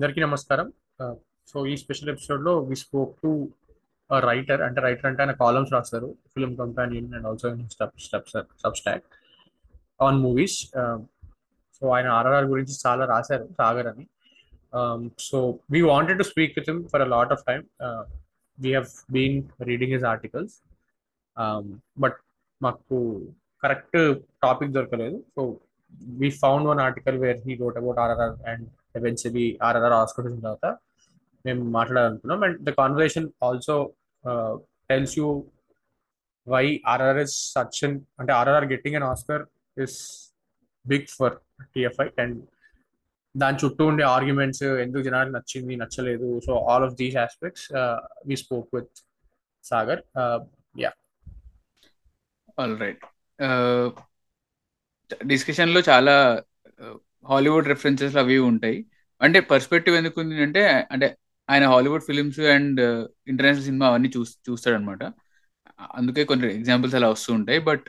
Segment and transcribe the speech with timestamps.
[0.00, 0.68] అందరికీ నమస్కారం.
[1.50, 3.30] సో ఈ స్పెషల్ ఎపిసోడ్లో వి స్పోక్ టు
[4.26, 7.48] రైటర్ అంటే రైటర్ అంటే ఆయన కాలమ్స్ రాస్తారు Film Companion and also
[8.80, 9.04] Substack
[10.06, 10.56] on movies.
[11.76, 14.06] So ఆయన ఆర్ఆర్ఆర్ గురించి చాలా రాశారు సాగర్ అని.
[15.28, 15.40] So
[15.70, 17.64] we wanted to speak with him for a lot of time.
[18.58, 19.38] We have been
[19.70, 20.56] reading his articles.
[21.98, 22.18] But
[22.62, 22.96] మాకు
[23.62, 24.00] కరెక్ట్
[24.46, 25.18] టాపిక్ దొరకలేదు.
[25.36, 25.42] So
[26.20, 30.66] we found one article where he wrote about RRR and eventually RRR Oscar వచ్చిన తర్వాత
[31.44, 32.40] మేము మాట్లాడాలనుకున్నాం.
[32.46, 33.76] And the conversation also
[34.90, 35.28] tells you
[36.46, 39.44] why RRR is such an అంటే RRR getting an Oscar
[39.76, 39.98] is
[40.84, 41.36] big for
[41.74, 42.38] TFI and
[43.34, 46.28] దాని చుట్టూ ఉండే arguments ఎందుకు జనానికి నచ్చింది నచ్చలేదు.
[46.46, 47.66] So all of these aspects
[48.28, 48.94] we spoke with
[49.64, 50.02] Sagar
[50.84, 50.90] yeah
[52.58, 53.04] all right
[55.30, 56.16] డిస్కషన్లో చాలా
[56.82, 58.78] uh, హాలీవుడ్ రెఫరెన్సెస్ అవి ఉంటాయి.
[59.20, 60.62] అంటే పర్స్పెక్టివ్ ఎందుకు ఉంది అంటే
[60.94, 61.06] అంటే
[61.48, 62.80] ఆయన Hollywood films and
[63.30, 65.02] international cinema అవన్నీ చూ చూస్తాడనమాట.
[65.98, 67.60] అందుకే కొన్ని ఎగ్జాంపుల్స్ అలా వస్తూ ఉంటాయి.
[67.70, 67.86] బట్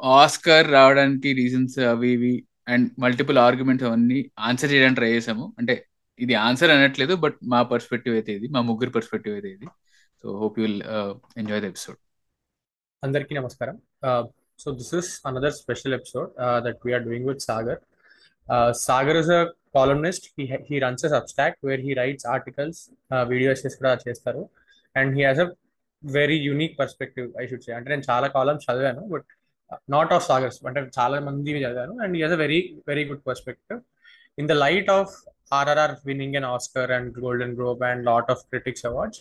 [0.00, 2.32] ఆస్కర్ uh, రావడానికి రీజన్స్ అవి ఇవి
[2.72, 5.74] అండ్ మల్టిపుల్ ఆర్గ్యుమెంట్స్ అవన్నీ ఆన్సర్ చేయడానికి ట్రై చేసాము అంటే
[6.18, 9.66] ఇది ఆన్సర్ అనట్లేదు బట్ మా పర్స్పెక్టివ్ అయితే ఇది మా ముగ్గురు పర్స్పెక్టివ్ అయితే ఇది.
[10.24, 10.82] So hope you will
[11.42, 11.98] enjoy the episode
[13.02, 13.76] అందరికీ నమస్కారం.
[14.08, 14.24] Uh,
[14.58, 16.30] so this is another special episode
[16.66, 17.80] that we're doing with Sagar
[18.86, 19.40] Sagar is a
[19.76, 20.26] columnist
[20.68, 22.80] he runs a Substack where he writes articles
[23.54, 24.42] videos కూడా చేస్తారు.
[24.96, 25.48] And he has a
[26.02, 29.28] very unique perspective I should say అంటే నేను చాలా columns చదివాను but
[29.96, 31.94] not of Sagar's అంటే చాలా మంది చదివాను.
[32.04, 32.60] And he has a very
[32.90, 33.80] very good perspective
[34.38, 35.12] in the light of
[35.58, 39.20] RRR winning and Oscar and Golden Globe and lot of critics awards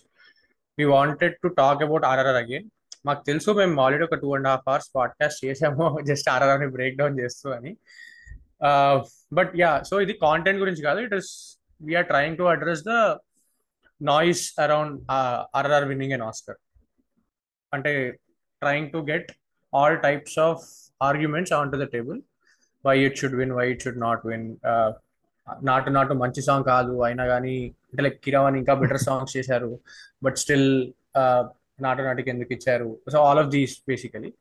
[0.78, 2.67] we wanted to talk about RRR again
[3.06, 7.20] మాకు తెలుసు మేము already ఒక two and half hours podcast చేసాము just ఆర్ఆర్ఆర్ని break down
[7.20, 7.72] చేస్తూ అని.
[9.34, 11.32] But yeah so ఇది content గురించి కాదు it is
[11.82, 12.94] we're trying to address the
[14.02, 14.95] noise around
[15.55, 16.60] RRR winning and Oscar
[17.73, 18.11] అంటే
[18.61, 19.32] trying to get
[19.73, 20.64] all types of
[21.02, 22.22] arguments on to the table
[22.86, 24.58] why it should win why it should not win
[25.64, 29.80] Naatu Naatu మంచి song కాదు అయినా కానీ అంటే like Keeravani ఇంకా better songs చేశారు.
[30.23, 30.70] But still
[31.78, 34.34] and automatic in the So all of these basically.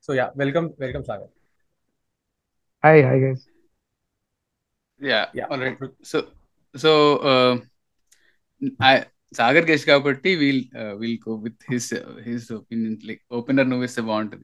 [0.00, 1.28] So yeah, welcome, welcome, Sagar.
[2.82, 3.46] Hi, hi guys.
[5.00, 5.46] Yeah, yeah.
[5.50, 5.78] All right.
[6.02, 6.28] So
[6.76, 7.58] so uh,
[8.80, 14.02] I Sagar Keshkapati will uh, will go with his his opinion like opener novice the
[14.02, 14.34] want.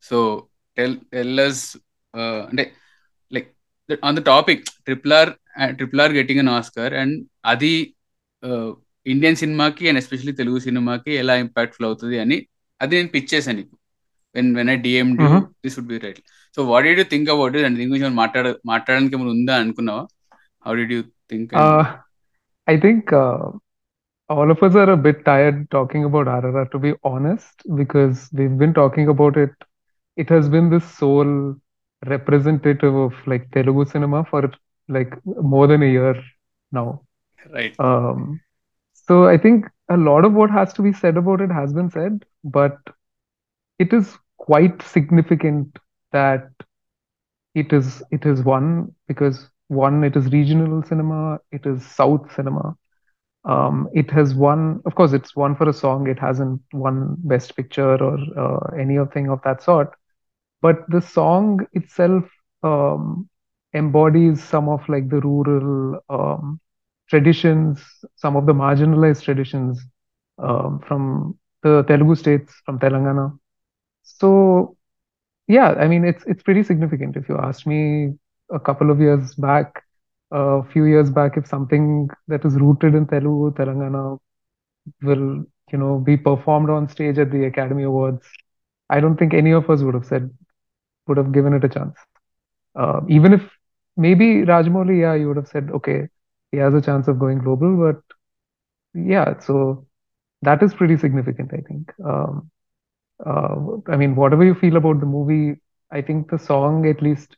[0.00, 1.76] So tell tell us
[2.14, 2.48] uh
[3.30, 3.54] like
[4.02, 5.76] on the topic Triple R and uh,
[6.12, 7.96] getting an oscar and adi
[8.42, 8.72] uh,
[9.12, 12.38] Indian సినిమాకి and especially Telugu సినిమాకి ఎలా impactful అవుతుంది అని
[12.80, 13.74] అది నేను pitch చేశాను నీకు
[14.34, 15.08] when when I DM
[15.64, 16.20] this would be right
[16.56, 20.04] so what did you think about it and దీని గురించి మాట్లాడ మాట్లాడడానికి ఏమైనా ఉందా అనుకున్నావా
[20.66, 21.00] how did you
[21.32, 21.54] think
[22.68, 23.10] I think
[24.30, 28.58] all of us are a bit tired talking about RRR to be honest because we've
[28.62, 29.54] been talking about it
[30.18, 31.32] it has been this sole
[32.02, 34.42] representative of like Telugu cinema for
[34.88, 35.12] like
[35.54, 36.14] more than a year
[36.72, 36.86] now
[37.56, 38.20] right um
[39.08, 41.90] so I think a lot of what has to be said about it has been
[41.90, 42.78] said but
[43.78, 45.78] it is quite significant
[46.12, 46.50] that
[47.54, 52.76] it is it is one because one it is regional cinema it is south cinema.
[53.44, 57.56] Um, it has won of course it's won for a song it hasn't won best
[57.56, 59.94] picture or uh, anything of that sort.
[60.62, 62.24] But the song itself
[62.62, 63.28] um,
[63.74, 66.60] embodies some of like the rural um,
[67.10, 67.82] traditions
[68.16, 69.80] some of the marginalized traditions
[70.46, 71.02] um, from
[71.62, 73.26] the telugu states from telangana
[74.02, 74.30] so
[75.56, 77.80] yeah i mean it's it's pretty significant if you asked me
[78.50, 79.82] a couple of years back
[80.32, 84.18] a few years back if something that is rooted in Telugu, Telangana
[85.02, 88.26] will, you know, be performed on stage at the Academy Awards,
[88.90, 90.30] I don't think any of us would have said,
[91.06, 91.96] would have given it a chance.
[92.78, 93.42] Uh, even if
[93.96, 96.08] maybe Rajmouli, yeah, you would have said, okay,
[96.51, 98.01] he has a chance of going global, but
[98.93, 99.87] yeah, so
[100.41, 101.91] that is pretty significant, I think.
[102.03, 102.51] Um,
[103.25, 103.55] uh,
[103.87, 105.61] I mean, whatever you feel about the movie,
[105.91, 107.37] I think the song at least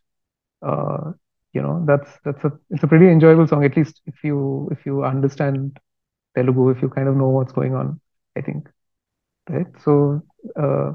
[0.62, 1.12] uh,
[1.56, 4.38] you know that's that's a it's a pretty enjoyable song at least if you
[4.76, 5.60] if you understand
[6.38, 7.88] telugu if you kind of know what's going on
[8.40, 8.62] i think
[9.54, 9.94] right so
[10.64, 10.88] uh,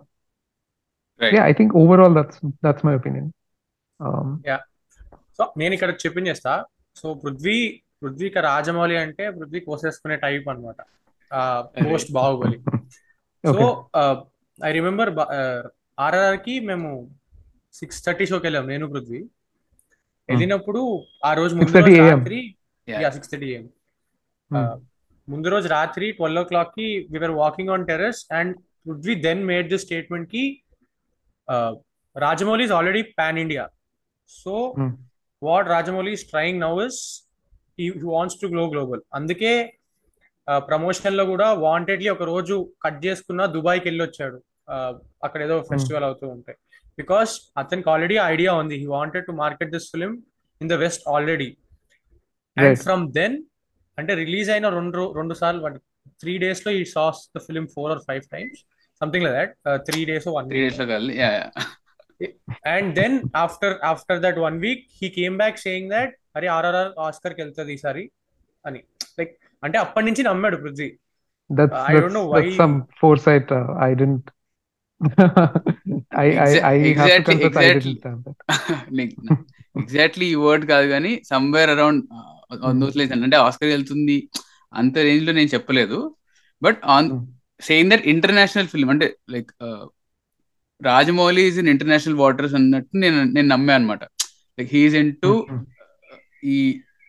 [1.23, 1.35] right.
[1.37, 2.37] yeah i think overall that's
[2.67, 3.27] that's my opinion
[4.00, 4.61] um yeah
[5.38, 6.53] so నేను ఇక్కడ చెప్పింది చేస్తా
[7.00, 7.59] so Prithvi
[8.06, 10.80] పృథ్వీక రాజమౌళి అంటే పృథ్వీ కోసేసుకునే type అనమాట
[11.88, 12.57] post Baahubali.
[13.44, 13.63] So
[14.60, 15.12] I remember
[16.06, 16.90] ఆర్ఆర్కి మేము
[17.74, 19.22] six thirty షోకి వెళ్ళాం నేను పృథ్వీ.
[20.30, 20.81] వెళ్ళినప్పుడు
[21.30, 22.12] ఆ రోజు ముందు 6:30 AM.
[22.12, 22.40] రాత్రి
[23.16, 23.66] సిక్స్ థర్టీ ఏఎం
[24.52, 24.74] Hmm.
[25.28, 28.52] ముందు రోజు రాత్రి ట్వెల్వ్ ఓ క్లాక్కి we're walking on terrace and
[29.07, 30.44] we then made this స్టేట్మెంట్కి
[32.16, 33.63] Rajamouli is already pan India
[34.30, 34.92] so Hmm.
[35.42, 37.00] What Rajamouli is trying now is
[37.77, 39.51] he wants to glo global అందుకే
[40.72, 44.38] ప్రమోషన్లో కూడా wantedly ఒక రోజు కట్ చేసుకున్న దుబాయ్కి వెళ్ళి వచ్చాడు
[45.25, 46.57] అక్కడ ఏదో ఫెస్టివల్ అవుతూ ఉంటాయి
[46.98, 47.31] బికాస్
[47.62, 48.75] అతనికి ఆల్రెడీ ఐడియా ఉంది.
[48.81, 50.12] He wanted to market this film
[50.62, 51.50] in the west already
[52.57, 52.77] and.
[52.86, 53.36] From then
[53.98, 55.71] అంటే రిలీజ్ అయిన రెండు రెండు సార్లు
[56.21, 58.62] త్రీ డేస్లో ఈ saw the film four or five times
[59.01, 59.54] something like that
[59.89, 60.80] three days one days
[62.68, 67.42] and then after after that one week he came back saying that అరే ఆర్ఆర్ఆర్ ఆస్కర్కి
[67.42, 68.06] వెళ్తుంది ఈసారి
[68.66, 68.82] అని
[69.20, 69.34] లైక్
[69.64, 70.92] అంటే అప్పటి నుంచి నమ్మాడు Prithvi
[71.50, 73.50] That's I don't that's know why- that's some foresight.
[73.52, 74.28] Uh, I didn't.
[76.16, 77.94] I I Exa- I have to exactly- confess I exactly.
[77.94, 79.44] didn't have that.
[79.82, 82.02] Exactly ఈ వర్డ్ కాదు కానీ సమ్వేర్ అరౌండ్
[82.96, 84.18] లైన్స్ అంటే Oscar వెళ్తుంది
[84.74, 85.98] అంత రేంజ్లో నేను చెప్పలేదు
[86.62, 87.10] but on.
[87.60, 89.52] Saying that international film అంటే like
[90.81, 94.04] Rajamouli is in international waters అన్నట్టు నేను నేను నమ్మా అనమాట
[94.57, 95.31] లైక్ హీఈస్ ఇన్ టు.
[96.44, 96.57] ఈ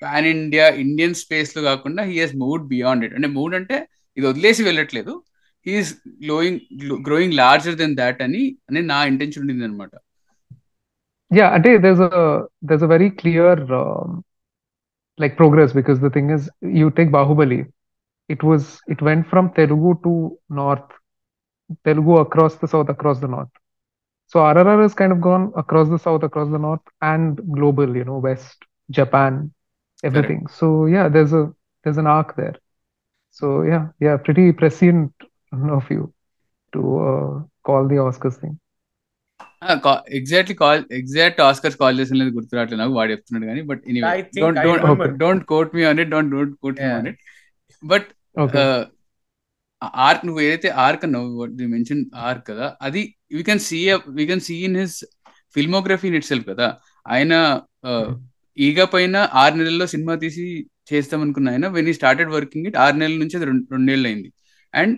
[0.02, 3.76] పాన్ ఇండియా ఇండియన్ స్పేస్లో కాకుండా he has moved beyond it అంటే మూడ్ అంటే
[4.16, 5.14] ఇది వదిలేసి వెళ్ళట్లేదు.
[5.66, 5.92] He's
[6.24, 6.60] glowing
[7.08, 9.94] growing larger than that అని అని నా ఇంటెన్షన్ ఉండింది అనమాట
[11.30, 14.10] I think there's a there's a very clear um,
[15.18, 16.42] like progress because the thing is
[16.80, 17.58] you take Bahubali,
[18.28, 18.62] it was
[18.94, 20.12] it went from Telugu to
[20.58, 20.90] North,
[21.85, 23.53] Telugu across the South, across the North.
[24.33, 28.05] So RRR has kind of gone across the South, across the North, and global, you
[28.05, 28.57] know, West,
[28.89, 29.33] Japan,
[30.03, 30.41] everything.
[30.49, 31.43] So yeah, there's a
[31.85, 32.55] there's an arc there.
[33.37, 35.11] So yeah, yeah, pretty prescient
[35.71, 36.03] of you
[36.73, 37.31] to uh,
[37.63, 38.55] call the Oscars thing.
[40.17, 44.07] Exactly call exact Oscars call చేసిన లేదు గుర్తు రావట్లేదు నాకు వాడు చెప్తున్నాడు కానీ but anyway
[44.11, 45.09] I think don't I don't remember.
[45.23, 46.95] Don't quote me on it don't don't quote me Yeah.
[47.01, 47.19] On it
[47.83, 48.07] but
[48.43, 48.65] Okay.
[50.08, 53.02] arc నువ్వు ఏదైతే ఆర్క్ అన్నావు మెన్షన్ ఆర్క్ కదా అది
[53.36, 53.78] we can see
[54.18, 54.96] we can see in his
[55.56, 56.68] filmography in itself కదా
[57.06, 57.32] ఆయన
[58.58, 60.44] ఈగ పైన ఆరు నెలల్లో సినిమా తీసి
[60.90, 64.30] చేస్తాం అనుకున్న ఆయన వెన్ ఈ స్టార్టెడ్ వర్కింగ్ ఇట్ ఆరు నెలల నుంచి అది రెండు రెండేళ్ళు అయింది
[64.74, 64.96] and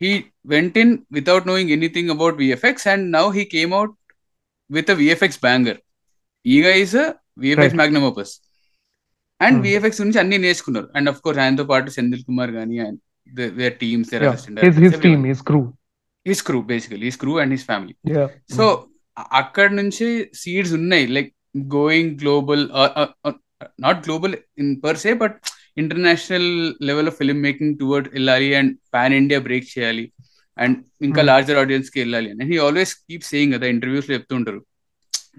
[0.00, 0.10] he
[0.44, 3.92] went in without knowing anything about VFX and now he came out
[4.70, 5.76] with a VFX banger.
[6.46, 7.04] Ega is a
[7.40, 7.74] VFX Right.
[7.74, 8.30] magnum opus.
[9.40, 9.64] And Hmm.
[9.66, 12.76] VFX నుంచి అన్ని నేర్చుకున్నారు అండ్ అఫ్ కోర్స్ ఆయనతో పాటు సెంధిల్ కుమార్ కానీ
[13.60, 14.36] there teams there Yeah.
[14.66, 15.64] His his team, his crew.
[16.26, 18.28] His crew basically his crew and his family Yeah.
[18.56, 18.64] So
[19.40, 20.06] అక్కడ నుంచి
[20.40, 21.30] seeds ఉన్నాయి like
[21.74, 22.64] going global
[23.84, 25.36] not global in per se but
[25.82, 26.48] international
[26.88, 30.04] level of film making toward వెళ్ళాలి and pan India break చేయాలి
[30.58, 30.76] and
[31.06, 31.28] ఇంకా Hmm.
[31.30, 34.60] Larger ఆడియన్స్కి వెళ్ళాలి అని he always keep saying కదా ఇంటర్వ్యూస్లో చెప్తుంటారు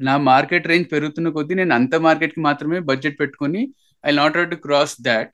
[0.08, 3.62] నా మార్కెట్ రేంజ్ పెరుగుతున్న కొద్దీ నేను అంత మార్కెట్కి మాత్రమే బడ్జెట్ పెట్టుకొని
[4.04, 5.32] I not to cross that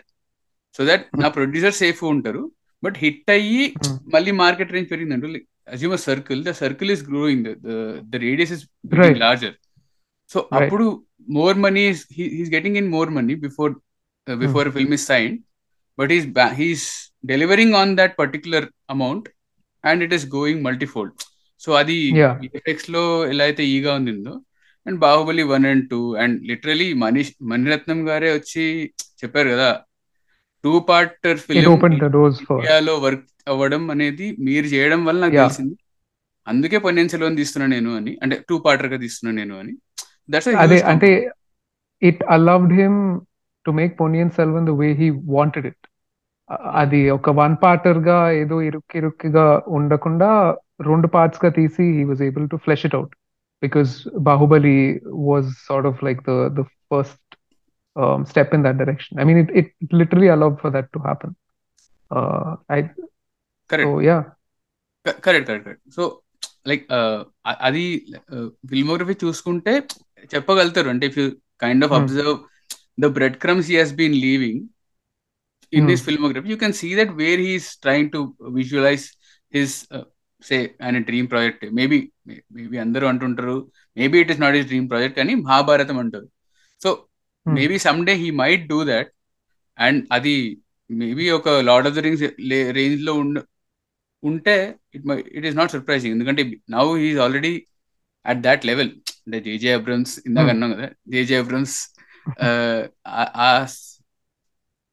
[0.75, 2.43] so that నా ప్రొడ్యూసర్ సేఫ్ ఉంటారు
[2.83, 3.97] బట్ హిట్ అయ్యి Hmm.
[4.13, 7.45] మళ్ళీ market range పెరిగిందంటే like assume circle the circle is growing
[8.07, 8.63] the radius is.
[9.21, 9.55] Larger
[10.29, 10.39] so.
[10.59, 10.85] అప్పుడు
[11.37, 11.83] more money
[12.17, 13.73] he's getting in more money before
[14.27, 15.33] before film is sign
[15.99, 16.25] but is
[16.57, 16.85] he's
[17.25, 19.27] delivering on that particular amount
[19.83, 21.13] and it is going multifold
[21.61, 21.97] so అది.
[22.43, 24.33] విఎఫ్ఎక్స్లో ఎలా అయితే ఈగా ఉండిందో
[24.85, 28.65] and Baahubali one and two and literally Manish Mani Ratnam గారే వచ్చి
[29.21, 29.69] చెప్పారు కదా
[30.63, 31.73] two పార్టర్ film
[33.05, 35.75] work అవ్వడం అనేది మీరు చేయడం వల్ల నాకు తెలిసింది.
[36.47, 39.73] అందుకే పన్నెండు సెల్వన్ తీస్తున్నా నేను అని అంటే టూ పార్టర్గా తీస్తున్నా నేను అని.
[40.61, 41.09] అదే అంటే
[42.01, 42.99] it allowed him
[43.65, 45.83] to make Ponniyin Selvan the way he wanted it
[46.81, 49.45] అది ఒక వన్ పార్టర్గా ఏదో ఇరుక్కి ఇరుక్కిగా
[49.77, 50.29] ఉండకుండా
[50.89, 53.13] రెండు పార్ట్స్గా తీసి he was able to flesh it out
[53.63, 53.93] because
[54.27, 54.77] Baahubali
[55.27, 57.32] was sort of like the the first
[57.95, 59.19] um, step in that direction.
[59.21, 61.31] I mean, it it literally allowed for that to happen.
[62.11, 62.81] Uh, I
[63.69, 64.21] correct so yeah.
[65.05, 66.03] Correct correct correct so
[66.69, 66.83] like
[67.67, 67.85] అది
[68.71, 69.73] filmography చూసుకుంటే
[70.33, 71.25] చెప్పగలుగుతారు అంటే if you
[71.63, 71.93] kind of.
[71.99, 72.37] Observe
[73.03, 74.61] the bread crumbs he has been leaving
[75.73, 75.89] in.
[75.93, 78.21] His filmography you can see that where he's trying to
[78.59, 79.05] visualise
[79.53, 79.75] his
[80.43, 81.99] say ఆయన dream project maybe
[82.57, 83.57] maybe అందరూ అంటుంటారు
[83.97, 86.27] maybe it is not his dream project అని మహాభారతం అంటారు
[86.81, 86.91] so.
[87.45, 89.09] Maybe some day he might do that
[89.77, 90.35] and అది
[90.89, 92.23] maybe ఒక lord of the Rings
[92.79, 93.37] రేంజ్లో ఉండ
[94.23, 94.55] ఉంటే
[94.95, 95.05] it
[95.37, 96.43] it is not surprising ఎందుకంటే
[96.75, 97.53] now he's already
[98.25, 98.91] at that level
[99.25, 100.53] అంటే JJ Abrams ఇందాక Hmm.
[100.53, 101.77] అన్నాం కదా జేజే అబ్రమ్స్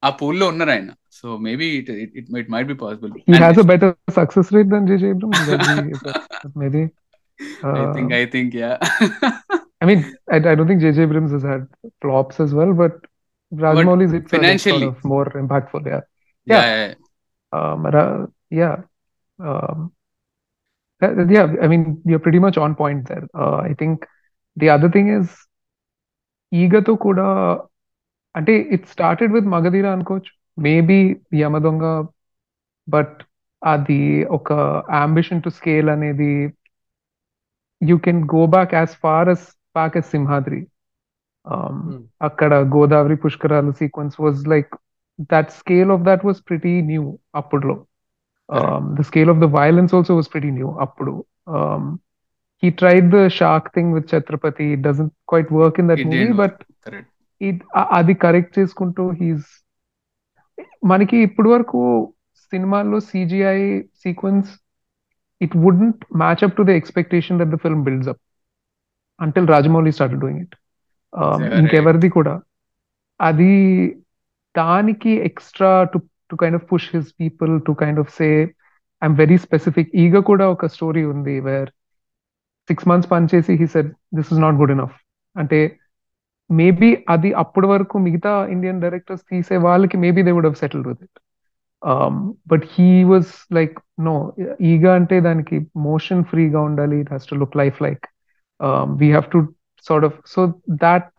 [0.03, 3.67] ఆ పూల్లో ఉన్నారు ఆయన so maybe it it it might be possible He has a
[3.71, 5.11] better success rate than J.J.
[5.11, 5.41] Abrams.
[5.69, 5.93] Maybe,
[6.63, 6.83] maybe.
[7.75, 8.71] I think I think yeah
[9.81, 11.67] I mean, I, don't think JJ Abrams has had
[12.03, 12.93] flops as well, but
[13.53, 15.87] Rajmouli is financially sort of more impactful.
[15.87, 16.01] Yeah,
[16.45, 16.95] yeah, yeah.
[17.53, 18.27] yeah, um, uh,
[19.43, 19.93] um,
[21.03, 23.27] uh, I mean, you're pretty much on point there.
[23.35, 24.07] Uh, I think
[24.57, 25.35] the other thing is,
[26.53, 27.67] Igato Kuda,
[28.35, 32.13] and it started with Magadheera and coach, maybe Yamadonga,
[32.87, 33.23] but
[33.63, 36.53] the okay, ambition to scale and the
[37.81, 40.61] you can go back as far as back as Simhadri
[41.47, 42.01] Um, Hmm.
[42.27, 44.73] అక్కడ గోదావరి పుష్కరాలు sequence was like
[45.31, 47.05] that scale of that was pretty new
[47.41, 47.77] అప్పుడులో
[48.49, 51.13] um, the scale of the violence also was pretty new అప్పుడు
[51.57, 51.83] um,
[52.63, 56.33] he tried the shark thing with Chhatrapati it doesn't quite work in that It movie
[56.43, 56.55] but
[56.87, 57.09] Correct.
[57.41, 57.59] it
[57.99, 59.49] అది correct చేసుకుంటూ he's
[60.93, 61.81] మనకి ఇప్పటి వరకు
[62.53, 63.59] సినిమాల్లో CGI
[64.05, 64.51] sequence
[65.41, 68.23] it wouldn't match up to the expectation that the film builds up
[69.21, 70.55] until Rajamouli start doing it.
[71.61, 72.35] ఇంకెవరిది కూడా.
[73.21, 73.53] అది
[74.55, 75.99] దానికి extra to
[76.31, 78.29] to kind of push his people to kind of say
[79.03, 81.71] I'm very specific Eega కూడా ఒక story ఉంది where
[82.69, 84.97] six months పనిచేసి he said this is not good enough
[85.37, 85.61] అంటే
[86.51, 91.03] maybe అది అప్పటి వరకు మిగతా ఇండియన్ డైరెక్టర్స్ తీసే వాళ్ళకి maybe they would have settled with
[91.03, 91.19] it
[92.49, 94.15] but he was like no
[94.61, 96.97] Eega అంటే దానికి మోషన్ ఫ్రీగా ఉండాలి.
[97.01, 98.07] It has to look life like
[98.61, 101.13] um, we have to sort of so that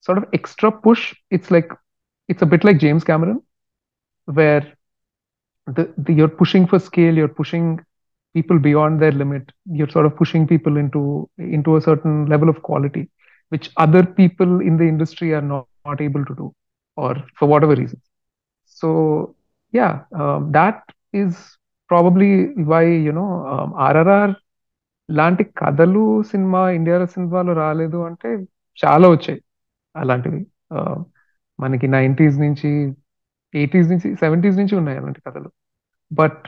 [0.00, 1.70] sort of extra push it's like
[2.28, 3.40] it's a bit like james cameron
[4.26, 4.64] where
[5.66, 7.80] the, the you're pushing for scale you're pushing
[8.34, 12.62] people beyond their limit you're sort of pushing people into into a certain level of
[12.62, 13.08] quality
[13.50, 16.52] which other people in the industry are not, not able to do
[16.96, 18.00] or for whatever reason.
[18.66, 19.34] So
[19.72, 20.82] yeah um, that
[21.12, 21.56] is
[21.88, 24.36] probably why you know um, rrr
[25.10, 28.28] లాంటి కథలు cinema ఇండియాలో సినిమాలో రాలేదు అంటే
[28.84, 29.40] చాలా వచ్చాయి.
[29.96, 30.46] అలాంటివి.
[31.60, 32.70] మనకి నైంటీస్ నుంచి
[33.54, 35.50] ఎయిటీస్ నుంచి సెవెంటీస్ నుంచి ఉన్నాయి అలాంటి కథలు.
[36.12, 36.42] But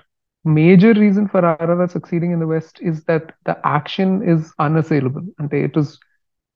[0.47, 5.27] major reason for RRR succeeding in the west is that the action is unassailable.
[5.41, 5.93] అంటే it is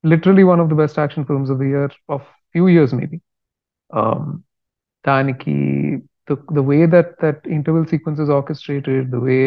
[0.05, 3.17] literally one of the best action films of the year of few years maybe.
[5.07, 5.55] దానికి
[6.31, 9.37] the way that that interval sequences orchestrated the way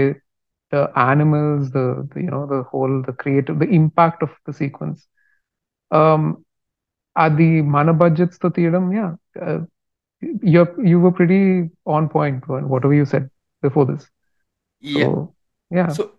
[0.70, 5.06] the animals, the, the, you know the whole the creative the impact of the sequence.
[5.90, 6.44] Um,
[7.14, 9.61] are the mana budgets to theorem, yeah, uh,
[10.20, 12.46] you you were pretty on point.
[12.49, 13.30] Whatever you said
[13.62, 14.08] before this.
[14.80, 15.04] Yeah.
[15.04, 15.88] So, uh, yeah.
[15.88, 16.12] So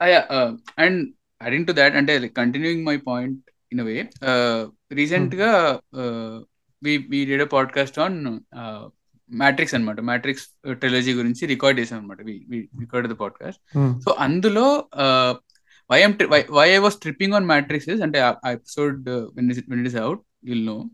[0.00, 3.38] I uh, and adding to that and uh, continuing my point
[3.70, 4.08] in a way.
[4.20, 5.98] Uh, recent ga hmm.
[5.98, 6.40] uh, uh,
[6.82, 8.88] we we did a podcast on uh,
[9.32, 12.20] Matrix అనమాట Matrix trilogy గురించి record చేసాం అనమాట
[12.80, 13.60] record the podcast
[14.02, 14.88] so అందులో
[15.90, 16.14] why am
[16.50, 19.08] why I was tripping on Matrix అంటే ఆ episode
[19.86, 20.90] is out will know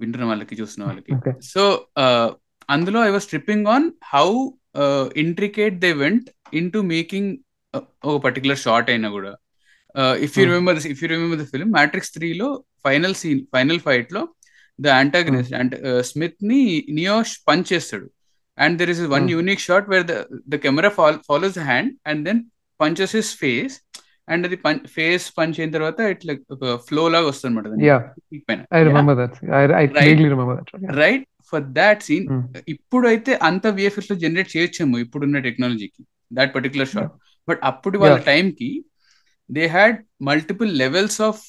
[0.00, 1.42] వింటున్న వాళ్ళకి చూస్తున్న వాళ్ళకి.
[1.42, 1.86] సో
[2.70, 4.48] అందులో I was tripping on how
[5.16, 7.36] intricate they went in to making
[8.04, 9.36] ఒక పర్టికులర్ షార్ట్ అయినా కూడా.
[10.14, 10.44] If you.
[10.44, 14.28] Remember if you remember the film Matrix త్రీలో ఫైనల్ సీన్ ఫైనల్ ఫైట్లో
[14.78, 17.16] ద యాంటాగనిస్ట్ అండ్ స్మిత్ని నియో
[17.48, 18.06] పంచ్ చేస్తాడు.
[18.58, 19.34] And there is one Hmm.
[19.34, 20.14] Unique shot where the
[20.48, 20.90] the camera
[21.28, 22.40] follows hand and then
[22.80, 23.74] punches his face
[24.28, 24.56] and అది
[24.94, 26.32] face punch అయిన తర్వాత ఇట్లా
[26.88, 27.88] flow లాగా వస్తుంది
[31.02, 32.42] right for that scene Hmm.
[32.68, 36.02] ఇప్పుడు అయితే అంత విఎఫ్ఎక్స్లో జనరేట్ చేయొచ్చేమో ఇప్పుడున్న టెక్నాలజీకి
[36.32, 37.12] దాట్ పర్టికులర్ షాట్
[37.48, 38.16] బట్ అప్పుడు వాళ్ళ.
[38.26, 38.70] టైం కి
[39.50, 41.42] they had multiple levels of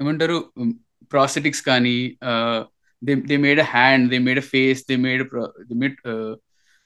[0.00, 0.38] ఏమంటారు
[1.12, 1.96] ప్రాస్థెటిక్స్ కానీ
[3.04, 5.22] they they made a hand they made a face they made
[5.68, 5.96] they made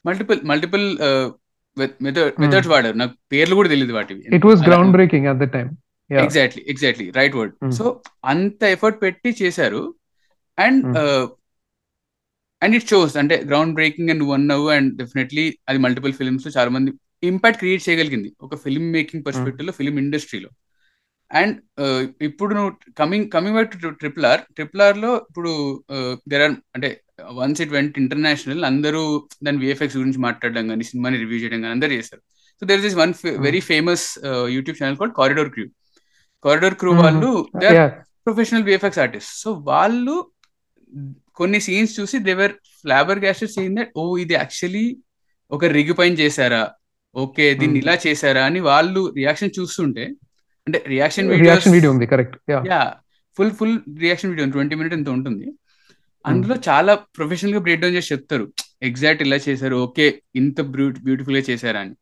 [0.05, 0.85] multiple multiple
[2.03, 2.97] methods వాడారు.
[2.97, 4.23] నాకు పేర్లు కూడా తెలియదు వాటివి.
[4.35, 5.57] It was groundbreaking at the
[6.09, 7.71] yeah exactly exactly right word.
[7.73, 9.81] So అంత effort పెట్టి చేశారు.
[10.59, 10.85] అండ్.
[12.63, 13.35] అండ్ ఇట్ షోస్ అంటే
[13.73, 16.91] groundbreaking and one of and definitely అది మల్టిపుల్ ఫిల్మ్స్లో చాలా మంది
[17.23, 18.29] ఇంపాక్ట్ క్రియేట్ చేయగలిగింది.
[18.41, 20.49] ఒక ఫిల్మ్ మేకింగ్ పర్స్పెక్టివ్లో ఫిల్మ్ ఇండస్ట్రీలో
[21.31, 21.55] అండ్
[22.21, 25.51] ఇప్పుడు నువ్వు coming coming back to triple R triple ఆర్లో ఇప్పుడు
[26.31, 26.89] దెర్ ఆర్ అంటే
[27.39, 29.01] వన్స్ ఇట్ వెంట్ ఇంటర్నేషనల్ అందరూ
[29.43, 32.21] దాని విఎఫ్ఎక్స్ గురించి మాట్లాడడం కానీ సినిమాని రివ్యూ చేయడం కానీ అందరూ చేస్తారు.
[32.61, 33.13] So there is one
[33.47, 34.05] very famous
[34.55, 35.65] YouTube channel called Corridor Crew
[36.45, 36.91] Corridor Crew.
[37.03, 37.91] వాళ్ళు they are
[38.27, 40.15] professional VFX artist so వాళ్ళు
[41.37, 44.85] కొన్ని సీన్స్ చూసి దేవర్ ఫ్లాబర్ గ్యాస్టెడ్ సీన్ దట్ ఓ ఇది యాక్చువల్లీ
[45.51, 46.61] ఒక రిగ్ పైన చేశారా?
[47.15, 47.83] ఓకే దీన్ని Hmm.
[47.83, 48.41] ఇలా చేశారా?
[48.49, 50.05] అని వాళ్ళు రియాక్షన్ చూస్తుంటే
[50.67, 52.35] అంటే రియాక్షన్ రియాక్షన్ వీడియో ఉంది correct
[52.71, 52.81] yeah
[53.37, 55.45] full full reaction video twenty minute ఎంత ఉంటుంది?
[56.25, 58.45] అందులో చాలా ప్రొఫెషనల్గా బ్రేక్ డౌన్ చేసి చెప్తారు.
[58.89, 60.05] ఎగ్జాక్ట్ ఇలా చేశారు ఓకే
[60.41, 60.61] ఇంత
[61.07, 61.95] బ్యూటిఫుల్గా చేశారా అని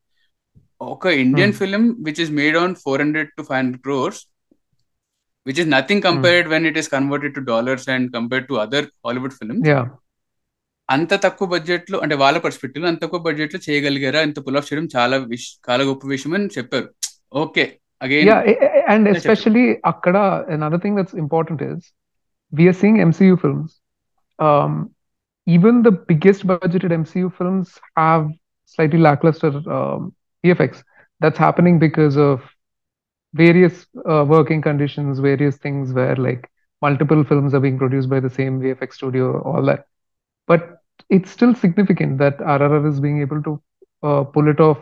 [0.82, 1.60] ఒక Indian Hmm.
[1.62, 4.22] Film which is made on four hundred to five hundred crores
[5.46, 9.34] which is nothing compared when it is converted to dollars and compared to other Hollywood
[9.40, 9.64] films.
[9.72, 9.86] Yeah.
[10.90, 14.20] అంత తక్కువ బడ్జెట్లో అంటే వాళ్ళ పర్స్పెక్టివ్ అంత తక్కువ బడ్జెట్లో చేయగలిగారా?
[14.28, 16.88] ఇంత pull off చేయడం చాలా విష్ చాలా గొప్ప విషయం అని చెప్పారు.
[17.44, 17.66] Okay
[18.04, 18.42] again yeah
[18.94, 20.24] and especially akkada
[20.58, 21.94] another thing that's important is
[22.52, 23.82] we are seeing mcu films.
[24.40, 24.92] Um,
[25.48, 28.20] even the biggest budgeted mcu films have
[28.66, 30.84] slightly lackluster um, effects
[31.20, 32.42] that's happening because of
[33.34, 36.50] various uh, working conditions various things where like
[36.82, 39.86] multiple films are being produced by the same vfx studio all that.
[40.48, 40.78] But
[41.10, 43.62] it's still significant that rrr is being able to
[44.04, 44.80] uh, pull it off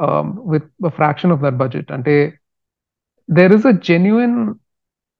[0.00, 1.90] um, with a fraction of that budget.
[1.90, 2.04] And
[3.28, 4.58] there is a genuine,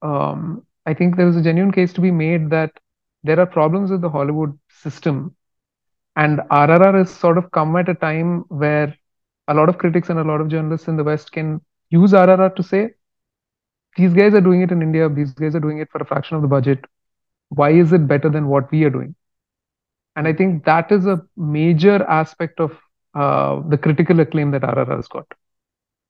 [0.02, 2.72] um, I think there is a genuine case to be made that
[3.22, 5.37] there are problems with the Hollywood system.
[6.16, 8.94] And RRR has sort of come at a time where
[9.49, 11.60] a lot of critics and a lot of journalists in the West can
[11.90, 12.94] use RRR to say,
[13.96, 16.37] these guys are doing it in India, these guys are doing it for a fraction
[16.37, 16.84] of the budget.
[17.50, 19.14] Why is it better than what we are doing?
[20.16, 22.76] And I think that is a major aspect of
[23.14, 25.26] uh, the critical acclaim that RRR has got.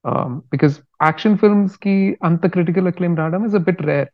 [0.04, 4.10] Um, because action films ki anta critical acclaim radam is a bit rare.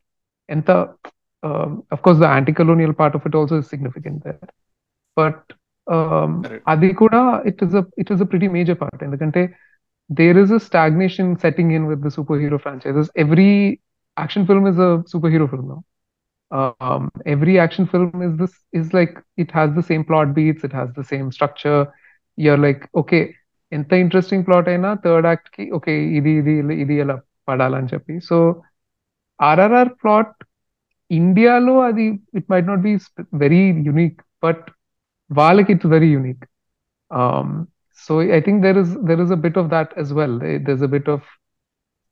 [0.51, 0.95] Anta,
[1.43, 4.41] um, of course, the anti-colonial part of it also is significant there.
[5.15, 5.45] But
[5.87, 9.01] um, adi kuda, it is a it is a pretty major part.
[9.01, 9.55] In the country,
[10.09, 13.11] there is a stagnation setting in with the superhero franchises.
[13.17, 13.81] Every
[14.17, 15.85] action film is a superhero film now.
[16.81, 20.73] Um, every action film is this is like it has the same plot beats, it
[20.73, 21.93] has the same structure,
[22.38, 23.24] You're like, okay,
[23.72, 26.54] ఎంత interesting plot అయినా third act కి okay ఇది ఇది
[26.84, 27.14] ఇది ఎలా
[27.50, 28.38] పడాలని చెప్పి so
[29.40, 30.34] RRR plot
[31.12, 32.06] ఇండియాలో అది
[32.40, 32.94] it might not be
[33.44, 34.66] very unique but
[35.30, 36.44] వాళ్ళకి it's very unique
[38.00, 40.34] so I think there is there is a bit of that as well
[40.66, 41.22] there's a bit of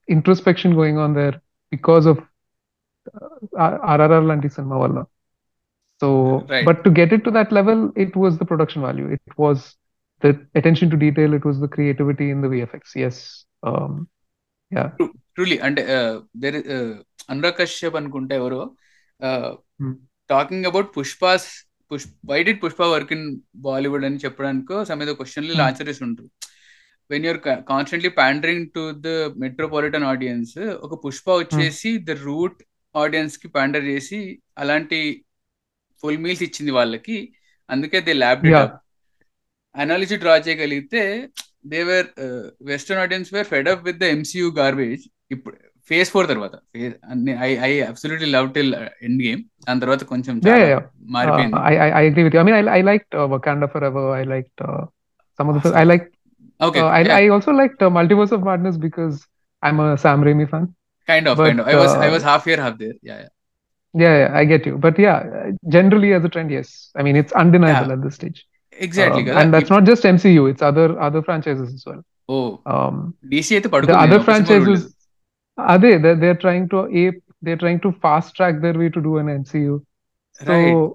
[0.09, 1.35] introspection going on there
[1.71, 2.17] because of
[3.63, 4.99] uh, RRR లాంటి సినిమా వల్ల
[6.01, 6.07] so
[6.53, 6.65] Right.
[6.69, 9.59] but to get it to that level it was the production value it was
[10.24, 13.16] the attention to detail it was the creativity in the VFX yes
[13.62, 13.92] um
[14.72, 14.88] yeah.
[15.36, 15.82] Truly అంటే
[16.42, 16.56] there
[17.28, 18.62] Anurag Kashyap అనుకుంటే ఎవరో
[19.80, 19.94] Hmm.
[20.30, 21.46] Talking about Pushpa's
[21.90, 23.24] push why did Pushpa work in
[23.64, 25.64] Bollywood అని చెప్పడానికి some ఏదో question Hmm.
[25.66, 26.28] Answer చేసి ఉంటారు.
[27.10, 30.54] When you're constantly pandering to the metropolitan audience
[30.86, 32.60] ఒక పుష్ప వచ్చేసి ద రూట్
[32.94, 34.18] ఆడియన్స్కి ప్యాండర్ చేసి
[34.58, 35.00] అలాంటి
[36.02, 37.16] ఫుల్ మీల్స్ ఇచ్చింది వాళ్ళకి
[37.70, 38.42] అందుకే they lab
[39.75, 39.81] Yeah.
[39.83, 41.01] Analysis draw చేయగలిగితే
[41.73, 42.07] దేవర్
[42.69, 45.03] western audience were fed up with the MCU garbage
[45.35, 45.55] ఇప్పుడు
[45.89, 46.55] ఫేస్ ఫోర్ తర్వాత
[47.47, 48.73] I I absolutely love till
[49.07, 50.83] end game దాని తర్వాత కొంచెం Yeah, చాలా yeah, yeah.
[51.15, 52.41] మారిపోయింది Uh, I, I I agree with you.
[52.41, 54.03] I mean, I I liked uh, Wakanda Forever.
[54.21, 54.81] I liked uh,
[55.39, 55.63] some of the.
[55.65, 56.05] fil- I like.
[56.67, 59.15] Okay Uh, I I also liked uh, Multiverse of Madness because
[59.63, 60.65] I'm a Sam Raimi fan.
[61.07, 63.17] Kind of but, kind of I was I uh, was half year half there yeah
[63.95, 64.73] Yeah, yeah, I get you.
[64.77, 66.67] But yeah, uh, generally as a trend, yes.
[66.99, 68.39] I mean, it's undeniable at this stage.
[68.78, 69.30] Exactly.
[69.30, 72.04] Um, and that's not just MCU, it's other other franchises as well.
[72.28, 72.60] Oh.
[72.66, 74.94] Um, DC the other franchises
[75.56, 79.00] are they they're, they're trying to ape they're trying to fast track their way to
[79.00, 79.84] do an MCU.
[80.32, 80.92] So right.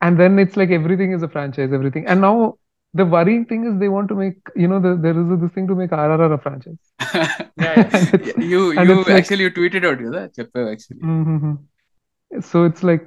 [0.00, 2.06] and then it's like everything is a franchise, everything.
[2.06, 2.58] And now
[2.94, 5.50] the worrying thing is they want to make you know the, there is a, this
[5.52, 6.78] thing to make RRR a franchise.
[7.56, 11.00] yeah, you you actually like, you tweeted out you know, actually.
[11.00, 12.40] Mm-hmm.
[12.40, 13.06] So it's like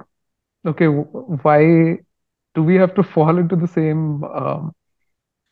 [0.66, 1.98] okay why
[2.58, 4.02] do we have to fall into the same,
[4.40, 4.62] um,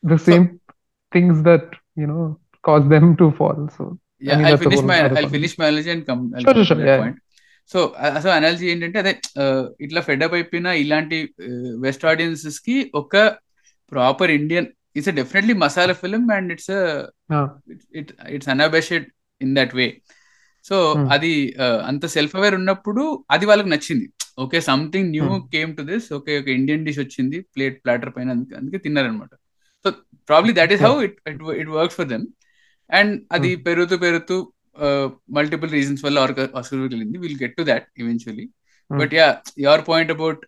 [0.03, 0.45] the same
[1.11, 1.65] things that,
[2.01, 2.25] you know,
[2.63, 3.59] cause them to fall?
[3.77, 3.83] So,
[4.21, 5.33] mean, that's a finish whole my other I point.
[5.35, 6.79] Finish my analogy and come Sure, sure, sure.
[6.87, 7.19] Yeah, point
[7.69, 7.79] so
[8.17, 11.17] అసలు analogy ఏంటంటే అదే uh, ఇట్లా fed up అయిపోయిన ఇలాంటి
[11.85, 13.15] west ఆడియన్సెస్కి ఒక
[13.91, 14.67] proper Indian
[14.97, 16.73] it's definitely masala film and it's
[17.37, 17.47] Ah,
[17.99, 19.05] it it's unabashed
[19.41, 19.87] in that way
[20.67, 21.05] so Hmm.
[21.15, 21.31] అది
[21.89, 24.07] అంత సెల్ఫ్ అవేర్ ఉన్నప్పుడు అది వాళ్ళకి నచ్చింది
[24.43, 25.27] okay something new.
[25.53, 29.33] Came to this okay ఒక ఇండియన్ డిష్ వచ్చింది ప్లేట్ ప్లాటర్ పైన అందుకే తిన్నారనమాట
[29.85, 29.89] so
[30.29, 31.17] probably that is how it
[31.61, 32.25] it works for them
[32.89, 33.63] and అది Hmm.
[33.63, 34.37] పెరుగుతూ పెరుగుతూ
[35.37, 36.17] మల్టిపుల్ రీజన్స్ వల్ల
[36.59, 38.45] ఆస్కర్ వెళ్ళింది will get to that eventually.
[38.91, 39.27] But ya
[39.59, 40.41] your point about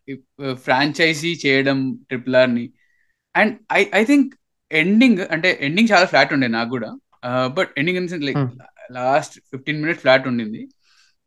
[0.65, 1.79] franchise చేయడం
[2.09, 2.65] triple Arni
[3.35, 4.29] and I I think
[4.71, 6.89] ending అంటే ending చాలా flat ఉండే నాకు కూడా
[7.57, 8.37] but ending in like.
[8.97, 10.61] Last fifteen minutes flat ఉండింది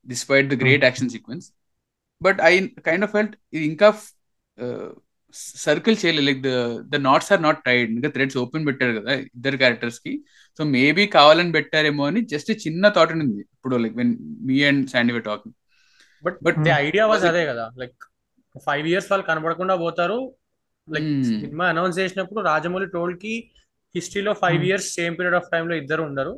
[0.07, 1.47] despite the great action sequence
[2.21, 2.53] but I
[2.89, 3.89] kind of felt ఇది ఇంకా
[5.35, 6.27] circle చేయలేదు.
[6.29, 6.51] Like the
[6.93, 10.13] the knots are not tied ఇంకా థ్రెడ్స్ ఓపెన్ పెట్టారు కదా ఇద్దరు క్యారెక్టర్స్కి.
[10.59, 14.13] సో మేబీ కావాలని పెట్టారేమో అని జస్ట్ చిన్న థాట్ ఉంది ఇప్పుడు like when
[14.49, 15.57] me and Sandy were talking
[16.47, 17.65] but the idea was అదే కదా.
[17.83, 17.99] లైక్
[18.67, 20.21] ఫైవ్ ఇయర్స్ వాళ్ళు కనబడకుండా పోతారు.
[20.89, 21.25] Like Hmm.
[21.43, 23.35] సినిమా అనౌన్స్ చేసినప్పుడు రాజమౌళి టోల్డ్కి
[23.95, 24.63] హిస్టరీలో five.
[24.69, 26.33] Years same period of టైమ్లో ఇద్దరు ఉండరు.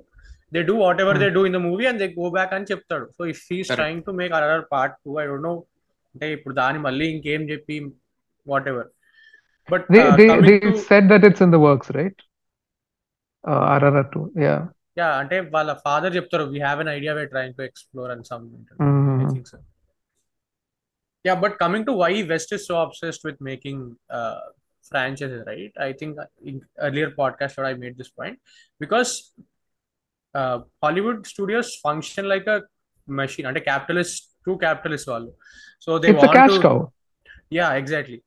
[0.56, 1.24] They do what ever Hmm.
[1.26, 3.80] They do in the movie and they go back అని చెప్తాడు so if he's Correct.
[3.82, 5.54] Trying to make other part two I don't no
[6.16, 7.78] అంటే ఇప్పుడు దాని మళ్ళీ ఇంకేం చెప్పి
[8.46, 8.90] what ever
[9.70, 12.18] but They they they coming to said that it's in the works, right?
[13.44, 14.24] Uh, RRR 2.
[14.48, 14.60] Yeah.
[15.00, 18.46] Yeah అంటే వాళ్ళ father చెప్తారు we have an idea way trying to explore and some
[18.56, 19.28] I Mhm.
[19.34, 19.60] Think so
[21.26, 24.38] Yeah, but coming to why West is so obsessed with making uh,
[24.92, 25.74] franchises, right?
[25.78, 28.36] I think in earlier podcast where I made this point
[28.82, 29.12] because
[30.36, 32.58] uh, Hollywood studios function like a
[33.20, 35.32] machine, and a capitalist, true capitalist వాళ్ళు.
[35.86, 36.78] So they It's a want cash to, cow.
[37.60, 38.20] yeah, exactly.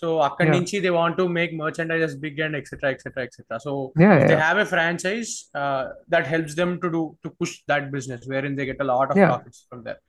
[0.00, 0.54] So అక్కడి Yeah.
[0.56, 2.90] నుంచి they want to make merchandises big and etc.
[2.94, 3.24] etc.
[3.26, 3.58] etc.
[3.66, 3.70] So
[4.04, 4.44] Yeah, if they yeah.
[4.48, 8.66] have a franchise uh, that helps them to do to push that business wherein they
[8.70, 9.30] get a lot of Yeah.
[9.32, 10.00] profits from there.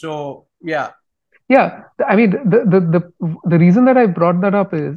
[0.00, 0.10] So
[0.74, 0.88] yeah,
[1.48, 3.00] Yeah, th- I mean, the, the the
[3.52, 4.96] the reason that I brought that up is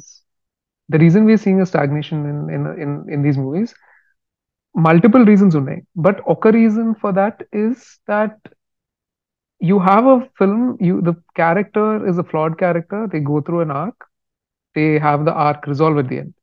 [0.89, 3.71] the reason we're seeing a stagnation in in in, in these movies.
[4.75, 7.77] Multiple reasons ఉన్నాయి but ఒక reason for that is
[8.11, 8.35] that
[9.59, 13.71] you have a film you the character is a flawed character they go through an
[13.71, 13.97] arc
[14.75, 16.33] they have the arc resolve at the end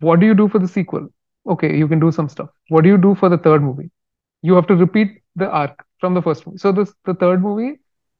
[0.00, 1.08] what do you do for the sequel
[1.46, 3.90] okay you can do some stuff what do you do for the third movie
[4.42, 7.72] you have to repeat the arc from the first movie so this the third movie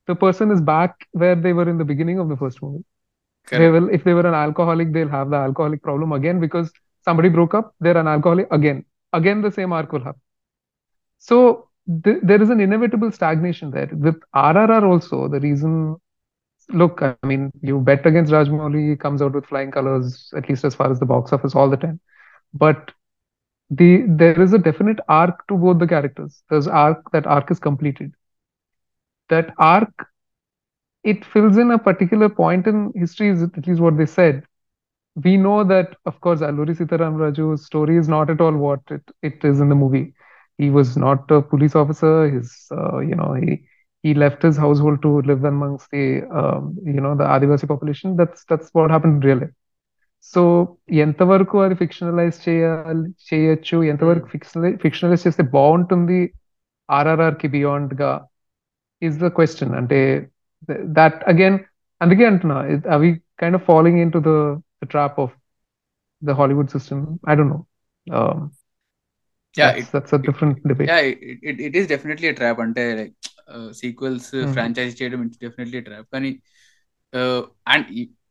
[0.06, 2.84] the person is back where they were in the beginning of the first movie
[3.56, 3.70] they Correct.
[3.70, 6.70] will if they were an alcoholic they'll have the alcoholic problem again because
[7.03, 8.83] somebody broke up they're an alcoholic again
[9.13, 10.21] again the same arc will happen.
[11.19, 11.67] So
[12.03, 13.89] th- there is an inevitable stagnation there.
[13.93, 15.97] With rrr also the reason
[16.73, 20.63] look i mean you bet against rajmouli he comes out with flying colors at least
[20.63, 21.99] as far as the box office all the time.
[22.53, 22.91] But
[23.69, 26.43] the there is a definite arc to both the characters.
[26.49, 28.13] There's arc that arc is completed.
[29.29, 30.07] That arc
[31.03, 34.43] it fills in a particular point in history is at least what they said
[35.16, 39.04] we know that of course alluri sitaram raju's story is not at all what it,
[39.22, 40.06] it is in the movie
[40.58, 43.52] he was not a police officer his uh, you know he
[44.04, 46.06] he left his household to live amongst the
[46.40, 49.56] um, you know the adivasi population that's that's what happened in real life
[50.26, 50.42] so
[51.04, 56.20] ఎంతవరకు అది fictionalise చేయాలి చేయొచ్చు ఎంతవరకు fictionalise fictionalise చేస్తే బాగుంటుంది
[56.88, 58.12] ఆర్ఆర్ఆర్ కి beyond గా
[59.02, 59.98] is the question అంటే
[60.98, 61.58] దట్ అగైన్
[62.00, 62.56] అందుకే అంటున్నా
[62.96, 63.10] అవి
[63.42, 64.32] kind of following in to the
[64.81, 65.31] the trap of
[66.21, 67.19] the Hollywood system.
[67.25, 67.65] I don't know.
[68.07, 68.51] Um,
[69.55, 70.87] yeah, that's, it, that's a different it, debate.
[70.87, 72.57] Yeah, it, it, it is definitely a trap.
[72.65, 73.15] అంటే like
[73.81, 76.31] sequels franchise చేయడం it's definitely trap కానీ
[77.73, 77.87] and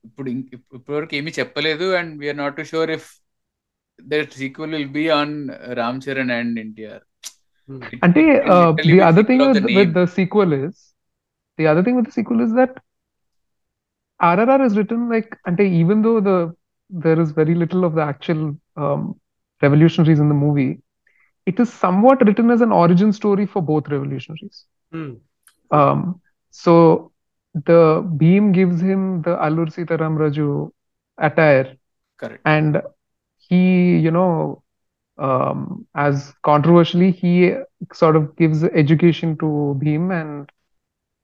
[0.09, 3.09] ఇప్పుడు ఇప్పటివరకు ఏమీ చెప్పలేదు and we're not too sure if
[3.99, 5.35] that sequel will be on
[5.81, 7.05] Ram Charan and NTR
[8.07, 8.23] అంటే
[8.91, 9.45] the other thing
[9.79, 10.79] with the sequel is
[11.59, 12.77] the other thing with the sequel is that
[14.23, 16.55] RRR is written like, and even though the
[16.91, 19.21] there is very little of the actual um,
[19.63, 20.81] revolutionaries in the movie,
[21.47, 24.65] it is somewhat written as an origin story for both revolutionaries.
[24.93, 25.21] Mm.
[25.71, 27.13] Um, so
[27.55, 30.71] the Bhim gives him the Alluri Sitaram Raju
[31.19, 31.77] attire.
[32.19, 32.43] Correct.
[32.45, 32.83] And
[33.39, 34.63] he, you know,
[35.19, 37.55] um, as controversially, he
[37.93, 40.51] sort of gives education to Bhim and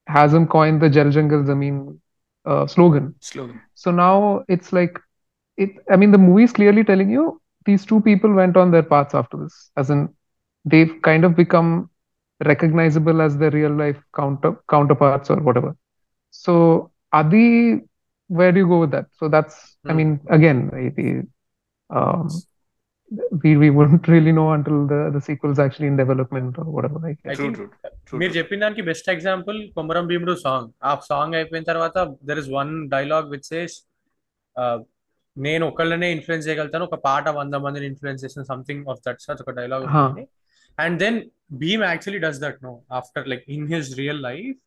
[0.06, 1.98] has him coin the Jal Jangal Zameen
[2.44, 3.14] uh, slogan.
[3.20, 3.60] Slogan.
[3.74, 5.00] So now it's like
[5.56, 5.70] it.
[5.90, 9.14] I mean, the movie is clearly telling you these two people went on their paths
[9.14, 10.08] after this, as in
[10.64, 11.90] they've kind of become
[12.44, 15.76] recognizable as their real life counter counterparts or whatever.
[16.30, 17.80] So Adi,
[18.28, 19.06] where do you go with that?
[19.12, 19.76] So that's.
[19.86, 19.90] Mm.
[19.90, 19.96] I hmm.
[19.96, 21.26] mean, again, it,
[21.90, 22.28] um,
[23.33, 26.97] we we wouldn't really know until the the sequel is actually in development or whatever.
[27.05, 27.65] Like, I true think true
[28.07, 31.97] true మీరు చెప్పిన దానికి best example Komaram భీముడు song ఆ song అయిపోయిన తర్వాత
[32.29, 33.75] there is one dialogue which says
[35.37, 39.53] నేను ఒకళ్ళనే influence చేయగలుగుతాను ఒక పాట వంద మందిని ఇన్ఫ్లుయెన్స్ చేసిన సంథింగ్ ఆఫ్ దట్ సచ్ ఒక
[39.59, 39.99] డైలాగ్ Huh.
[40.01, 40.25] ఉంటుంది
[40.77, 41.17] and then
[41.61, 44.57] Bheem actually does that no after like in his real life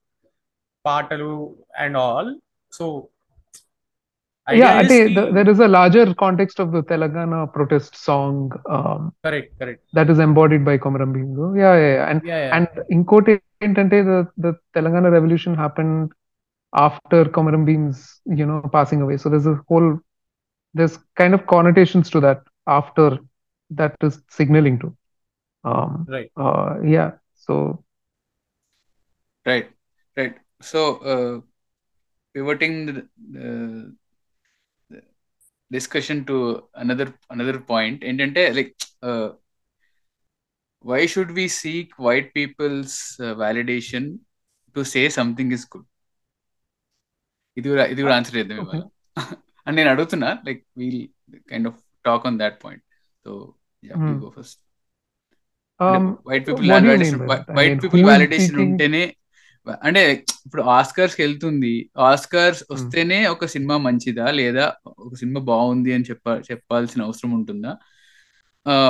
[0.85, 1.33] పాటలు
[1.85, 2.31] and all
[2.73, 2.87] so
[4.50, 8.52] Idea yeah, the, there is a larger context of the Telangana protest song.
[8.70, 9.84] Um, correct, correct.
[9.92, 11.58] That is embodied by Komaram Bhimgo.
[11.58, 12.10] Yeah, yeah, yeah.
[12.10, 12.56] And yeah, yeah.
[12.56, 12.68] and
[13.62, 16.14] intente the the Telangana revolution happened
[16.74, 19.18] after Komaram Bhim's you know passing away.
[19.18, 20.00] So there's a whole
[20.74, 23.18] there's kind of connotations to that after
[23.72, 24.96] that is signaling to.
[25.64, 26.32] Um, right.
[26.38, 27.12] Uh, yeah.
[27.36, 27.84] So.
[29.46, 29.70] Right.
[30.16, 30.36] Right.
[30.62, 31.42] So uh,
[32.34, 33.96] pivoting the, the
[35.72, 36.36] discussion to
[36.78, 38.72] another another point ఏంటంటే like
[40.86, 42.98] why should we seek white people's
[43.40, 44.08] validation
[44.76, 45.88] to say something is good
[47.58, 48.60] ఇది కూడా ఇది కూడా answer చేద్దాం
[49.68, 51.02] అని నేను అడుగుతున్నా like we'll
[51.50, 52.84] kind of talk on that point
[53.26, 53.32] so.
[54.18, 54.60] Go first
[56.28, 56.68] white people
[57.58, 58.02] white people
[58.46, 59.02] seeking- ఉంటేనే
[59.84, 60.02] అంటే
[60.46, 61.74] ఇప్పుడు ఆస్కర్స్ వెళ్తుంది.
[62.00, 64.32] ఆస్కర్స్ వస్తేనే ఒక సినిమా మంచిదా?
[64.32, 67.72] లేదా ఒక సినిమా బాగుంది అని చెప్ప చెప్పాల్సిన అవసరం ఉంటుందా?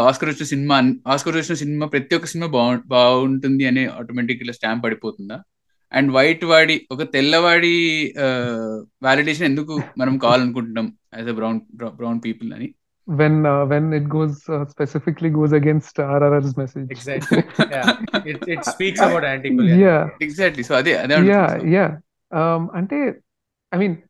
[0.07, 0.75] ఆస్కర్ వచ్చిన సినిమా
[1.07, 5.37] ఆస్కర్ వచ్చిన సినిమా ప్రతి ఒక్క సినిమా బాగు బాగుంటుంది అనే ఆటోమేటిక్ ఇలా స్టాంప్ పడిపోతుందా?
[5.93, 7.73] అండ్ వైట్ వాడి ఒక తెల్లవాడి
[9.03, 10.87] వాలిడేషన్ ఎందుకు మనం కావాలనుకుంటున్నాం
[11.17, 11.59] as a brown
[11.95, 12.67] brown people అని?
[13.07, 16.87] when uh, when it goes uh, specifically goes against RRR's message.
[16.91, 17.43] Exactly.
[17.57, 17.99] Yeah.
[18.25, 19.79] it, it speaks about anti-colonialism.
[19.79, 20.09] Yeah.
[20.19, 20.63] Exactly.
[20.63, 21.63] So they, they yeah, so.
[21.63, 21.97] yeah.
[22.31, 23.13] Um, ante,
[23.71, 24.03] I mean,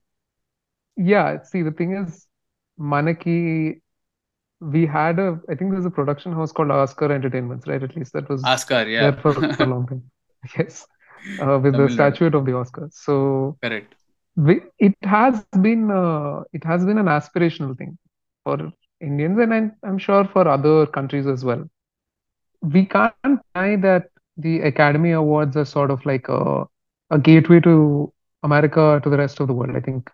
[0.95, 1.43] yeah.
[1.43, 2.25] See, the thing is,
[2.79, 3.81] Manaki,
[4.60, 5.39] we had a.
[5.47, 7.83] I think there's a production house called Oscar Entertainments, right?
[7.83, 8.88] At least that was Oscar.
[8.88, 9.12] Yeah.
[9.12, 10.03] There for, a long time.
[10.57, 10.88] Yes.
[11.41, 12.93] Uh, with Tamil the statuette of the Oscars.
[12.93, 13.57] So.
[13.62, 13.93] Correct.
[14.36, 17.97] We, it has been uh, it has been an aspirational thing
[18.43, 21.63] for Indians and I'm, sure for other countries as well.
[22.62, 26.65] We can't deny that the Academy Awards are sort of like a,
[27.10, 28.12] a gateway to
[28.43, 29.75] America to the rest of the world.
[29.75, 30.10] I think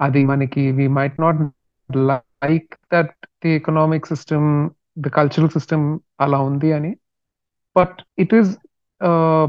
[0.00, 1.36] Adi Maniki, we might not
[1.94, 6.96] like that the economic system, the cultural system allow undi
[7.74, 8.58] but it is
[9.00, 9.48] uh,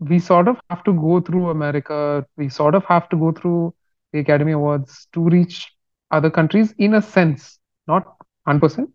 [0.00, 2.26] we sort of have to go through America.
[2.36, 3.74] We sort of have to go through
[4.12, 5.72] the Academy Awards to reach
[6.10, 8.90] other countries in a sense, not 100%,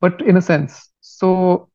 [0.00, 0.90] but in a sense.
[1.00, 1.68] So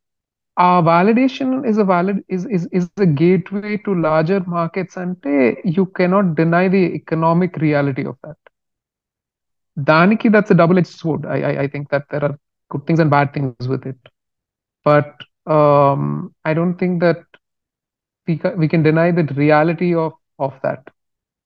[0.57, 5.15] our validation is a valid is is is a gateway to larger markets and
[5.63, 8.37] you cannot deny the economic reality of that.
[9.79, 11.25] Daniki, that's a double-edged sword.
[11.25, 12.37] I, I I think that there are
[12.69, 13.97] good things and bad things with it.
[14.83, 17.17] But um, I don't think that
[18.27, 20.87] we ca- we can deny the reality of of that.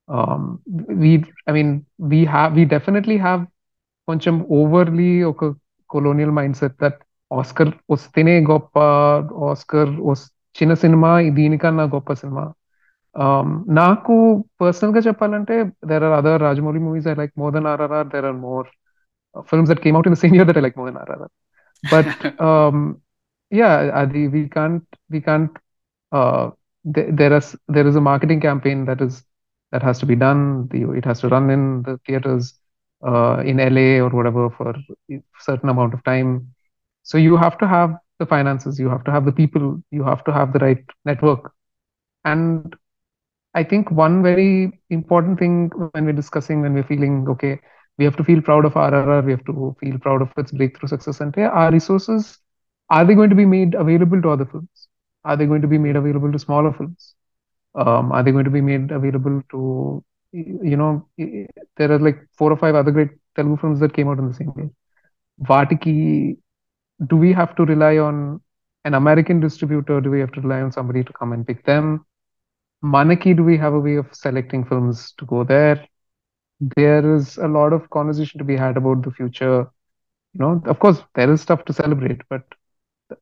[0.07, 3.47] Um, we, I mean, we have we definitely have
[4.08, 5.44] కొంచెం overly ఒక
[5.90, 6.98] colonial mind set that
[7.30, 8.78] Oscar వస్తేనే గొప్ప
[9.50, 9.92] Oscar
[10.56, 12.44] చిన్న సినిమా దీనికన్నా గొప్ప cinema
[13.16, 14.14] Um, నాకు
[14.60, 15.54] personal గా చెప్పాలంటే
[15.90, 18.68] there are other Rajamouli movies I like more than RRR there are more
[19.48, 21.32] films that came out in the same year that I like more than RRR
[21.84, 22.14] but
[23.52, 25.54] yeah adi we can't we can't
[26.12, 26.44] uh
[26.84, 29.14] th- there is there is a marketing campaign that is
[29.72, 32.46] that has to be done the, it has to run in the theaters
[33.05, 36.47] uh in LA or whatever for a certain amount of time
[37.03, 40.23] so you have to have the finances you have to have the people you have
[40.23, 41.51] to have the right network
[42.25, 42.75] and
[43.53, 47.59] I think one very important thing when we're discussing when we're feeling okay
[47.97, 50.87] we have to feel proud of RRR we have to feel proud of its breakthrough
[50.87, 52.37] success and yeah, our resources
[52.89, 54.87] are they going to be made available to other films?
[55.25, 57.15] Are they going to be made available to smaller films?
[57.75, 61.07] Um, are they going to be made available to, you know,
[61.77, 64.33] there are like four or five other great Telugu films that came out in the
[64.33, 64.69] same year.
[65.43, 66.37] Vatiki,
[67.07, 68.41] do we have to rely on
[68.85, 70.01] an American distributor?
[70.01, 72.05] Do we have to rely on somebody to come and pick them?
[72.83, 75.85] Manaki, do we have a way of selecting films to go there?
[76.75, 79.67] There is a lot of conversation to be had about the future.
[80.33, 82.43] You know, of course, there is stuff to celebrate, but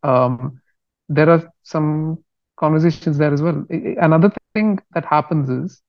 [0.03, 0.61] um,
[1.09, 2.23] there are some
[2.57, 3.65] conversations there as well.
[4.01, 5.81] Another thing that happens is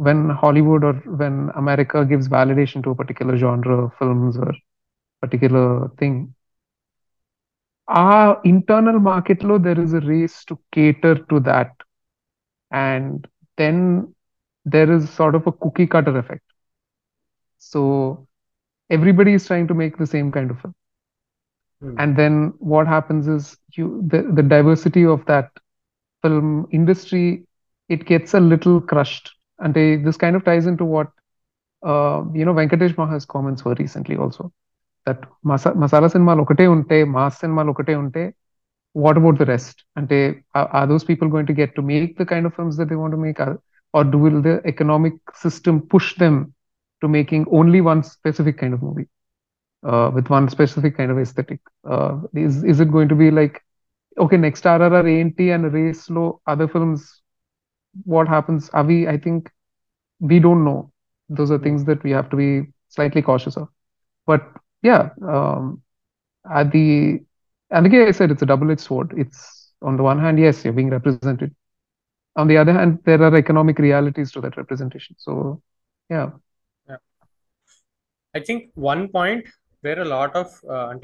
[0.00, 4.60] when Hollywood or when America gives validation to a particular genre of films or
[5.22, 6.40] particular thing,
[7.88, 11.72] our internal market low, there is a race to cater to that.
[12.72, 13.26] And
[13.58, 14.14] then
[14.64, 16.44] there is sort of a cookie cutter effect.
[17.58, 18.28] So
[18.90, 20.74] everybody is trying to make the same kind of film.
[21.80, 21.96] Hmm.
[21.98, 25.50] And then what happens is you the, the diversity of that
[26.22, 27.46] film industry,
[27.88, 31.08] it gets a little crushed and they this kind of ties into what
[31.86, 34.52] uh, you know Venkatesh Maha's comments were recently also
[35.06, 38.34] that masala cinema lokate unte, mass cinema lokate unte.
[38.92, 39.84] What about the rest?
[39.94, 42.76] And they, are, are, those people going to get to make the kind of films
[42.76, 46.54] that they want to make, or, or do, will the economic system push them
[47.00, 49.06] to making only one specific kind of movie
[49.84, 51.60] uh, with one specific kind of aesthetic?
[51.88, 53.62] Uh, is is it going to be like
[54.18, 57.19] okay, next RRR, ANT, and race low other films
[58.04, 59.50] what happens, are we, I think
[60.20, 60.92] we don't know.
[61.28, 61.64] Those are hmm.
[61.64, 63.68] things that we have to be slightly cautious of.
[64.26, 64.42] But
[64.82, 65.82] yeah, um,
[66.50, 67.20] at the,
[67.70, 69.12] and again, I said it's a double edged sword.
[69.16, 71.54] It's on the one hand, yes, you're being represented.
[72.36, 75.16] On the other hand, there are economic realities to that representation.
[75.18, 75.62] So
[76.08, 76.30] yeah.
[76.88, 76.96] Yeah.
[78.34, 79.46] I think one point
[79.80, 80.94] where a lot of, uh,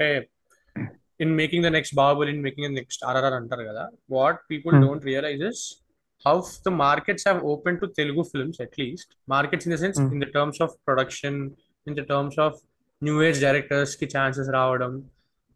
[1.19, 4.81] in making the next Babul, in making the next RRR, what people hmm.
[4.81, 5.81] don't realize is
[6.25, 9.15] how the markets have opened to Telugu films, at least.
[9.27, 10.11] Markets in the sense hmm.
[10.13, 12.59] in the terms of production, in the terms of
[13.01, 15.03] new age directors, ki chances raavadam,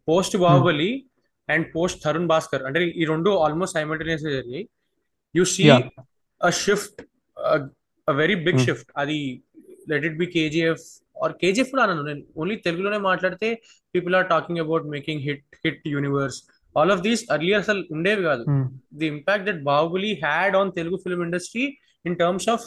[0.06, 0.42] post hmm.
[0.42, 1.04] Bahubali mm.
[1.48, 4.68] and post Tharun Bhascker, under Irundo almost simultaneously,
[5.32, 5.68] you see
[6.40, 7.02] a shift,
[7.36, 7.60] a,
[8.08, 8.64] very big hmm.
[8.64, 8.90] shift.
[8.96, 9.42] Adi,
[9.88, 10.80] let it be KGF
[11.14, 13.56] or KGF only Telugu
[13.92, 16.46] people are talking about making hit hit universe.
[16.76, 18.44] All of these early అసలు ఉండేవి కాదు
[19.00, 21.64] the impact that Baahubali had on Telugu film industry
[22.04, 22.64] in terms of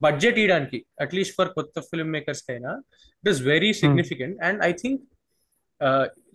[0.00, 2.72] budget ఇవ్వడానికి at least for కొత్త film makers కైనా
[3.24, 5.02] it is very significant and I think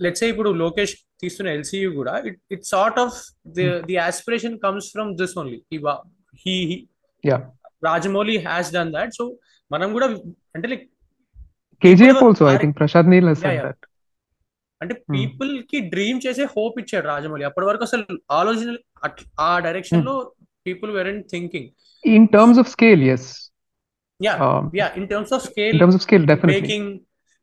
[0.01, 3.17] let's ఇప్పుడు లోకేష్ తీస్తున్న LCU కూడా it it sort of
[3.57, 5.59] the the aspiration comes from this only
[6.45, 6.55] he
[7.83, 9.25] Rajamouli has done that so
[9.71, 10.07] మనం కూడా
[10.55, 10.85] అంటే like
[11.81, 13.83] KGF also I think Prashanth Neel has said that
[14.81, 17.43] అంటే పీపుల్కి dream చేసే hope ఇచ్చాడు రాజమౌళి.
[17.43, 18.75] అప్పటి వరకు అసలు ఆలోచన
[19.39, 20.31] ఆ డైరెక్షన్లో
[20.67, 21.69] people weren't thinking.
[22.03, 23.23] In terms of scale, yes.
[24.19, 24.33] Ya
[24.75, 26.61] ya in terms of in scale terms of scale, definitely.
[26.61, 26.99] Making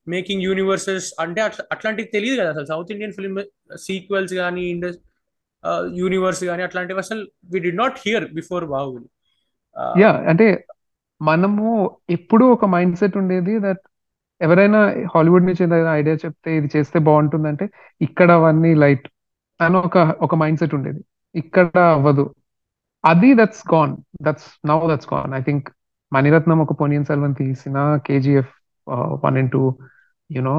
[0.06, 2.66] making universes అంటే అట్లా అట్లాంటివి తెలియదు కదా అసలు.
[2.66, 3.38] సౌత్ ఇండియన్ ఫిల్మ్
[3.76, 4.98] సీక్వెల్స్ కానీ ఇండస్
[5.94, 9.08] యూనివర్స్ కానీ అట్లాంటివి అసలు we did not hear before Baahubali.
[10.02, 10.46] Yeah అంటే
[11.20, 11.66] మనము
[12.10, 13.84] ఎప్పుడూ ఒక మైండ్ సెట్ ఉండేది దట్
[14.40, 14.80] ఎవరైనా
[15.14, 17.66] హాలీవుడ్ నుంచి ఏదైనా ఐడియా చెప్తే ఇది చేస్తే బాగుంటుందంటే
[18.00, 19.06] ఇక్కడ అవన్నీ లైట్
[19.60, 21.00] అని ఒక ఒక మైండ్ సెట్ ఉండేది.
[21.34, 22.24] ఇక్కడ అవ్వదు.
[23.04, 23.92] అది that's gone
[24.22, 25.66] that's now that's gone I think
[26.12, 28.52] Mani Ratnam ఒక పొనియన్ సెల్వన్ తీసిన KGF
[29.24, 29.62] one and two
[30.30, 30.56] you know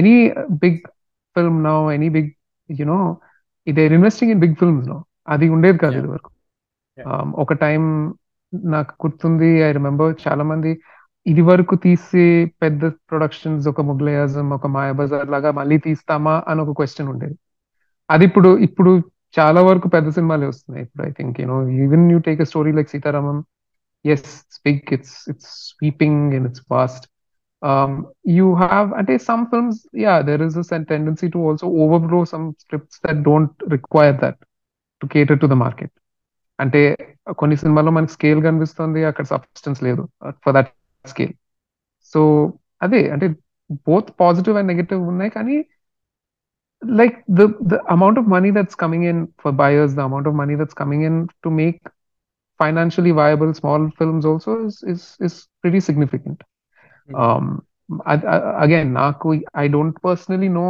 [0.00, 0.16] any
[0.64, 0.80] big
[1.36, 2.30] film now any big
[2.70, 2.98] you know
[3.66, 5.98] ఇదే investing in big films no అది ఉండేది కాదు.
[5.98, 6.30] ఇది వరకు.
[6.98, 7.82] Um, ఒక టైం
[8.52, 10.70] నాకు గుర్తుంది ఐ రిమెంబర్ చాలా మంది
[11.26, 17.08] ఇది వరకు తీసే పెద్ద ప్రొడక్షన్స్ ఒక ముగ్లయాజం ఒక మాయాబజార్ లాగా మళ్ళీ తీస్తామా అని ఒక క్వశ్చన్
[17.08, 17.36] ఉండేది.
[18.10, 19.02] అది ఇప్పుడు ఇప్పుడు
[19.38, 20.84] చాలా వరకు పెద్ద సినిమాలే వస్తున్నాయి.
[20.84, 23.44] ఇప్పుడు I think you know even you take a story like Sita Ramam
[24.04, 27.06] is big it's it's sweeping and it's fast
[28.28, 33.00] you have అంటే some films yeah there is a tendency to also overgrow some scripts
[33.06, 34.40] that don't require that
[35.02, 35.94] to cater to the market
[36.58, 36.80] అంటే
[37.38, 40.02] కొన్ని సినిమాల్లో మనకి scale కనిపిస్తుంది అక్కడ substance లేదు.
[40.26, 41.33] Uh, for that scale
[42.13, 42.21] so
[42.81, 43.27] అదే అంటే
[43.87, 45.57] బోత్ పాజిటివ్ అండ్ నెగటివ్ ఉన్నాయి కానీ
[46.81, 50.55] like the the amount of money that's coming in for buyers the amount of money
[50.61, 51.81] that's coming in to make
[52.59, 56.39] financially viable small films also is is is pretty significant.
[57.09, 57.45] Um,
[58.05, 60.67] I- I- again, నాకు I don't personally know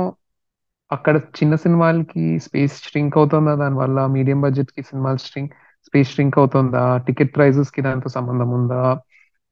[0.92, 5.54] అక్కడ చిన్న సినిమాలకి space స్ట్రింక్ అవుతుందా దానివల్ల medium budget కి సినిమాలు స్ట్రింక్
[5.88, 8.82] space స్ట్రింక్ అవుతుందా ticket prices కి దాంతో సంబంధం ఉందా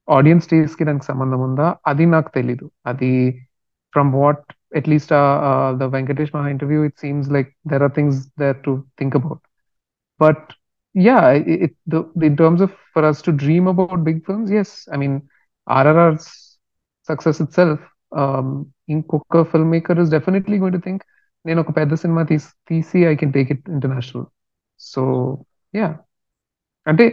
[0.08, 3.12] ఆడియన్స్ టేస్ట్ కి దానికి సంబంధం ఉందా అది నాకు తెలీదు అది
[3.94, 4.44] from what
[4.76, 5.14] at least
[5.80, 9.44] the Venkatesh Maha interview it seems like there are things there to think about
[10.20, 10.48] but
[10.96, 14.70] yeah it, it the, in terms of for us to dream about big films yes
[14.92, 15.14] i mean
[15.68, 16.26] rrr's
[17.10, 17.80] success itself
[18.14, 18.48] um
[18.90, 21.02] ఇంకొక filmmaker is definitely going to think
[21.46, 24.26] నేను ఒక పెద్ద సినిమా తీసి తీసి I can take it international
[24.80, 25.04] so
[25.74, 25.88] yeah
[26.88, 27.06] అంటే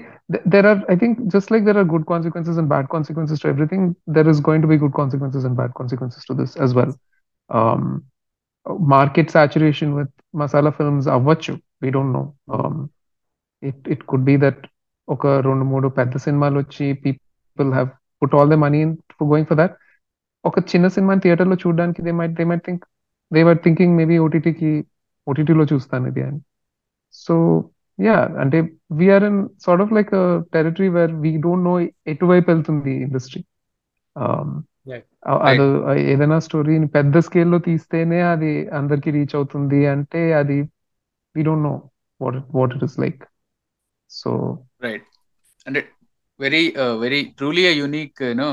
[0.53, 3.87] there are I think just like there are good consequences and bad consequences to everything
[4.17, 6.93] there is going to be good consequences and bad consequences to this as well
[7.51, 7.85] um
[8.91, 12.23] market saturation with masala films అవ్వచ్చు we don't no
[13.63, 14.61] it it could be that
[15.09, 17.89] ఒక రెండు మూడు పెద్ద సినిమాలు వచ్చి people have
[18.23, 18.81] put all the money
[19.13, 19.75] for going for that
[20.45, 22.85] ఒక చిన్న cinema theatre లో చూడడానికి they might they might think
[23.33, 24.73] they were thinking maybe ఓటీటీకి
[25.27, 26.41] ఓటీటీలో చూస్తాను ఇది అని
[27.15, 27.37] సో
[28.00, 28.60] yeah అంటే
[29.00, 30.12] we're in sort of like
[30.54, 31.76] territory where we don't know
[32.14, 33.44] ఎటువైపు వెళ్తుంది ఇండస్ట్రీ
[34.88, 35.02] Yeah.
[35.48, 35.66] అది
[36.12, 40.58] ఏదైనా స్టోరీని పెద్ద స్కేల్లో తీస్తేనే అది అందరికి రీచ్ అవుతుంది అంటే అది
[41.36, 41.74] we don't know
[42.22, 43.22] what what it is like
[44.12, 44.32] so
[44.82, 45.06] right
[45.68, 45.82] అంటే
[46.40, 46.62] very
[47.00, 48.50] very truly unique you know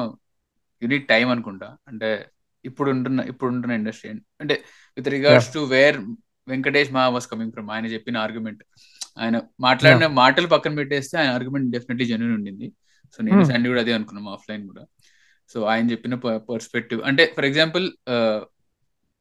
[0.82, 1.68] unique time అనుకుంటా.
[1.86, 2.10] అంటే
[2.64, 4.56] ఇప్పుడు ఉంటున్న ఇప్పుడు ఉంటున్న ఇండస్ట్రీ అంటే
[4.98, 5.98] with regards to where
[6.48, 8.62] Venkatesh Maha was coming from ఆయన చెప్పిన ఆర్గ్యుమెంట్
[9.20, 12.66] ఆయన మాట్లాడిన మాటలు పక్కన పెట్టేస్తే ఆయన ఆర్గ్యుమెంట్ డెఫినెట్లీ జెన్యున్ ఉండింది.
[13.14, 13.50] సో నేను Hmm.
[13.52, 14.82] సండి కూడా అదే అనుకున్నాం ఆఫ్లైన్ కూడా.
[15.50, 16.14] సో ఆయన చెప్పిన
[16.50, 17.86] పర్స్పెక్టివ్ అంటే ఫర్ ఎగ్జాంపుల్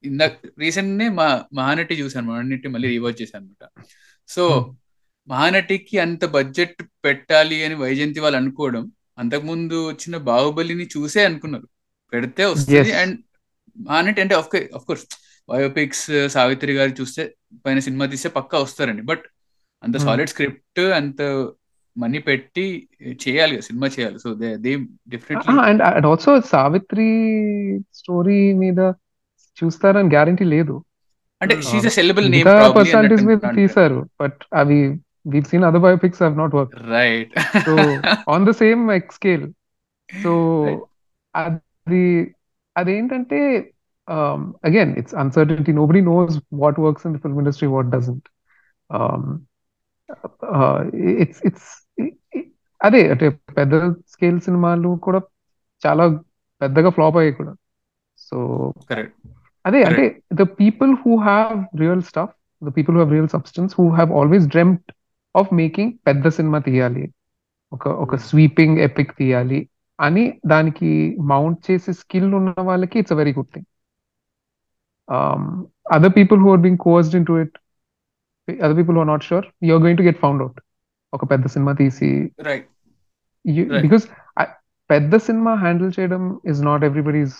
[0.03, 3.65] ఇందా రీసెంట్ నే మా మహానటి చూసాను మహానటి మళ్ళీ రీవాచ్ చేశాను అనమాట
[4.29, 4.75] సో Hmm.
[5.27, 11.67] మహానటికి అంత బడ్జెట్ పెట్టాలి అని వైజయంతి వాళ్ళు అనుకోవడం అంతకుముందు వచ్చిన బాహుబలిని చూసే అనుకున్నారు.
[12.13, 12.91] పెడితే వస్తుంది.
[12.91, 13.17] అండ్
[13.77, 15.05] మహానటి అంటే ఆఫ్ కోర్స్
[15.49, 17.23] బయోపిక్స్ సావిత్రి గారు చూస్తే
[17.65, 19.01] పైన సినిమా తీస్తే పక్కా వస్తారండి.
[19.01, 19.23] బట్
[19.83, 20.05] అంత hmm.
[20.05, 21.21] సాలిడ్ స్క్రిప్ట్ అంత
[21.95, 22.65] మనీ పెట్టి
[23.23, 24.17] చేయాలి సినిమా చేయాలి.
[24.19, 24.71] So they they
[25.13, 27.09] definitely and and also Savitri
[27.99, 28.79] story మీద
[29.57, 30.75] చూస్తారని గ్యారంటీ లేదు.
[31.41, 34.79] అంటే she's a sellable name personalities మీద తీసారు బట్ అవి
[35.31, 36.75] we've seen other biopics have not worked.
[36.97, 37.33] Right
[37.65, 37.73] so
[38.33, 39.45] on the same X scale
[40.09, 40.31] so
[41.35, 42.05] అది
[42.75, 43.39] అదేంటంటే
[44.67, 48.27] again it's uncertainty nobody knows what works in the film industry what doesn't
[50.09, 50.79] Um, uh,
[51.23, 51.67] it's
[52.81, 53.73] అదే అంటే పెద్ద
[54.07, 55.19] scale సినిమాలు కూడా
[55.83, 56.03] చాలా
[56.61, 57.53] పెద్దగా flop అయ్యాయి కూడా.
[58.19, 58.37] సో
[59.65, 60.03] అదే అంటే
[60.33, 64.47] the people who have real stuff the people who have real substance who have always
[64.47, 64.87] dreamt
[65.35, 67.03] of making పెద్ద సినిమా తీయాలి
[67.71, 69.59] ఒక ఒక స్వీపింగ్ ఎపిక్ తీయాలి
[69.99, 70.91] అని దానికి
[71.27, 73.69] మౌంట్ చేసే స్కిల్ ఉన్న వాళ్ళకి it's a very good thing
[75.91, 77.57] other people who are being coerced into it
[78.48, 80.58] other people who are not sure you're going to get found out
[81.12, 82.10] ఒక పెద్ద సినిమా తీసి
[82.48, 82.66] రైట్
[83.82, 84.04] బికాస్
[84.90, 87.36] పెద్ద సినిమా హ్యాండిల్ చేయడం is not everybody's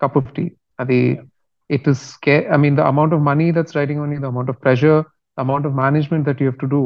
[0.00, 0.44] cup of tea
[0.78, 1.00] అది
[1.70, 2.04] it is
[2.48, 4.98] I mean the amount of money that's riding on you the amount of pressure
[5.38, 6.82] amount of management that you have to do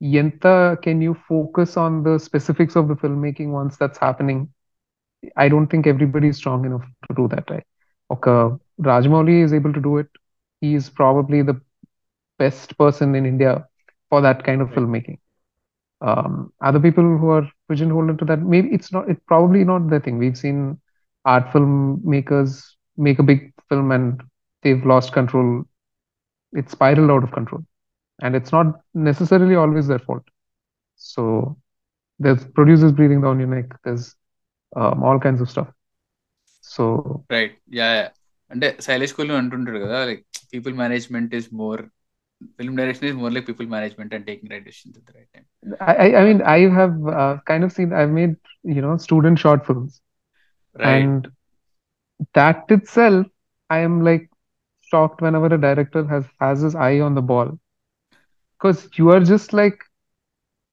[0.00, 0.46] ఎంత
[0.82, 4.44] can you focus on the specifics of the film making once that's happening
[5.36, 7.68] I don't think everybody strong enough to do that right
[8.10, 8.28] ఒక
[8.86, 10.14] Rajamouli is able to do it
[10.62, 11.54] he is probably the
[12.38, 13.66] best person in India
[14.08, 14.76] for that kind of Right.
[14.76, 15.18] filmmaking.
[16.00, 20.00] Um, other people who are pigeonholed into that, maybe it's not, it's probably not their
[20.00, 20.18] thing.
[20.18, 20.80] We've seen
[21.24, 22.64] art filmmakers
[22.96, 24.22] make a big film and
[24.62, 25.64] they've lost control.
[26.52, 27.64] It's spiraled out of control.
[28.22, 30.24] And it's not necessarily always their fault.
[30.96, 31.56] So
[32.18, 33.76] there's producers breathing down your neck.
[33.84, 34.14] There's
[34.76, 35.68] um, all kinds of stuff.
[36.62, 36.84] So
[37.34, 37.88] right yeah
[38.50, 40.22] అంటే శైలేష్ కోహ్లీ అంటుంటాడు కదా like
[40.52, 41.82] people management is more
[42.58, 45.44] film direction is more like people management and taking right decisions at the right time
[45.88, 48.34] I, I I mean, I have uh, kind of seen, I've made,
[48.76, 49.92] you know, student short films.
[50.76, 51.22] Right And
[52.36, 53.24] that itself,
[53.70, 54.24] I am like
[54.92, 57.48] shocked whenever a director has has his eye on the ball.
[58.60, 59.78] Because you are just like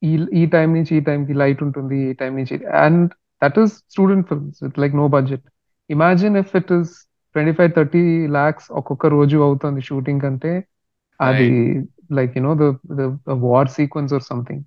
[0.02, 3.04] ఈ ఈ time నుంచి ఈ టైంకి light ఉంటుంది ఈ time నుంచి and
[3.42, 5.46] that is student films with like no budget
[5.90, 6.92] imagine if it is
[7.36, 8.04] twenty five thirty
[8.38, 10.52] lakhs ఒక్కొక్క రోజు అవుతుంది షూటింగ్ అంటే
[11.28, 11.50] అది
[12.18, 14.64] like you know the war sequence or something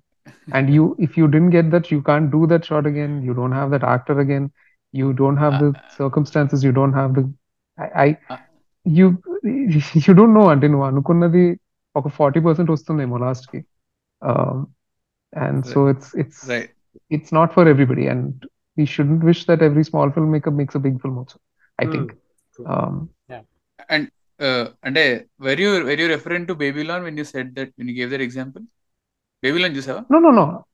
[0.57, 3.55] and you if you didn't get that you can't do that shot again you don't
[3.57, 4.45] have that actor again
[4.93, 7.23] you don't have the circumstances you don't have the
[7.77, 8.39] I, I
[8.85, 9.07] you
[10.07, 11.45] you don't know అంటే నువ్వు అనుకున్నది
[11.95, 13.59] ఒక forty percent వస్తుందేమో last కి
[15.45, 16.73] and so it's it's right
[17.15, 18.23] it's not for everybody and
[18.77, 21.37] we shouldn't wish that every small filmmaker makes a big film also
[21.79, 22.07] i think
[22.55, 22.65] True.
[22.75, 22.95] um
[23.93, 24.07] and
[24.84, 28.10] అంటే were you were you referent to Babylon when you set that when you gave
[28.10, 28.62] that example
[29.44, 30.00] Babylon చూసావా?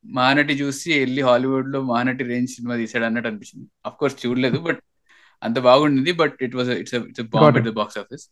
[0.07, 3.69] మహానటి చూసి వెళ్ళి హాలీవుడ్లో Mahanati range cinema తీసాడు అన్నట్టు అనిపించింది.
[3.87, 4.79] Of course చూడలేదు but
[5.43, 6.13] అంత బాగుండింది.
[6.13, 7.67] But it was it's it's bomb at.
[7.67, 8.29] The box office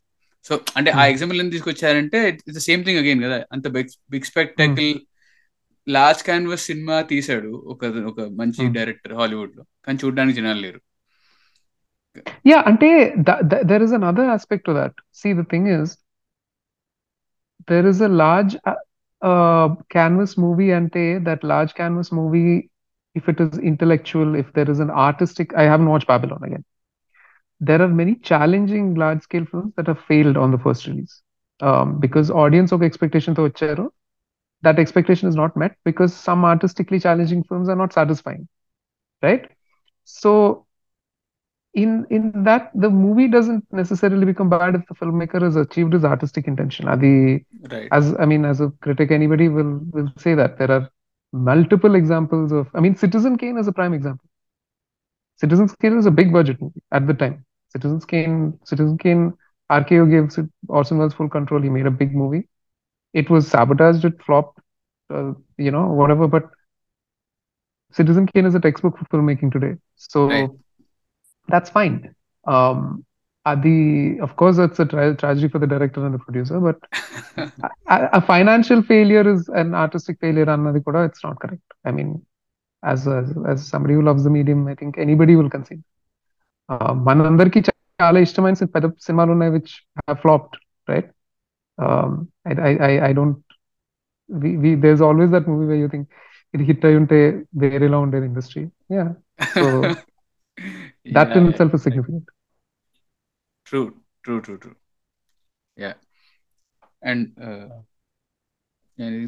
[0.47, 3.39] so అంటే ఆ ఎగ్జాంపుల్ ఏం తీసుకొచ్చారంటే ఇట్స్ సేమ్ థింగ్ అగైన్ కదా.
[3.55, 3.67] అంత
[4.15, 4.91] big spectacle
[5.87, 10.81] large canvas cinema తీసాడు ఒక ఒక మంచి డైరెక్టర్ హాలీవుడ్లో కానీ చూడడానికి జనాలు లేరు.
[12.51, 12.89] యా అంటే
[13.71, 15.93] there is another aspect to that see the thing is
[17.71, 18.55] there is a large
[19.95, 22.45] canvas movie అంటే that large canvas movie
[23.17, 26.67] if it is intellectual if there is an artistic I have watch Babylon again
[27.61, 31.23] there are many challenging large scale films that have failed on the first release
[31.61, 33.91] um, because audience of expectation to vachero
[34.63, 38.49] that expectation is not met because some artistically challenging films are not satisfying
[39.23, 39.51] right
[40.05, 40.67] so
[41.75, 46.05] in in that the movie doesn't necessarily become bad if the filmmaker has achieved his
[46.05, 47.89] artistic intention adi right.
[47.93, 50.85] as i mean as a critic anybody will will say that there are
[51.33, 54.29] multiple examples of i mean citizen kane is a prime example
[55.37, 57.45] Citizen Kane is a big budget movie at the time.
[57.73, 59.33] Citizen Kane, Citizen Kane,
[59.71, 61.63] RKO gave Orson Welles full control.
[61.63, 62.49] He made a big movie.
[63.13, 64.05] It was sabotaged.
[64.05, 64.59] It flopped.
[65.09, 66.27] Uh, you know, whatever.
[66.27, 66.51] But
[67.93, 69.75] Citizen Kane is a textbook for filmmaking today.
[69.97, 70.51] So right.
[71.49, 72.15] that's fine.
[72.47, 73.05] Um,
[73.57, 76.77] the of course it's a tra- tragedy for the director and the producer, but
[77.89, 80.45] a, a, financial failure is an artistic failure.
[80.45, 81.63] Another It's not correct.
[81.85, 82.25] I mean,
[82.85, 85.83] as a, as somebody who loves the medium, I think anybody will concede.
[87.07, 87.61] మనందరికీ
[88.01, 90.57] చాలా ఇష్టమైన పెద్ద సినిమాలు ఉన్నాయి which have flopped
[90.89, 91.11] right
[93.03, 93.39] I don't
[94.85, 96.09] there always that movie way you think
[96.55, 97.19] ఇది hit అయి ఉంటే
[97.57, 99.07] వేరేలా ఉండేది industry yeah
[101.17, 102.31] that itself significant
[103.67, 103.81] true
[104.25, 104.73] true true true
[105.77, 105.93] yeah
[107.03, 107.27] and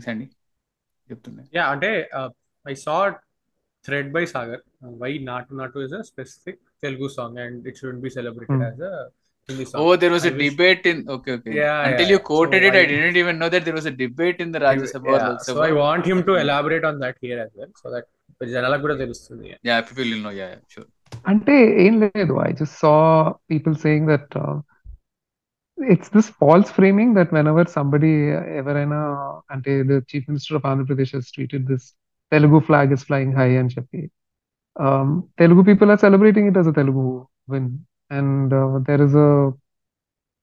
[0.09, 0.27] అండి
[1.11, 1.43] చెప్తున్నా.
[1.55, 1.91] యా అంటే
[2.67, 2.97] I saw
[3.85, 4.63] thread by Sagar
[5.01, 8.68] why Naatu Naatu is a specific Telugu song and it should be celebrated Hmm.
[8.68, 8.94] As a
[9.50, 9.78] Hindi song.
[9.82, 10.98] Oh, there was I a wish- debate in.
[11.10, 11.52] Okay, okay.
[11.58, 12.14] Yeah, Until yeah.
[12.14, 14.50] you quoted So it, I I- didn't even know that there was a debate in
[14.52, 15.68] the Rajya Sabha or Yeah, Lok so Sabha.
[15.68, 18.06] I want him to elaborate on that here as well, so that
[18.42, 20.34] జనాలకు కూడా తెలుస్తుంది Yeah, people will know.
[20.40, 20.88] Yeah, yeah, sure.
[21.26, 22.94] అంటే ఏం లేదు I just saw
[23.52, 24.36] people saying that
[25.78, 28.14] it's this falls framing that when ever somebody
[28.62, 29.00] ఎవరైనా
[29.56, 31.88] అంటే the chief minister of Andhra Pradesh Hess tweeted this
[32.32, 34.02] Telugu flag is flying high అని చెప్పి
[35.38, 37.04] Telugu people are celebrating it as a Telugu
[37.50, 37.70] win
[38.12, 38.54] and
[38.88, 39.30] there is a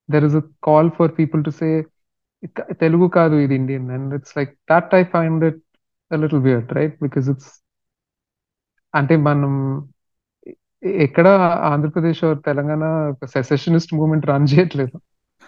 [0.09, 1.68] there is a call for people to say
[2.80, 5.61] Telugu కాదు ఇది Indian and it's like that I find it
[6.11, 7.53] little weird right because it's
[8.95, 9.53] అంటే మనం
[11.05, 11.26] ఎక్కడ
[11.70, 12.82] Andhra Pradesh or Telangana
[13.34, 14.97] సెసెషనిస్ట్ movement run చేయట్లేదు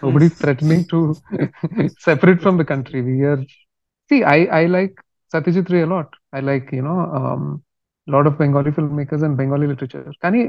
[0.01, 0.99] nobody threatening to
[2.07, 3.43] separate from the country we are
[4.11, 4.95] C I I like
[5.31, 6.95] Satyajit Ray a lot I like you know
[8.08, 10.42] lot of Bengali film makers and Bengali literature కానీ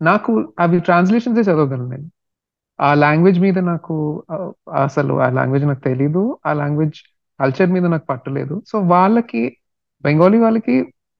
[0.00, 2.08] నాకు అవి translations చదవగలను నేను
[2.78, 3.94] ఆ language మీద నాకు
[4.84, 6.22] అసలు ఆ లాంగ్వేజ్ నాకు తెలీదు.
[6.46, 6.96] ఆ లాంగ్వేజ్
[7.40, 8.54] కల్చర్ మీద నాకు పట్టలేదు.
[8.70, 9.42] సో వాళ్ళకి
[10.04, 10.76] బెంగాలీ వాళ్ళకి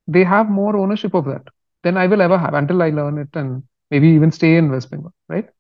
[0.09, 1.47] they have more ownership of that
[1.85, 3.55] then I will ever have until I learn it and
[3.91, 5.51] maybe even stay in West Bengal right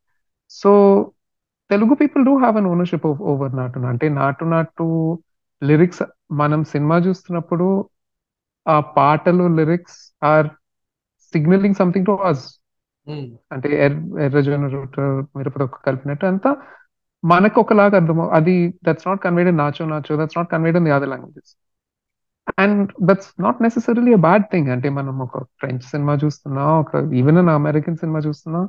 [0.50, 0.70] so
[1.70, 4.86] Telugu people do have an ownership over Naatu అంటే నాటు నాటు
[5.62, 6.02] lyrics
[6.32, 7.66] మనం cinema చూస్తున్నప్పుడు
[8.65, 10.47] ఆ పాటలు lyrics are
[11.33, 12.45] signalling something to us
[13.51, 13.95] అంటే ఎర్
[14.25, 14.97] ఎర్రజొన్న route
[15.37, 16.51] మిరపదొక్క కలిపినట్టు అంతా
[17.23, 20.93] మనకు ఒకలాగా అర్థం అది that's not conveyed in Naacho Naacho that's not conveyed in the
[20.97, 21.51] other languages
[22.57, 27.37] and that's not necessarily a bad thing అంటే మనం ఒక ఫ్రెంచ్ సినిమా చూస్తున్నా ఒక ఈవెన్
[27.37, 28.61] అన్ అమెరికన్ సినిమా చూస్తున్నా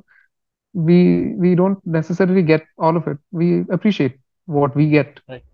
[0.75, 0.99] we
[1.35, 4.15] we don't necessarily get all of it we appreciate
[4.49, 5.45] what we get Right.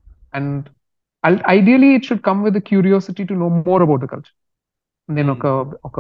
[1.25, 4.35] and i- ideally it should come with the curiosity to know more about the culture
[5.09, 5.37] నేను Hmm.
[5.37, 5.47] ఒక
[5.89, 5.99] ఒక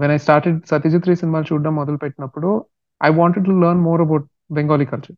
[0.00, 2.50] when I started Satyajit Ray సినిమాలు చూడడం మొదలు పెట్టినప్పుడు
[3.00, 5.16] I wanted to learn more about Bengali culture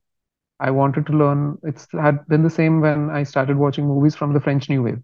[0.61, 4.34] I wanted to learn it's had been the same when I started watching movies from
[4.36, 5.01] the French new wave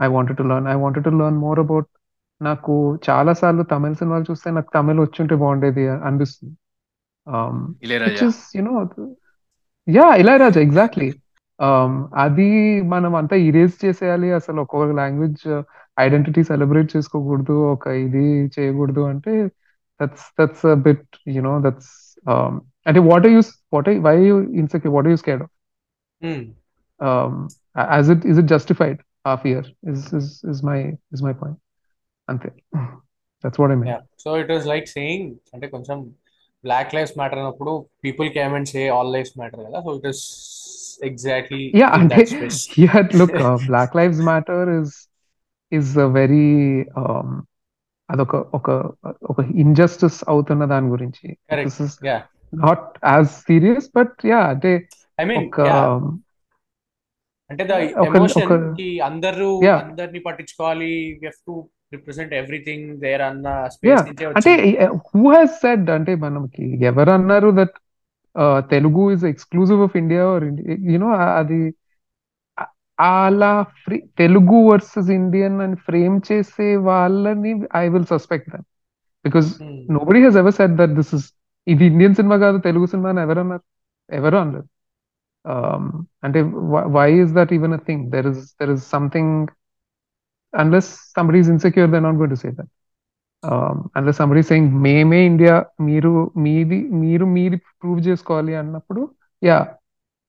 [0.00, 1.88] I wanted to learn I wanted to learn more about
[2.40, 2.74] నాకు
[3.08, 6.54] చాలా సార్లు తమిళ సినిమాలు చూస్తే నాకు తమిళ్ వచ్చుంటే బాగుండేది అనిపిస్తుంది
[7.26, 9.12] um, which Ilaiyaraaja is you know th-
[9.88, 11.08] yeah Ilaiyaraaja exactly
[12.23, 12.47] అది
[12.93, 14.27] మనం అంతా ఇరేజ్ చేసేయాలి.
[14.39, 15.41] అసలు ఒక్కొక్క లాంగ్వేజ్
[16.05, 17.55] ఐడెంటిటీ సెలబ్రేట్ చేసుకోకూడదు.
[17.73, 19.33] ఒక ఇది చేయకూడదు అంటే
[19.99, 21.91] that's that's bit you know that's
[22.89, 25.43] అంటే what are use what why you insecure what you scared
[27.95, 28.99] as it is it justified
[29.31, 30.79] a fear is is is my
[31.15, 31.59] is my point
[32.27, 32.49] అంతే
[33.43, 33.91] that's what I mean
[34.23, 35.99] so it was like saying అంటే కొంచెం
[36.63, 37.73] black lives matter అన్నప్పుడు
[38.05, 39.79] people came and say all lives matter కదా.
[39.85, 40.23] So it is
[41.03, 42.11] exactly Yeah, and
[42.83, 44.89] yeah, look, uh, Black Lives Matter is
[45.71, 46.47] is a very
[46.95, 47.29] um
[48.09, 48.69] అదొక ఒక
[49.23, 51.27] ఒక injustice అవుతున్న దాని గురించి.
[51.55, 51.97] This is
[52.53, 54.71] not as serious but yeah అంటే
[55.21, 55.81] I mean yeah
[57.49, 57.75] అంటే the
[58.05, 59.49] ఎమోషన్కి అందరూ.
[59.67, 60.91] అందరిని పట్టించుకోవాలి.
[61.23, 61.55] You have to
[61.93, 64.03] represent everything there అన్న స్పేస్
[64.35, 64.51] అంటే
[65.07, 67.77] హూ హ్యాస్ సెడ్ అంటే మనకి ఎవరు అన్నారు that
[68.70, 70.44] Telugu is exclusive of India are
[70.88, 71.08] you know
[71.38, 71.58] అది
[72.58, 78.66] ఆ- అలా ఫ్రీ తెలుగు వర్సెస్ ఇండియన్ అని ఫ్రేమ్ చేసే వాళ్ళని I will suspect that
[79.24, 79.48] because
[79.94, 81.26] nobody Hess ever said that this is
[81.66, 83.66] ఇది ఇండియన్ సినిమా కాదు తెలుగు సినిమా అని ఎవరు అన్నారు
[84.10, 84.68] ఎవరు అనలేదు
[85.44, 85.82] Um,
[86.24, 86.40] అంటే
[86.94, 89.32] why is that even a thing there is there is something
[90.54, 92.70] unless somebody is insecure they not going to say that
[93.96, 95.54] unless somebody saying మేమే India
[95.88, 96.12] మీరు
[96.44, 99.02] మీది మీరు మీది ప్రూవ్ చేసుకోవాలి అన్నప్పుడు
[99.48, 99.58] yeah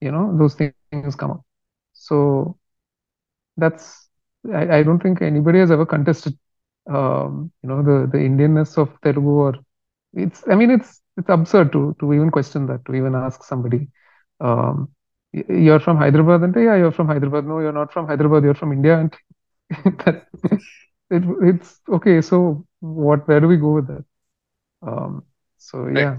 [0.02, 1.46] you know those things come up
[2.08, 2.18] so
[3.58, 3.92] that's
[4.46, 6.34] I, I don't think anybody has ever contested
[6.88, 7.32] um,
[7.64, 9.54] you know the the Indianness of Telugu or
[10.14, 13.80] it's I mean it's it's absurd to to even question that to even ask somebody
[14.40, 14.76] um,
[15.34, 18.60] y- you're from Hyderabad and yeah you're from Hyderabad no you're not from Hyderabad you're
[18.64, 19.12] from India and
[20.06, 20.18] that
[21.12, 22.38] it, it's okay so
[23.00, 24.06] what where do we go with that
[24.82, 25.14] um,
[25.62, 26.00] so Right.
[26.00, 26.14] yeah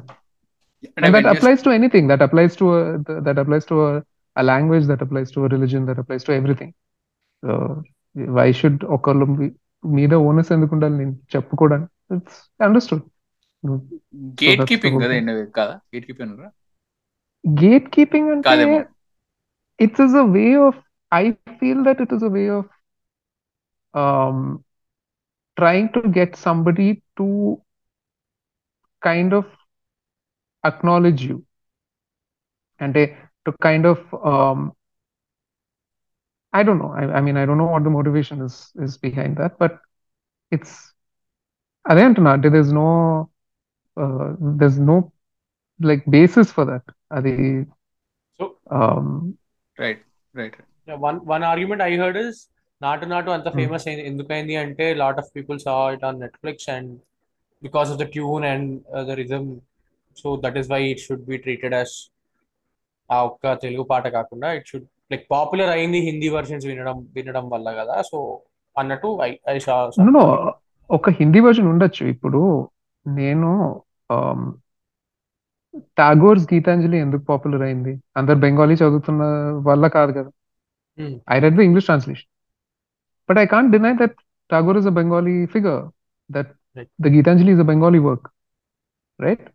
[0.88, 3.64] అంటే and when that you- applies to anything that applies to a th- that applies
[3.70, 3.90] to a,
[4.36, 6.70] a language that applies to a religion that applies to everything
[7.42, 7.52] so
[8.36, 9.54] why should ఒకళ్ళు మీ-
[9.84, 13.04] మీద owners ఎందుకు ఉండాలి నేను చెప్పుకోవడానికి it's understood
[14.42, 15.28] gate that's the keeping whole కదా thing.
[15.32, 16.50] ఏంటి కాదా gate keeping అన్నారా
[17.44, 18.78] గేట్ కీపింగ్ అంటే కాదేమో
[19.78, 20.78] it's is a way of
[21.12, 21.24] I
[21.60, 22.70] feel that it is a way of
[25.61, 27.61] trying to get somebody to
[29.01, 29.45] kind of
[30.65, 31.43] acknowledge you
[32.79, 34.71] and they, to kind of um,
[36.53, 36.91] I don't know.
[36.91, 39.79] I, I, mean, I don't know what the motivation is is behind that, but
[40.51, 40.93] it's
[41.87, 42.51] Adeyantanate.
[42.51, 43.29] There's no
[43.97, 45.11] uh, there's no
[45.79, 46.83] like basis for that.
[47.09, 47.65] are they
[48.37, 49.37] so um,
[49.77, 49.99] right,
[50.33, 50.53] right.
[50.87, 52.47] Yeah, one one argument I heard is
[52.81, 53.57] Natu Natu అంత Hmm.
[53.59, 56.91] Famous అయింది ఎందుకైంది అంటే lot of people saw it on Netflix and
[57.63, 58.69] because of the tune and
[59.09, 59.49] the rhythm
[60.17, 61.93] so that is why it should be treated as
[63.09, 67.69] a ఒక్క తెలుగు పాట కాకుండా it should like popular అయింది Hindi versions వినడం వినడం వల్ల
[67.79, 68.17] కదా సో
[68.75, 70.25] అన్నట్టు I I షా no, no,
[70.89, 72.41] ఒక హిందీ వర్జన్ ఉండొచ్చు ఇప్పుడు
[73.05, 73.49] నేను
[75.99, 79.23] టాగోర్స్ గీతాంజలి ఎందుకు పాపులర్ అయింది అందరు బెంగాలీ చదువుతున్న
[79.69, 80.31] వల్ల కాదు కదా
[80.99, 81.11] Hmm.
[81.25, 82.25] I read the English translation.
[83.31, 84.15] But I can't deny that
[84.51, 85.91] Tagore is a Bengali figure,
[86.37, 86.89] that Right.
[87.07, 88.31] the Gitanjali is a Bengali work,
[89.19, 89.49] right?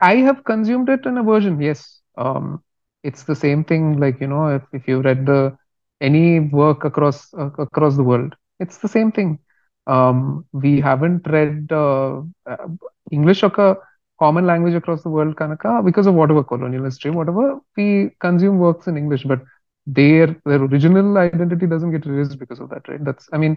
[0.00, 2.02] I- have consumed it in a version, yes.
[2.16, 2.62] Um,
[3.04, 5.56] it's the same thing, like, you know, if, if you've read the
[6.00, 9.38] any work across uh, across the world, it's the same thing.
[9.86, 12.68] Um, we haven't read uh, uh,
[13.10, 13.78] English or
[14.18, 18.86] common language across the world, Kanaka, because of whatever colonial history, whatever, we consume works
[18.88, 19.40] in English, but
[19.86, 23.04] their their original identity doesn't get erased because of that, right?
[23.04, 23.54] That's I mean,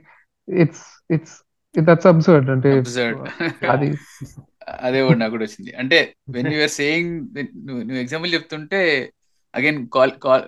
[0.48, 1.34] it's it's
[1.76, 2.46] that's absurd.
[2.50, 3.20] And absurd
[3.74, 3.90] అది
[4.86, 5.98] అదే కూడా నాకు కూడా వచ్చింది అంటే
[6.36, 7.12] when you're saying
[7.68, 8.80] నువ్వు example చెప్తుంటే
[9.54, 10.46] again call call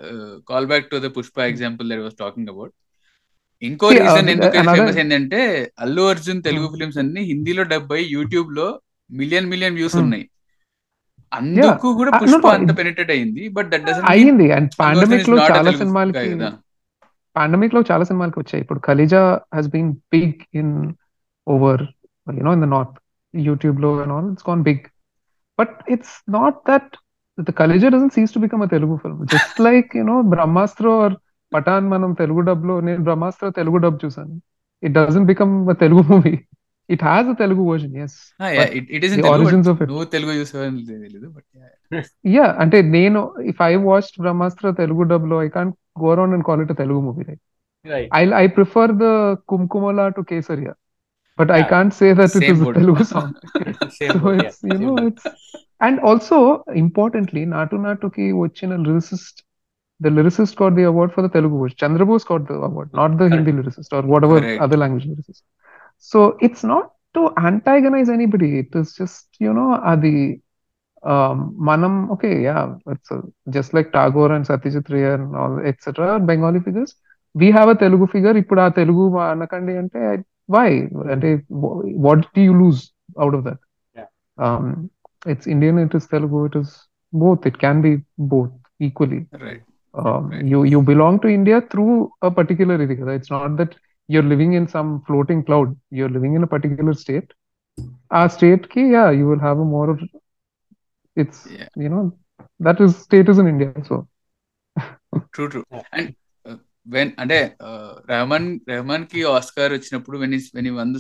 [0.50, 2.74] call back to the Pushpa example that was talking about
[3.62, 5.42] ఇంకో రీజన్ ఎందుకు ఫేమస్ ఏంటంటే
[5.86, 6.74] అల్లు అర్జున్ తెలుగు Hmm.
[6.74, 8.68] ఫిలిమ్స్ అన్ని హిందీలో డబ్ అయి యూట్యూబ్లో
[9.10, 10.04] మిలియన్ మిలియన్ వ్యూస్ Hmm.
[10.06, 10.26] ఉన్నాయి
[11.32, 12.72] అందుకు కూడా Uh, పుష్ప అంత
[13.12, 13.44] అయింది.
[13.50, 16.30] బట్ దట్ డజన్ అయ్యింది అండ్ పాండమిక్లో చాలా సినిమాలకి
[17.36, 18.62] పాండమిక్లో చాలా సినిమాలకి వచ్చాయి.
[18.64, 19.22] ఇప్పుడు Khaleja
[19.56, 20.74] has been big in
[21.48, 21.84] over
[22.28, 22.96] you know in the north
[23.34, 24.86] యూట్యూబ్లో and all it's gone big
[25.60, 26.92] but it's not that
[27.38, 31.16] the Khaleja doesn't cease to become a Telugu film just like you know Brahmastra or
[31.52, 34.36] Pathaan మనం తెలుగు డబ్లో నేను Brahmastra Telugu dub చూసాను
[34.84, 36.34] it doesn't become a Telugu movie
[36.90, 38.18] it has Telugu version yes
[38.96, 41.46] it is origins of నువ్వు తెలుగు చూసేవాని తెలియదు but
[42.36, 43.20] yeah అంటే నేను
[43.52, 47.26] if I watch Brahmastra Telugu డబ్లో I can't go around and call it Telugu movie
[47.30, 47.44] right
[48.14, 49.08] I I prefer the
[49.52, 50.74] Kumkumala to Kesariya
[51.40, 53.34] but I can't say that it is Telugu song
[54.16, 55.28] so it's you know it's
[55.82, 56.38] and also
[56.84, 59.40] importantly Naatu నాటుకి వచ్చిన lyricist
[60.00, 63.30] the lyricist got the award for the Telugu word Chandrabose got the award not the
[63.36, 65.46] Hindi lyricist or whatever other language lyricist
[65.98, 68.60] So it's not to antagonize anybody.
[68.60, 70.42] It is just, you know, Adi,
[71.04, 76.20] um, Manam, okay, yeah, it's a, just like Tagore and Satyajit Ray and all, etc.,
[76.20, 76.96] Bengali figures.
[77.34, 78.34] We have a Telugu figure.
[78.34, 80.84] Ippudu aa Telugu anakandi ante why?
[82.06, 83.60] What do you lose out of that?
[83.96, 84.06] Yeah.
[84.38, 84.90] Um,
[85.26, 87.46] it's Indian, it is Telugu, it is both.
[87.46, 89.26] It can be both equally.
[89.32, 89.62] Right.
[89.94, 90.46] Um, right.
[90.46, 93.76] You you belong to India through a particular idi It's not that
[94.10, 95.70] you're living in some floating cloud.
[95.92, 97.30] You're living in a particular state.
[98.20, 99.90] ఆ state కి yeah you will have a more.
[101.18, 101.68] It's Yeah.
[101.84, 102.04] you know
[102.60, 103.72] that is state is in India.
[103.90, 103.98] So
[105.34, 105.86] true true Yeah.
[105.98, 106.10] And
[106.88, 107.38] when అంటే
[108.12, 110.92] రెహమాన్ రెహమాన్కి Oscar వచ్చినప్పుడు when when won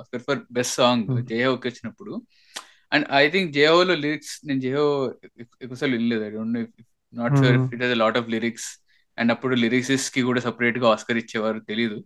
[0.00, 1.22] Oscar for best song Hmm.
[1.32, 2.12] జేహోకి వచ్చినప్పుడు
[2.92, 4.86] and I think జేహోలో lyrics నేను జేహో
[5.62, 6.58] ఎక్కువసార్లు వినలేదు I don't
[7.12, 7.68] not sure Hmm.
[7.74, 8.68] It has lot of lyrics
[9.18, 11.98] and అప్పుడు లిరిక్స్కి కూడా సపరేట్గా ఆస్కర్ ఇచ్చేవారు తెలియదు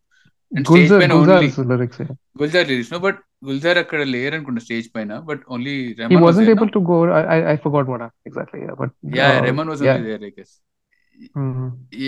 [2.40, 6.50] Gulzar lyrics no but Gulzar అక్కడ లేరు అనుకుంటా స్టేజ్ పైన but only He Rahman wasn't
[6.54, 6.96] able to go.
[7.18, 8.60] I I, I forgot what happened exactly.
[8.66, 9.96] Yeah, but yeah uh, Rahman was yeah.
[9.96, 10.54] Only there I guess.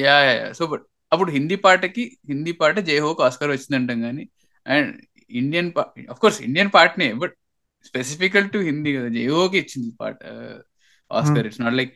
[0.01, 0.17] Yeah
[0.59, 4.25] so but అప్పుడు హిందీ పాటకి హిందీ పాట జయహోకి Oscar వచ్చిందంటాం కానీ
[4.67, 4.91] and
[5.31, 5.71] Indian
[6.23, 7.35] course Indian పాటనే but
[7.85, 10.17] స్పెసిఫికల్ to Hindi కదా జయహోకి ఇచ్చింది పాట
[11.11, 11.93] Oscar it's not like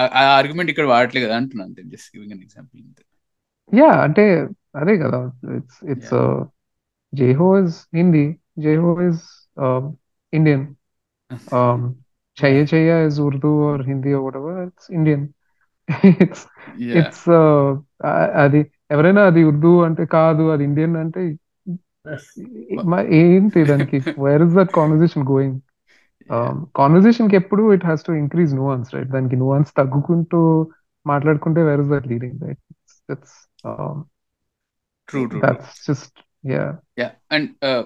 [0.00, 2.80] a argument ఇక్కడ వాడట్లేదు కదా అంటున్నాను అంతే just giving an example
[3.72, 4.24] Yeah, అంటే
[4.74, 5.18] అదే కదా.
[5.58, 6.14] It's it's
[7.12, 8.24] Jai Ho is Hindi
[8.58, 9.22] Jai Ho is
[10.32, 10.64] Indian
[12.36, 14.12] Chaiyya Chaiyya is Urdu or Hindi
[14.64, 15.24] it's Indian
[16.16, 16.44] it's
[17.00, 17.26] it's
[18.44, 18.60] అది
[18.90, 21.22] ఎవరైనా అది ఉర్దూ అంటే కాదు అది ఇండియన్ అంటే
[23.20, 23.98] ఏంటి దానికి?
[24.24, 25.58] Where is that conversation going
[26.74, 30.40] కాన్వర్జేషన్కి ఎప్పుడు it has to increase nuance right దానికి నువాన్స్ తగ్గుకుంటూ
[31.06, 32.62] మాట్లాడుకుంటే where is that leading right
[33.08, 33.36] it's
[33.66, 33.98] um
[35.08, 35.94] true, true that's true.
[35.94, 36.10] just
[36.52, 36.70] yeah.
[37.00, 37.84] Yeah and uh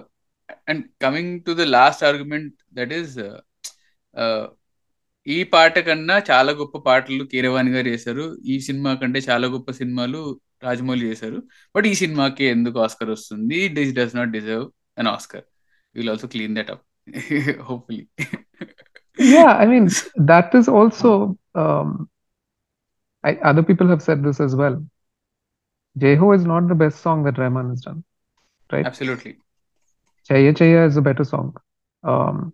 [0.69, 3.39] and coming to the last argument that is uh,
[4.19, 4.47] uh
[5.27, 8.37] ఈ పాట కన్నా చాలా గొప్ప పాటలు కీరవాణి గారు చేశారు.
[8.45, 11.43] ఈ సినిమా కంటే చాలా గొప్ప సినిమాలు రాజమౌళి చేశారు.
[11.75, 13.67] బట్ ఈ సినిమాకి ఎందుకు ఆస్కర్ వస్తుంది?
[13.67, 15.43] This does not deserve an Oscar.
[15.95, 16.81] Will also clean that up
[17.61, 18.07] hopefully
[19.21, 19.89] yeah I mean
[20.69, 22.05] also um
[23.25, 24.85] i other
[25.97, 28.03] Jai Ho is not the best song that Rahman has done,
[28.71, 28.85] right?
[28.85, 29.37] Absolutely.
[30.29, 31.55] Chaiyya Chaiyya is a better song.
[32.03, 32.53] Um,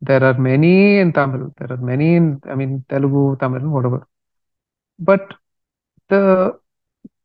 [0.00, 1.52] there are many in Tamil.
[1.58, 4.06] There are many in, I mean, Telugu, Tamil, whatever.
[4.98, 5.34] But
[6.08, 6.58] the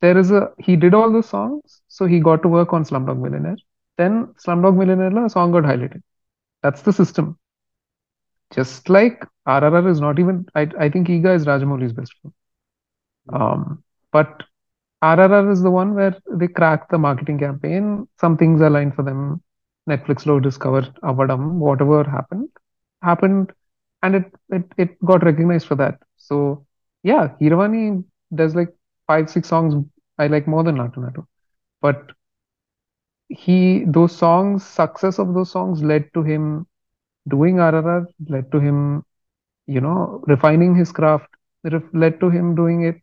[0.00, 3.18] there is a he did all the songs, so he got to work on Slumdog
[3.20, 3.56] Millionaire.
[3.98, 6.02] Then Slumdog Millionaire la song got highlighted.
[6.62, 7.38] That's the system.
[8.52, 10.46] Just like RRR is not even.
[10.54, 12.34] I I think Eega is Rajamouli's best friend.
[13.32, 13.82] Um,
[14.12, 14.42] but
[15.02, 18.08] RRR is the one where they crack the marketing campaign.
[18.20, 19.42] Some things aligned for them.
[19.90, 22.48] Netflix lo discover avadam, whatever happened,
[23.02, 23.52] happened,
[24.02, 25.98] and it, it it got recognized for that.
[26.16, 26.64] So
[27.02, 28.74] yeah, Keeravani does like
[29.06, 29.74] five, six songs
[30.18, 31.26] I like more than Naatu Naatu.
[31.80, 32.12] But
[33.28, 36.66] he those songs, success of those songs led to him
[37.28, 39.04] doing RRR, led to him,
[39.66, 41.28] you know, refining his craft,
[41.92, 42.96] led to him doing it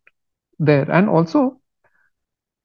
[0.60, 0.90] there.
[0.92, 1.59] And also,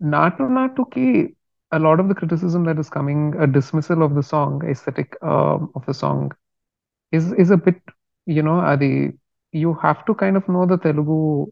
[0.03, 1.35] Naatu Naatu ki,
[1.73, 5.71] a lot of the criticism that is coming, a dismissal of the song, aesthetic um,
[5.75, 6.31] of the song,
[7.13, 7.81] is is a bit,
[8.27, 9.13] you know, Adi,
[9.53, 11.47] you have to kind of know the Telugu,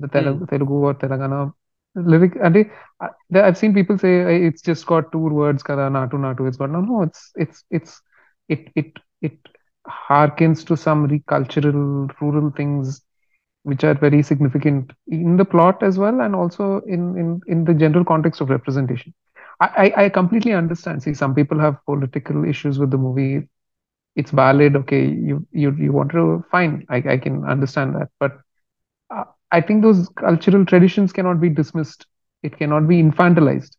[0.00, 1.52] the Telugu, Telugu or Telangana
[1.94, 2.36] lyric.
[2.42, 2.64] Adi,
[3.00, 6.48] uh, I've seen people say "Hey, it's just got two words, kada Naatu Naatu.
[6.48, 7.02] It's got no, no.
[7.02, 8.00] It's it's it's
[8.48, 8.92] it it
[9.22, 9.38] it
[9.88, 13.02] harkens to some re- cultural rural things
[13.62, 17.74] which are very significant in the plot as well and also in in in the
[17.74, 19.12] general context of representation.
[19.60, 21.02] I, I I completely understand.
[21.02, 23.48] See, some people have political issues with the movie.
[24.16, 24.76] It's valid.
[24.76, 26.84] Okay, you you you want to fine.
[26.88, 28.38] I I can understand that, but
[29.14, 32.06] uh, I think those cultural traditions cannot be dismissed.
[32.42, 33.76] It cannot be infantilized.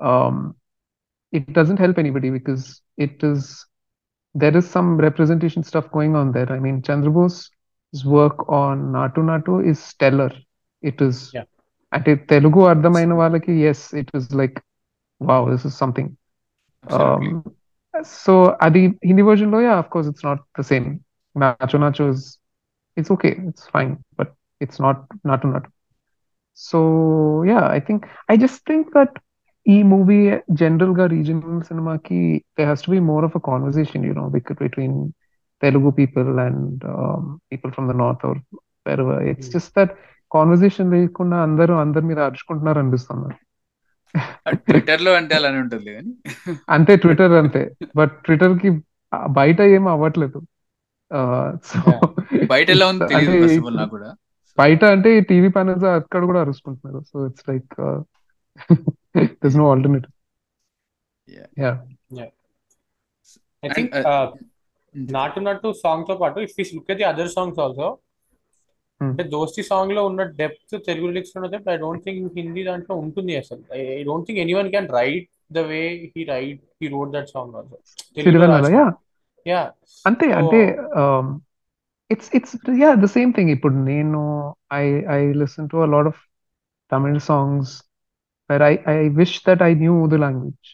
[0.00, 0.56] Um,
[1.32, 3.66] it doesn't help anybody because it is
[4.34, 6.50] there is some representation stuff going on there.
[6.52, 6.82] I mean,
[7.94, 10.30] his work on Naatu Naatu is stellar.
[10.82, 11.44] It is yeah.
[11.92, 14.60] at a Telugu Ardhamaina Valaki, yes, it was like
[15.20, 16.16] wow, this is something.
[16.90, 17.44] Um,
[18.02, 21.04] so at the Hindi version lo, yeah, of course it's not the same.
[21.36, 22.38] Nacho Nacho is
[22.96, 25.70] it's okay, it's fine, but it's not Naatu Naatu.
[26.54, 29.12] So yeah, I think I just think that
[29.74, 30.24] e movie
[30.62, 34.28] general గా regional cinema they there has to be more of a conversation, you know,
[34.64, 34.94] between.
[35.64, 36.84] Telugu people and
[37.50, 38.34] people from from the north or
[38.86, 39.16] wherever.
[39.30, 39.90] It's just that
[40.94, 43.34] లేకుండా అందరూ అందరి మీద అరుచుకుంటున్నారు అనిపిస్తుంది.
[44.54, 45.92] ట్విట్టర్లో అంటే అలానే ఉంటుంది
[46.68, 47.62] అంతే ట్విట్టర్ అంతే.
[47.96, 48.70] బట్ ట్విట్టర్కి
[49.30, 50.38] బయట ఏం అవ్వట్లేదు.
[52.50, 52.68] బయట
[54.58, 57.00] బయట అంటే టీవీ ప్యానల్స్ అక్కడ కూడా అరుచుకుంటున్నారు.
[57.12, 57.72] So it's like
[59.44, 60.12] thus no alternative
[61.58, 61.72] yeah
[62.18, 62.30] yeah
[64.94, 67.88] Naatu Naatu సాంగ్తో పాటు if look at the other songs also.
[69.00, 73.62] అంటే దోస్తి సాంగ్లో ఉన్న depth Telugu లిరిక్స్లో depth I don't think Hindi దాంట్లో ఉంటుంది అసలు.
[73.72, 77.78] I don't think anyone can write the way he write he wrote that song also
[79.46, 79.62] yeah
[80.06, 80.60] అంతే అంటే
[82.10, 84.22] it's it's yeah the same thing ఇప్పుడు నేను
[84.72, 84.84] I
[85.18, 86.22] I listen to a lot of
[86.92, 87.74] Tamil songs
[88.50, 90.70] where I I wish that I knew the language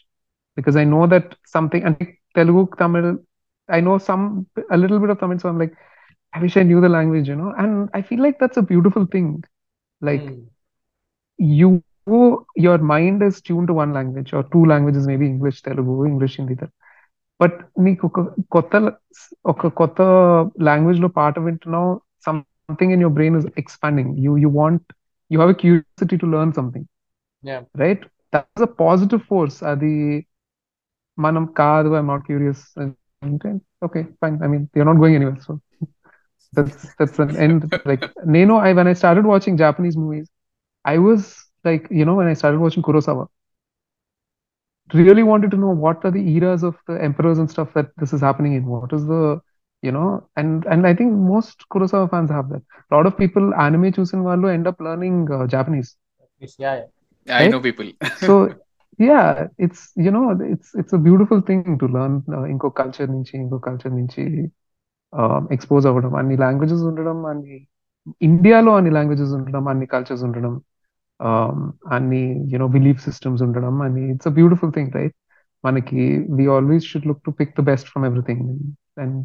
[0.57, 1.97] because I know that something and
[2.35, 3.05] Telugu, Tamil,
[3.70, 4.24] I know some
[4.70, 5.74] a little bit of Tamil, so I'm like,
[6.32, 9.06] I wish I knew the language, you know, and I feel like that's a beautiful
[9.06, 9.28] thing.
[10.02, 10.24] Like
[11.38, 11.70] you,
[12.56, 16.56] your mind is tuned to one language or two languages, maybe English, Telugu, English, Hindi.
[17.40, 18.20] But నీకు ఒక
[18.54, 18.74] కొత్త
[19.52, 19.98] ఒక కొత్త
[20.68, 21.90] language లో పాట వింటున్నావు
[22.26, 24.86] something in your brain is expanding you you want
[25.30, 26.86] you have a curiosity to learn something
[27.44, 27.60] Yeah.
[27.82, 28.04] Right
[28.34, 29.92] that's a positive force అది
[31.18, 32.62] మనం కాదు ఐఎమ్ నాట్ క్యూరియస్
[33.22, 33.50] అంటే
[33.86, 35.52] okay fine I mean you're not going anywhere so
[36.52, 38.04] that's that's an end like
[38.36, 40.28] నేను I when I started watching Japanese movies
[40.84, 41.26] I was
[41.68, 43.26] like you know when I started watching Kurosawa
[44.94, 48.12] really wanted to know what are the eras of the emperors and stuff that this
[48.12, 48.64] is happening in.
[48.66, 49.40] What is the,
[49.82, 52.62] you know, and and I think most Kurosawa fans have that.
[52.90, 55.90] A lot of people anime చూసిన వాళ్ళు end up learning uh, Japanese.
[56.58, 56.86] yeah, yeah.
[57.28, 57.52] I Right?
[57.56, 57.88] Know people
[58.26, 58.34] So
[58.98, 63.34] yeah, it's you know it's it's a beautiful thing to learn uh, ఇంకో culture నుంచి
[63.42, 64.22] ఇంకో culture నుంచి
[65.56, 67.58] expose అవ్వడం అన్ని languages ఉండడం అన్ని
[68.28, 70.54] ఇండియాలో అన్ని లాంగ్వేజెస్ ఉండడం అన్ని కల్చర్స్ ఉండడం
[71.20, 71.58] um,
[71.96, 72.22] అన్ని
[72.54, 75.16] యునో బిలీఫ్ సిస్టమ్స్ ఉండడం అని it's a beautiful thing right
[75.64, 76.02] మనకి
[76.38, 78.44] we always should look to pick the best from everything
[79.04, 79.20] and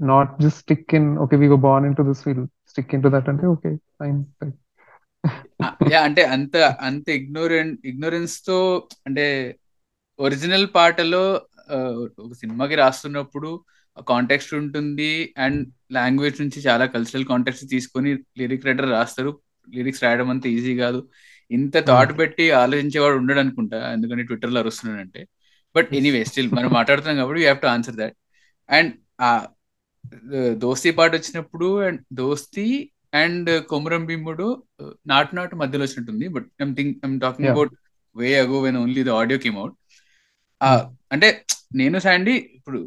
[0.00, 3.10] not just stick in okay we were born in to this feel stick in to
[3.16, 4.65] that అంటే okay fine yeah
[6.05, 8.57] అంటే అంత అంత ignorant ఇగ్నోరెన్స్తో
[9.07, 9.25] అంటే
[10.19, 11.23] original పాటలో
[12.19, 13.49] ఒక సినిమాకి రాస్తున్నప్పుడు
[14.07, 15.61] context ఉంటుంది అండ్
[15.91, 19.31] లాంగ్వేజ్ నుంచి చాలా కల్చరల్ కాంటెక్స్ట్ తీసుకొని లిరిక్ రైటర్ రాస్తారు.
[19.75, 20.99] లిరిక్స్ రాయడం అంత ఈజీ కాదు.
[21.51, 25.21] ఇంత థాట్ పెట్టి ఆలోచించేవాడు ఉండడు అనుకుంటా ఎందుకంటే ట్విట్టర్లో అరుస్తున్నాడంటే
[25.75, 28.15] బట్ ఎనీవే స్టిల్ మనం మాట్లాడుతున్నాం కాబట్టి you have to answer that.
[28.69, 29.29] And ఆ
[30.57, 32.65] దోస్తీ పాట వచ్చినప్పుడు అండ్ దోస్తీ
[33.13, 34.47] అండ్ కొమరం భీముడు
[35.13, 37.73] నాట్ నాట్ మధ్యలో వచ్చినట్టుంది but I'm think I'm talking about
[38.15, 39.75] way ago when only the audio came out
[41.11, 41.27] అంటే
[41.79, 42.77] నేను శాండీ ఇప్పుడు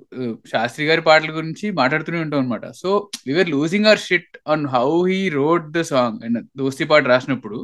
[0.53, 2.91] శాస్త్రి గారి పాటల గురించి మాట్లాడుతూనే ఉంటాం అనమాట so
[3.27, 7.59] we're losing our shit on how he wrote the song and Dosti పాట రాసినప్పుడు.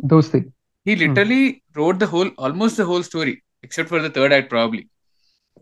[0.87, 1.43] He literally
[1.77, 4.83] wrote the whole almost the whole story except for the third act probably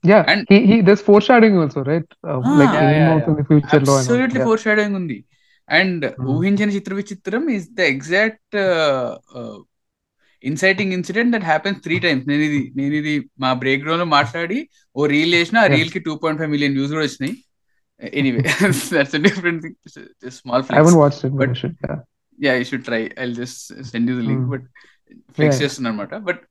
[0.04, 2.10] yeah and he this foreshadowing also right
[2.60, 5.18] like ఏమవుతుంది ఫ్యూచర్లో absolutely foreshadowing ఉంది.
[5.68, 6.26] And Hmm.
[6.28, 8.56] ఊహించిన చిత్ర విచిత్రం is the exact
[10.44, 14.58] inciting incident that happens three times నేను ఇది నేను ఇది మా బ్రేక్ గ్రౌండ్లో మాట్లాడి
[14.96, 15.70] ఓ రీల్ చేసిన ఆ.
[15.74, 17.34] రీల్కి two point five million views కూడా వచ్చినాయి.
[18.02, 18.42] Anyway
[18.92, 19.64] that's different
[20.30, 21.76] small I haven't flex watched it, but But- I should.
[21.86, 22.00] Yeah.
[22.38, 24.52] Yeah you should try I just send you link Hmm.
[24.52, 24.66] But
[25.36, 25.60] flex.
[25.62, 26.42] చేస్తున్నా అనమాట but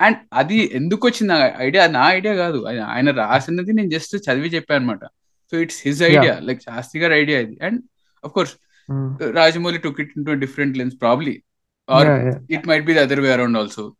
[0.00, 1.34] and అది ఎందుకు వచ్చింది?
[1.60, 2.58] Idea నా idea కాదు.
[2.68, 5.04] ఆయన- ఆయన రాసినది నేను జస్ట్ చదివి చెప్పాను అనమాట
[5.52, 7.56] so it's his idea like Shastri గారి ఐడియా ఇది.
[7.62, 7.80] And
[8.24, 8.52] of course
[8.88, 9.32] uh, mm.
[9.38, 11.44] rajamouli took it into a different lens probably.
[11.88, 12.38] Or yeah, yeah.
[12.56, 12.94] it might be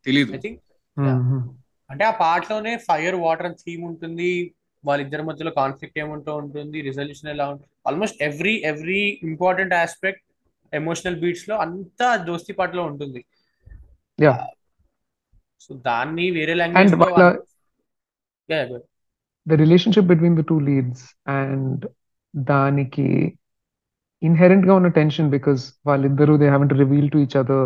[0.07, 0.31] తెలియదు
[1.89, 4.55] అంటే ఆ పార్ట్లోనే ఫైర్ వాటర్ అండ్ థీమ్ ఉంటుంది.
[4.85, 7.69] వాళ్ళిద్దరి మధ్యలో కాన్ఫ్లిక్ట్ ఏముంటూ ఉంటుంది రిజల్యూషన్ ఎలా ఉంటుంది.
[7.87, 10.23] Almost every every important aspect
[10.73, 13.25] emotional బీట్స్లో అంతా దోస్తి పాటలో ఉంటుంది.
[15.59, 16.95] సో దాన్ని వేరే language
[19.47, 21.85] the relationship between the two leads and
[22.35, 23.37] దానికి
[24.29, 27.61] inherent ga tension because while in vallidaru they haven't revealed to each other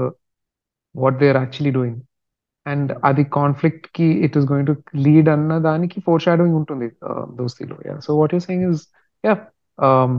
[1.03, 1.95] what they're actually doing.
[2.71, 4.73] And are the conflict ki it is going to
[5.07, 7.99] lead anna daniki foreshadowing untundi uh, those lo yeah.
[8.05, 8.87] So what you're saying is
[9.27, 9.39] yeah
[9.89, 10.15] um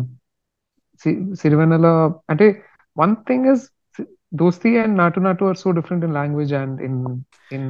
[2.33, 2.49] ante
[3.05, 3.71] one thing is
[4.43, 6.95] dosti and naatu naatu are so different in language and in
[7.57, 7.65] in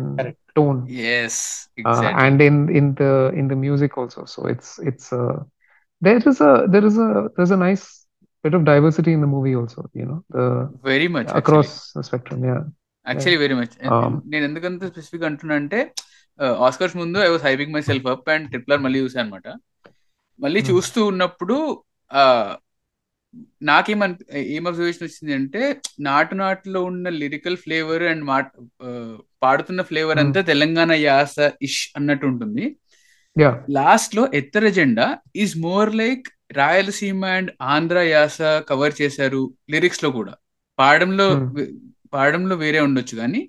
[0.55, 0.79] tone.
[0.89, 2.27] Yes uh, exactly.
[2.27, 4.25] and in in the in the music also.
[4.25, 5.45] So it's it's uh,
[6.01, 8.07] there is a there is a there's a nice
[8.45, 9.81] bit of diversity in the movie also.
[9.95, 10.45] You know, the
[10.89, 12.41] very much across the spectrum.
[12.45, 12.61] Yeah,
[13.07, 13.75] actually very much
[14.33, 15.79] నేను ఎందుకంత specific అంటున్నా అంటే
[16.67, 19.47] Oscars ముందు I was hyping myself up and Triple R మళ్ళీ చూసాను అనమాట
[20.39, 20.69] మళ్ళీ Hmm.
[20.71, 21.57] చూస్తూ ఉన్నప్పుడు
[22.11, 22.23] ఆ,
[23.69, 24.15] నాకేమన్
[24.53, 25.63] ఏం అబ్జర్వేషన్ వచ్చింది అంటే
[26.07, 28.37] నాటు నాటులో ఉన్న లిరికల్ ఫ్లేవర్ అండ్ మా
[28.83, 28.91] ఆ,
[29.45, 30.25] పాడుతున్న ఫ్లేవర్ Hmm.
[30.25, 31.37] అంతా తెలంగాణ యాస
[31.69, 32.67] ఇష్ అన్నట్టు ఉంటుంది
[33.77, 35.07] లాస్ట్లో Etthara Jenda
[35.43, 38.39] is more like Rayalaseema and Andhra యాస
[38.69, 40.35] కవర్ చేశారు లిరిక్స్లో కూడా
[40.79, 41.65] పాడంలో Hmm.
[42.13, 43.41] పాడంలో వేరే ఉండొచ్చు కానీ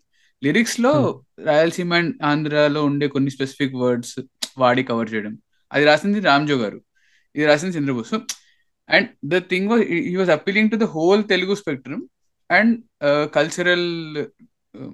[0.42, 1.46] లిరిక్స్లో Hmm.
[1.46, 4.16] రాయలసీమ అండ్ ఆంధ్రాలో ఉండే కొన్ని స్పెసిఫిక్ వర్డ్స్
[4.58, 5.34] వాడి కవర్ చేయడం
[5.72, 6.80] అది రాసింది రామ్జో గారు
[7.36, 8.14] ఇది రాసింది Chandrabose
[8.90, 12.04] and the thing was he was appealing to the whole Telugu spectrum
[12.50, 12.76] and
[13.34, 13.88] cultural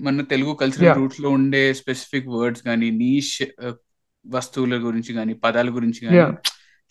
[0.02, 0.98] మన తెలుగు కల్చరల్.
[0.98, 3.36] రూట్స్లో ఉండే స్పెసిఫిక్ వర్డ్స్ కానీ నీష్
[4.26, 6.18] వస్తువుల గురించి కానీ పదాల గురించి కానీ.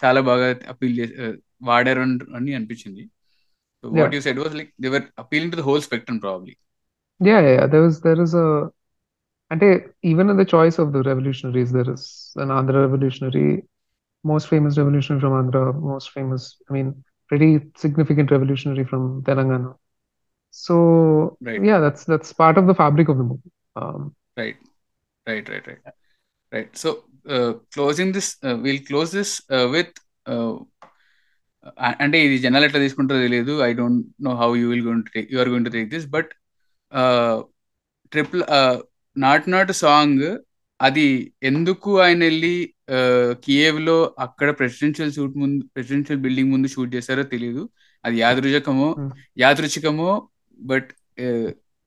[0.03, 1.15] చాలా బాగా అపీల్ చేసి
[1.71, 2.01] వాడారు
[2.39, 3.05] అని అనిపించింది.
[3.85, 6.55] What you said was like they were appealing to the whole spectrum probably
[7.21, 8.37] yeah yeah there was there is
[9.51, 9.69] అంటే
[10.13, 12.07] even in the choice of the revolutionaries there is
[12.45, 13.49] an Andhra revolutionary
[14.25, 15.59] most famous revolutionary from Andhra
[15.91, 16.93] most famous I mean
[17.31, 19.75] pretty significant revolutionary from Telangana.
[20.55, 21.63] So right.
[21.63, 23.27] yeah, that's that's part of the fabric of the
[24.41, 24.61] right
[25.27, 25.99] right right, right, right, right,
[26.53, 26.71] right.
[26.83, 26.89] So
[27.73, 28.31] closing this
[28.65, 29.35] will close this
[29.73, 29.95] with
[32.03, 33.55] అంటే ఇది జనాలు ఎట్లా తీసుకుంటారో తెలియదు.
[33.69, 36.31] I don't know how you will to take you are going to take this but
[38.13, 38.43] triple
[39.17, 40.25] Naatu Naatu song
[40.81, 41.07] అది
[41.43, 42.55] ఎందుకు ఆయన వెళ్ళి
[43.45, 47.65] కియేవ్లో అక్కడ ప్రెసిడెన్షియల్ షూట్ ముందు ప్రెసిడెన్షియల్ బిల్డింగ్ ముందు షూట్ చేశారో తెలియదు
[48.05, 49.11] అది యాదృజకమో Hmm.
[49.43, 50.11] యాదృచ్ఛికమో
[50.59, 50.89] బట్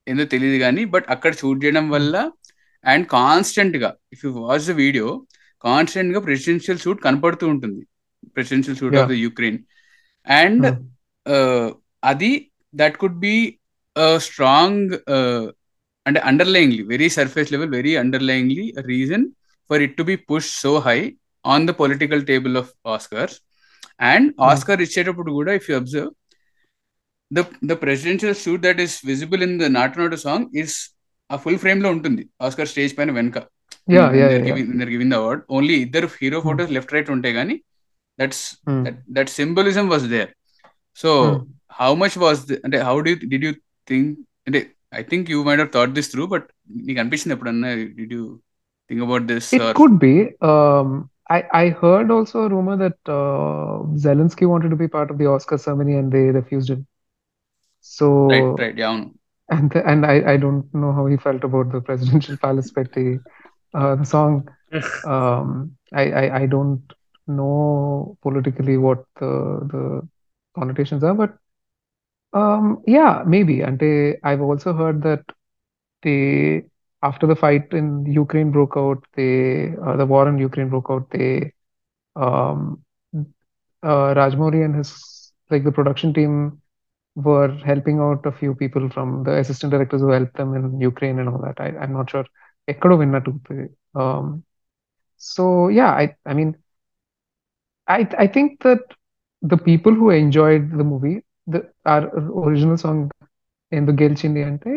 [0.08, 2.14] ఎందుకు తెలియదు కానీ బట్ అక్కడ షూట్ చేయడం వల్ల
[2.88, 5.08] అండ్ కాన్స్టెంట్గా if you watch the video
[5.64, 7.82] కాన్స్టెంట్గా ప్రెసిడెన్షియల్ సూట్ కనపడుతూ ఉంటుంది
[8.38, 9.60] presidential suit of the Ukraine
[10.28, 10.66] and
[12.04, 12.32] అది
[12.74, 13.36] దట్ కుడ్ బి
[14.28, 14.92] స్ట్రాంగ్
[16.06, 19.26] అంటే underlyingly very surface level very underlyingly reason
[19.70, 21.00] for it to be push so high
[21.46, 23.38] on the political table of Oscars
[24.08, 26.12] and Oscar ఇచ్చేటప్పుడు కూడా if you observe
[27.32, 30.76] the the presidential suit that is visible in the నాటు నాటు song is
[31.30, 33.38] a full ఫ్రేమ్లో ఉంటుంది Oscar stage పైన వెనక
[33.96, 34.88] yeah, yeah, yeah, yeah.
[34.94, 36.40] Giving award only ఇద్దరు hero.
[36.48, 37.56] Photos left right ఉంటాయి కానీ
[38.20, 38.42] that's.
[39.18, 40.32] That symbolism was there
[40.98, 41.12] so.
[41.80, 43.52] How much was అంటే how do did you
[43.92, 44.10] think
[44.48, 44.60] అంటే
[45.00, 46.48] I think you have thought this through but
[46.88, 48.24] నీకు అనిపించింది ఎప్పుడన్నా did you
[48.90, 50.16] think about this It could be.
[50.52, 50.90] Um,
[51.36, 53.72] I I heard also a rumor that uh,
[54.06, 56.82] Zelensky wanted to be part of the Oscar ceremony and they refused him.
[57.86, 59.06] So right right అవును
[59.50, 63.20] and and I I don't know how he felt about the presidential palace petty
[63.74, 64.50] uh, the song.
[65.06, 66.84] Um, I, I I don't
[67.28, 69.32] know politically what the
[69.72, 70.08] the
[70.56, 71.38] connotations are, but
[72.34, 73.62] um, yeah, maybe.
[73.62, 75.24] And they, I've also heard that
[76.04, 76.64] they,
[77.04, 81.10] after the fight in Ukraine broke out, they, uh, the war in Ukraine broke out,
[81.12, 81.54] they,
[82.16, 82.84] um,
[83.84, 86.62] uh, Rajamouli and his, like the production team
[87.17, 91.19] were helping out a few people from the assistant directors who helped them in Ukraine
[91.19, 91.61] and all that.
[91.61, 92.27] I, I'm not sure.
[92.69, 93.31] ఎక్కడో విన్నట్టు
[94.03, 94.27] um,
[95.21, 95.45] so
[95.79, 96.51] yeah I I mean
[97.89, 98.83] I I think that
[99.43, 101.17] the people who enjoyed the movie
[101.47, 101.61] the
[101.93, 102.05] our
[102.43, 103.01] original song
[103.73, 104.73] ఎందుకు గెలిచింది అంటే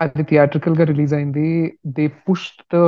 [0.00, 1.48] అది theatrical గా release అయింది
[1.96, 2.78] they push the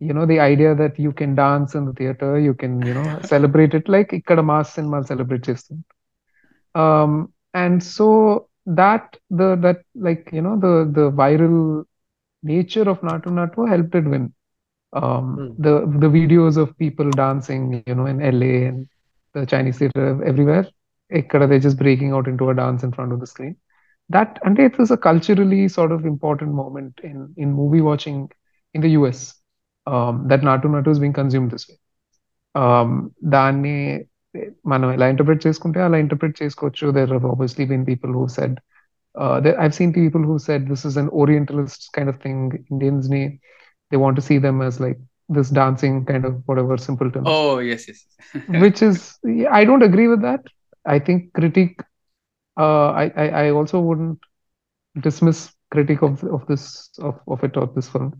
[0.00, 3.88] you know the idea that you can dance in the theatre you can you know celebrate it
[3.94, 5.84] like ఇక్కడ mass సినిమాలు celebrate చేస్తుంది
[7.53, 11.85] and so that the that like you know the the viral
[12.43, 14.33] nature of Naatu Naatu helped it win.
[14.93, 15.55] Um, mm.
[15.57, 18.87] The the videos of people dancing, you know, in LA and
[19.33, 20.67] the Chinese theater everywhere,
[21.09, 23.55] they're just breaking out into a dance in front of the screen.
[24.09, 28.29] That and it was a culturally sort of important moment in in movie watching
[28.73, 29.35] in the US.
[29.87, 31.77] Um, that Naatu Naatu is being consumed this way.
[32.53, 34.10] Um, దాన్ని
[34.72, 38.56] మనం ఎలా interpret చేసుకుంటే అలా interpret చేసుకోవచ్చు there obviously been people who said
[39.16, 42.66] uh, there, I've seen people who said this is an Orientalist kind of thing.
[42.70, 47.24] Indians, they want to see them as like this dancing kind of whatever simpleton.
[47.26, 48.04] Oh yes, yes.
[48.46, 49.18] Which is
[49.50, 50.44] I don't agree with that.
[50.84, 51.80] I think critique.
[52.56, 54.18] Uh, I, I I also wouldn't
[55.00, 58.12] dismiss critique of of this of of it or this film,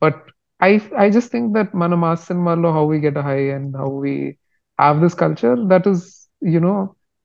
[0.00, 0.22] but
[0.60, 3.88] I I just think that Manamas and Marlo how we get a high and how
[3.88, 4.38] we
[4.78, 6.00] have this culture that is
[6.54, 6.76] you know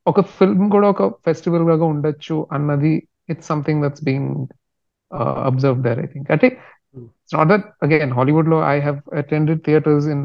[0.06, 2.94] ఒక film కూడా ఒక festival లాగా ఉండొచ్చు అన్నది
[3.32, 4.32] it's something that's being
[5.50, 6.48] observe there I think అంటే
[7.00, 10.24] it's not that again Hollywood లో I have attended theatres in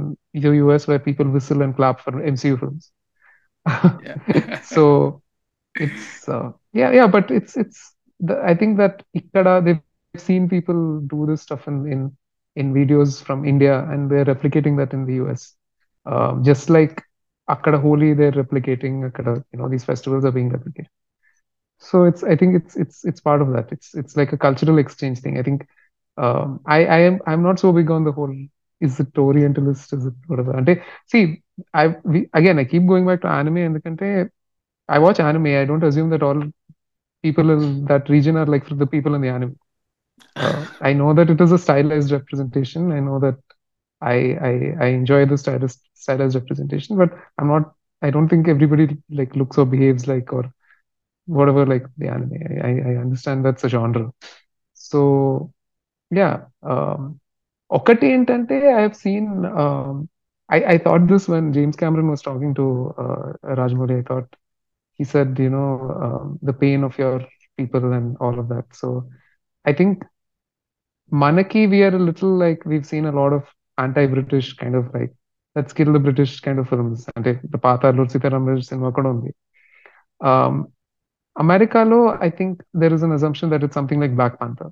[0.60, 2.88] US where people whistle and clap for MCU films
[4.74, 4.84] so
[5.74, 6.30] it's
[6.80, 7.82] yeah yeah but it's it's
[8.52, 9.74] I think that ఇక్కడ they
[10.14, 10.78] seen people
[11.12, 12.00] do this stuff in in
[12.56, 15.40] in videos from India and they're replicating that in the US.
[16.06, 17.02] Um, just like
[17.55, 20.87] akkada Holi, they're replicating akkada, you know, these festivals are being replicated.
[21.79, 23.71] So it's I think it's it's it's part of that.
[23.71, 25.37] It's it's like a cultural exchange thing.
[25.39, 25.67] I think
[26.17, 28.33] um, I I am I'm not so big on the whole
[28.81, 30.57] is it Orientalist, is it whatever.
[30.57, 31.41] And see,
[31.73, 34.29] I we, again I keep going back to anime and the
[34.87, 35.47] I watch anime.
[35.47, 36.43] I don't assume that all
[37.23, 39.57] people in that region are like the people in the anime.
[40.35, 42.91] Uh, I know that it is a stylized representation.
[42.91, 43.35] I know that
[44.01, 44.13] I
[44.49, 47.73] I, I enjoy the stylized stylized representation, but I'm not.
[48.01, 50.51] I don't think everybody like looks or behaves like or
[51.27, 52.33] whatever like the anime.
[52.63, 54.11] I I understand that's a genre.
[54.73, 55.51] So
[56.11, 57.19] yeah, um,
[57.71, 59.45] Okati Intente I have seen.
[59.45, 60.09] Um,
[60.49, 63.99] I I thought this when James Cameron was talking to uh, Rajamouli.
[63.99, 64.35] I thought
[64.93, 65.69] he said you know
[66.05, 67.25] um, the pain of your
[67.57, 68.65] people and all of that.
[68.73, 69.07] So
[69.65, 70.03] I think
[71.11, 73.45] Manaki we are a little like we've seen a lot of
[73.77, 75.13] anti British kind of like
[75.57, 79.31] let's kill the British kind of films అంటే the పాత Alluri Sitarama cinema కూడా ఉంది.
[81.35, 84.71] అమెరికాలో I think there is an assumption that it something like Black Panther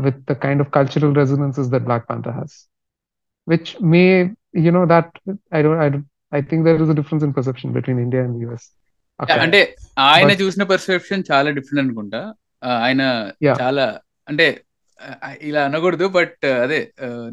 [0.00, 2.68] with the kind of cultural residences that Black Panther has
[3.48, 5.12] which may you know that
[5.54, 5.90] I I
[6.32, 8.70] I think there is a difference in perception between India and US
[9.20, 12.34] అంటే ఆయన చూసిన perception చాలా different అనుకుంటా.
[12.62, 14.64] Uh, ఆయన చాలా అంటే
[15.42, 16.80] ఇలా అనకూడదు బట్ అదే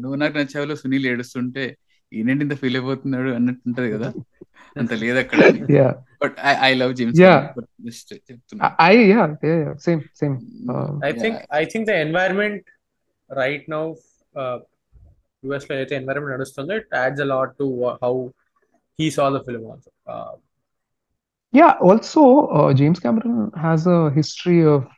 [0.02, 1.64] నువ్వు నాకు నచ్చావులో సునీల్ ఏడుస్తుంటే
[2.12, 4.08] ఈయనండి ఇంత ఫీల్ అయిపోతున్నాడు అన్నట్టు ఉంటది కదా.
[4.76, 5.40] అంత లేదు అక్కడ
[6.22, 7.10] but I love gym
[7.86, 8.12] just
[8.84, 9.24] I yeah
[9.86, 10.36] same same
[11.04, 12.64] I think I think the environment
[13.30, 13.82] right now
[15.42, 17.66] యుఎస్లో అయితే ఎన్వైరన్మెంట్ నడుస్తుందో it adds a lot to
[18.04, 18.14] how
[18.98, 19.90] he saw the film also
[21.54, 22.24] yeah also
[22.72, 24.88] James Cameron has a history of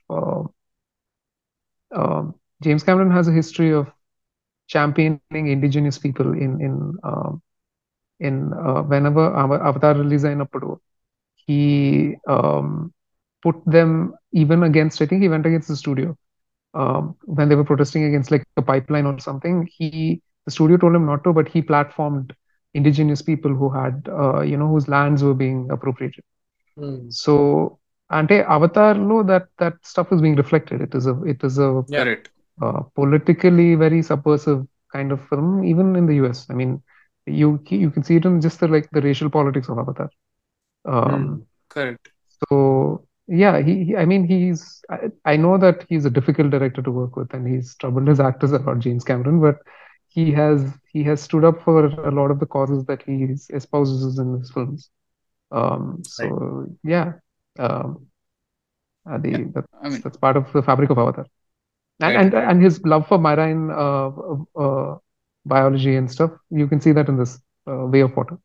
[2.63, 3.91] James Cameron has a history of
[4.67, 6.75] championing indigenous people in in
[8.19, 8.35] in
[8.91, 9.25] whenever
[9.69, 10.69] Avatar release అయినప్పుడు
[11.49, 11.61] he
[12.35, 12.93] um,
[13.41, 16.09] put them even against i think he went against the studio
[16.73, 17.03] um,
[17.37, 19.89] when they were protesting against like a pipeline or something he
[20.45, 22.29] the studio told him not to but he platformed
[22.73, 26.23] indigenous people who had uh, you know whose lands were being appropriated
[26.77, 26.99] hmm.
[27.23, 27.35] so
[28.19, 31.71] ante avatar lo that that stuff is being reflected it is a it is a
[31.95, 32.32] Yeah.
[32.62, 36.46] uh, politically very subversive kind of film, even in the US.
[36.50, 36.80] I mean,
[37.26, 40.08] you you can see it in just the like the racial politics of Avatar.
[40.84, 42.10] Um, mm, correct.
[42.48, 46.82] So yeah, he, he I mean, he's I, I, know that he's a difficult director
[46.82, 49.56] to work with, and he's troubled his actors a lot, James Cameron, but
[50.08, 54.18] he has he has stood up for a lot of the causes that he espouses
[54.18, 54.90] in his films.
[55.50, 56.70] Um, so right.
[56.84, 57.12] yeah,
[57.58, 58.06] um,
[59.10, 59.62] uh, the, yeah.
[59.82, 61.26] I mean, that's part of the fabric of Avatar
[62.00, 64.10] and right, and and his love for marine uh,
[64.64, 64.98] uh,
[65.46, 66.32] biology and stuff.
[66.50, 68.38] You can see that in this uh, Way of Water,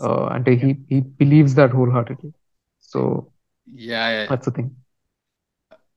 [0.00, 2.32] uh, and he he believes that wholeheartedly.
[2.80, 3.32] So
[3.66, 4.28] Yeah, yeah.
[4.28, 4.76] that's the thing.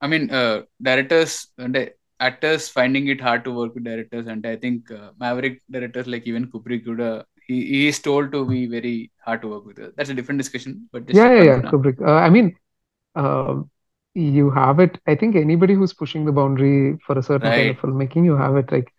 [0.01, 4.55] I mean, uh, directors and actors finding it hard to work with directors, and I
[4.55, 8.67] think uh, Maverick directors like even Kubrick could, uh, he, he is told to be
[8.67, 9.95] very hard to work with.
[9.95, 11.61] That's a different discussion, but Yeah, yeah, yeah.
[11.69, 12.01] Kubrick.
[12.01, 12.55] Uh, I mean,
[14.15, 14.97] you have it.
[15.07, 16.73] I think anybody who's pushing the boundary
[17.05, 17.81] for a certain kind of Right.
[17.81, 18.71] filmmaking, you have it.
[18.71, 18.89] Like,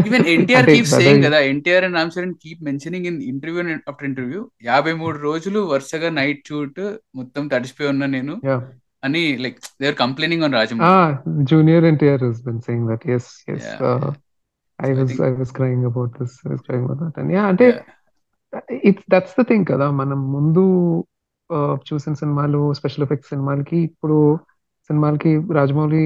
[0.00, 3.18] Even NTR అంటే keeps whether saying you- కదా NTR and Ram Charan keep mentioning in
[3.32, 6.80] interview after interview యాభై మూడు రోజులు వరుసగా night shoot
[7.18, 8.62] మొత్తం తడిసిపోయి ఉన్నా నేను yeah.
[9.02, 11.10] అని like they are complaining on Rajamouli Ah,
[11.52, 13.04] Junior NTR has been saying that.
[13.12, 13.62] Yes, yes.
[13.68, 14.10] Yeah, Uh.
[14.78, 16.32] I was I was crying about this.
[16.46, 17.14] I was crying about that.
[17.22, 17.94] And yeah, అంటే Yeah.
[18.88, 20.62] It's that's the thing కదా మనం ముందు
[21.00, 21.17] uh,
[21.87, 24.17] చూసిన సినిమాలు special effects సినిమాలకి ఇప్పుడు
[24.89, 26.03] సినిమాలకి Rajamouli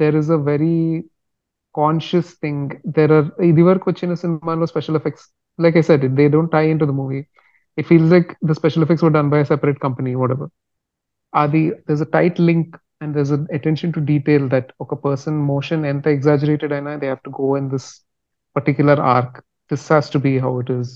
[0.00, 0.76] there is a very
[1.74, 2.68] conscious thing
[2.98, 5.26] there are ఇది వరకు వచ్చిన సినిమాలో special effects
[5.58, 7.20] like I said they don't tie in to the movie
[7.78, 10.52] it feels like the special effects were done by separate company what ever
[11.32, 12.66] అది there's a tight link
[13.00, 17.22] and there's an attention to detail that ఒక person motion ఎంత exaggerated అయినా they have
[17.28, 17.86] to go in this
[18.56, 19.32] particular arc
[19.70, 20.88] this has to be how it is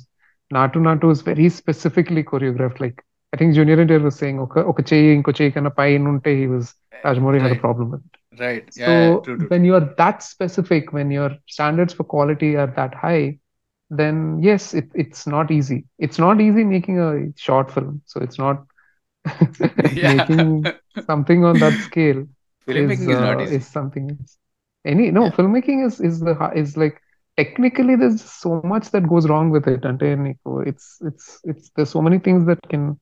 [0.51, 2.99] Natu Natu is very specifically choreographed like
[3.36, 6.74] I think Junior NTR was saying, okay, okay, cheyi, he was,
[7.04, 7.42] Ajmori right.
[7.42, 8.40] had a problem with it.
[8.40, 8.70] Right.
[8.78, 9.48] Yeah, so yeah, true, true.
[9.50, 13.40] when you are that specific, when your standards for quality are that high,
[13.90, 15.84] then yes, it, it's not easy.
[16.00, 18.04] It's not easy making a short film.
[18.06, 18.66] So it's not
[19.94, 20.66] making
[21.06, 22.26] something on that scale.
[22.68, 24.38] Is, is, uh, is, something else.
[24.86, 25.32] Any no yeah.
[25.32, 27.02] filmmaking is is the is like
[27.36, 29.84] technically there's so much that goes wrong with it.
[29.84, 32.98] And it's it's it's there's so many things that can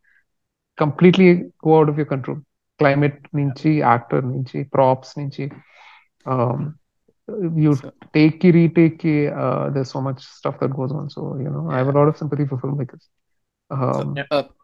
[0.77, 1.27] completely
[1.65, 2.39] go out of you control
[2.79, 5.43] climate నుంచి actor నుంచి props నుంచి
[7.57, 7.71] you
[8.15, 9.15] టేక్కి రీటేక్కి
[9.91, 12.79] so much stuff that goes on so you know I have of sympathy for film
[12.79, 13.07] makers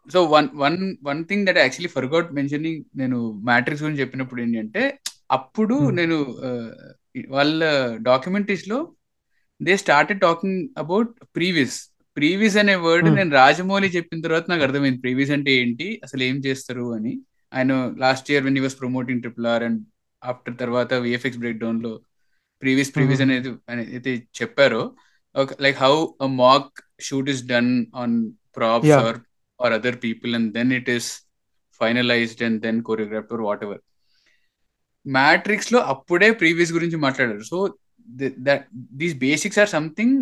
[0.08, 4.84] so one one one thing that actually forgot mentioning నేను Matrix గురించి చెప్పినప్పుడు ఏంటంటే
[5.30, 6.70] అప్పుడు నేను uh,
[7.30, 7.62] వాళ్ళ
[8.02, 8.78] డాక్యుమెంటరీస్లో
[9.60, 11.78] they started talking about previs
[12.16, 13.16] previs అనే word Hmm.
[13.18, 17.12] నేను రాజమౌళి చెప్పిన తర్వాత నాకు అర్థమైంది ప్రీవియస్ అంటే ఏంటి అసలు ఏం చేస్తారు అని
[17.52, 17.72] ఆయన
[18.04, 19.80] last year when was promoting triple R and
[20.22, 21.92] after తర్వాత విఎఫ్ఎక్స్ బ్రేక్ డౌన్లో
[22.62, 23.32] ప్రీవియస్ ప్రీవియస్ Mhm.
[23.72, 24.82] అనేది అయితే చెప్పారో
[25.66, 25.94] like how
[26.42, 26.72] mock
[27.08, 28.16] shoot is done on
[28.56, 29.02] props Yeah.
[29.02, 29.12] or
[29.60, 31.04] or other people and then it is
[31.80, 33.76] finalized and then choreographed or whatever
[35.06, 37.58] మ్యాట్రిక్స్లో అప్పుడే previs గురించి మాట్లాడారు so
[38.48, 38.64] that
[39.00, 40.16] these basics are something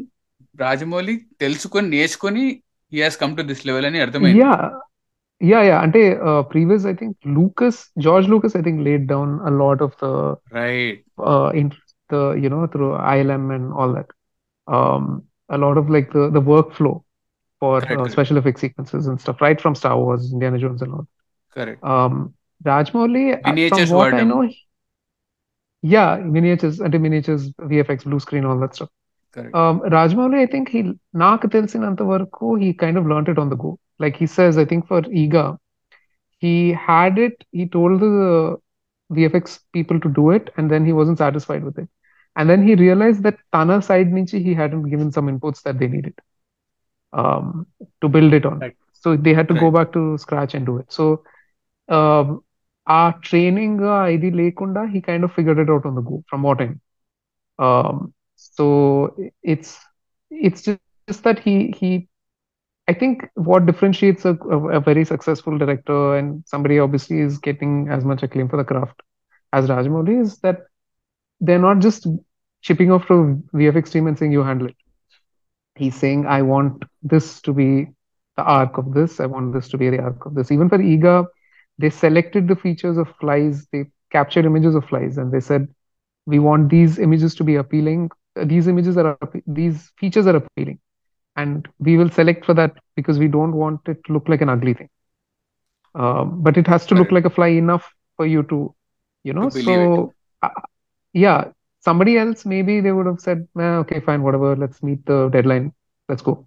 [0.58, 2.44] Rajamouli తెలుసుకొని నేర్చుకొని
[2.92, 4.40] he has come to this level అని అర్థమైంది.
[4.42, 4.52] Yeah
[5.40, 6.02] yeah yeah అంటే
[6.52, 10.08] previs I think Lucas George Lucas I think a down a lot of the
[10.60, 11.02] right
[11.60, 11.70] in
[12.10, 14.12] the you know through ILM and all that
[15.50, 16.90] a lot of like the the workflow
[17.62, 21.06] for uh, special effect sequences and stuff right from Star Wars Indiana Jones and all.
[21.56, 21.78] Correct.
[21.94, 22.14] Um
[22.60, 24.42] Rajamouli uh, from what I know
[25.84, 28.90] yeah miniatures anti miniatures VFX blue screen all that stuff.
[29.32, 29.54] Correct.
[29.54, 30.80] Um, Rajamouli, I think he
[31.12, 33.78] నాకు తెలిసినంత వరకు he kind of learned it on the go.
[33.98, 35.58] Like he says, I think for Eega,
[36.42, 37.44] he had it.
[37.50, 38.56] He told the
[39.10, 41.88] VFX people to do it, and then he wasn't satisfied with it.
[42.36, 45.88] And then he realized that Tana side nichi he hadn't given some inputs that they
[45.88, 46.16] needed
[47.12, 47.66] um,
[48.00, 48.58] to build it on.
[48.92, 50.92] So they had to go back to scratch and do it.
[50.98, 51.22] So
[51.88, 52.44] um,
[52.86, 53.82] ఆ training
[54.14, 56.68] ఇది లేకుండా he kind of figured out on the go from what I
[58.58, 59.78] so it's
[60.30, 62.08] it's just, just that he he
[62.88, 68.02] I think what differentiates a, a, very successful director and somebody obviously is getting as
[68.02, 69.02] much acclaim for the craft
[69.52, 70.62] as Rajamouli is that
[71.40, 72.06] they're not just
[72.62, 74.76] shipping off to VFX team and saying you handle it.
[75.76, 77.88] He's saying I want this to be
[78.38, 79.20] the arc of this.
[79.20, 80.50] I want this to be the arc of this.
[80.50, 81.26] Even for Eega,
[81.78, 83.66] they selected the features of flies.
[83.70, 85.68] They captured images of flies and they said
[86.26, 88.10] we want these images to be appealing.
[88.44, 89.16] These images are
[89.46, 90.78] these features are appealing,
[91.36, 94.48] and we will select for that because we don't want it to look like an
[94.48, 94.88] ugly thing.
[95.94, 98.74] Um, but it has to look like a fly enough for you to,
[99.24, 99.48] you know.
[99.48, 100.48] believe So, uh,
[101.12, 101.44] yeah,
[101.80, 104.56] somebody else maybe they would have said, "Eh, okay, fine, whatever.
[104.56, 105.72] Let's meet the deadline.
[106.08, 106.46] Let's go.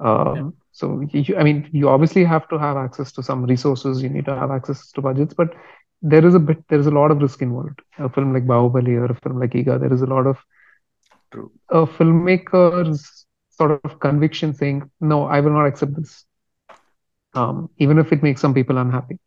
[0.00, 4.02] Um, so you, I mean, you obviously have to have access to some resources.
[4.02, 5.54] You need to have access to budgets, but
[6.02, 7.80] there is a bit, there is a lot of risk involved.
[7.98, 10.38] A film like Bahubali or a film like Eega, there is a lot of
[11.69, 16.25] a filmmaker's sort of conviction saying, no, I will not accept this.
[17.33, 19.17] Um, even if it makes some people unhappy.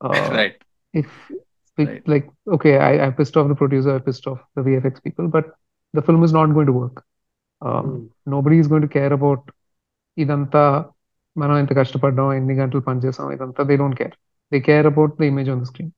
[0.00, 0.56] Uh, right.
[0.92, 1.06] if
[1.78, 2.08] it, Right.
[2.12, 2.26] like
[2.56, 5.46] okay I, I pissed off the producer I pissed off the VFX people but
[5.92, 6.96] the film is not going to work
[7.62, 8.06] um, Hmm.
[8.34, 9.42] nobody is going to care about
[10.16, 10.62] ఇదంతా
[11.36, 14.14] మనం ఎంత కష్టపడ్డాం ఎన్ని గంటలు పనిచేసాం ఇదంతా they don't care
[14.52, 15.90] they care about the image on the screen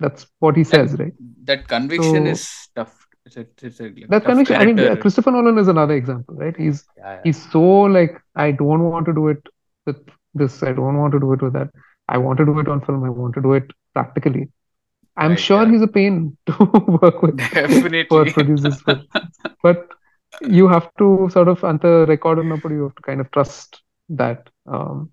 [0.00, 1.16] that's what he says right
[1.50, 2.44] That conviction So- is
[2.78, 2.94] tough.
[3.37, 4.55] it's a, it's a connection.
[4.55, 6.55] I mean, Christopher Nolan is another example, right?
[6.55, 7.21] He's yeah, yeah.
[7.23, 9.47] he's so like I don't want to do it
[9.85, 9.97] with
[10.33, 10.63] this.
[10.63, 11.69] I don't want to do it with that.
[12.07, 13.03] I want to do it on film.
[13.03, 14.49] I want to do it practically.
[15.17, 15.71] I'm right, sure yeah.
[15.71, 18.05] he's a pain to work with Definitely.
[18.09, 19.89] for producers, but,
[20.41, 24.49] you have to sort of under record and you have to kind of trust that
[24.65, 25.11] um,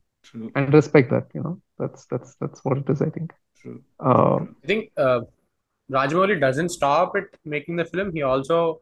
[0.54, 1.26] and respect that.
[1.34, 3.02] You know, that's that's that's what it is.
[3.02, 3.32] I think.
[3.60, 3.82] True.
[3.98, 4.92] Uh, I think.
[4.96, 5.22] Uh
[5.90, 8.12] Rajamouli doesn't stop at making the film.
[8.12, 8.80] He also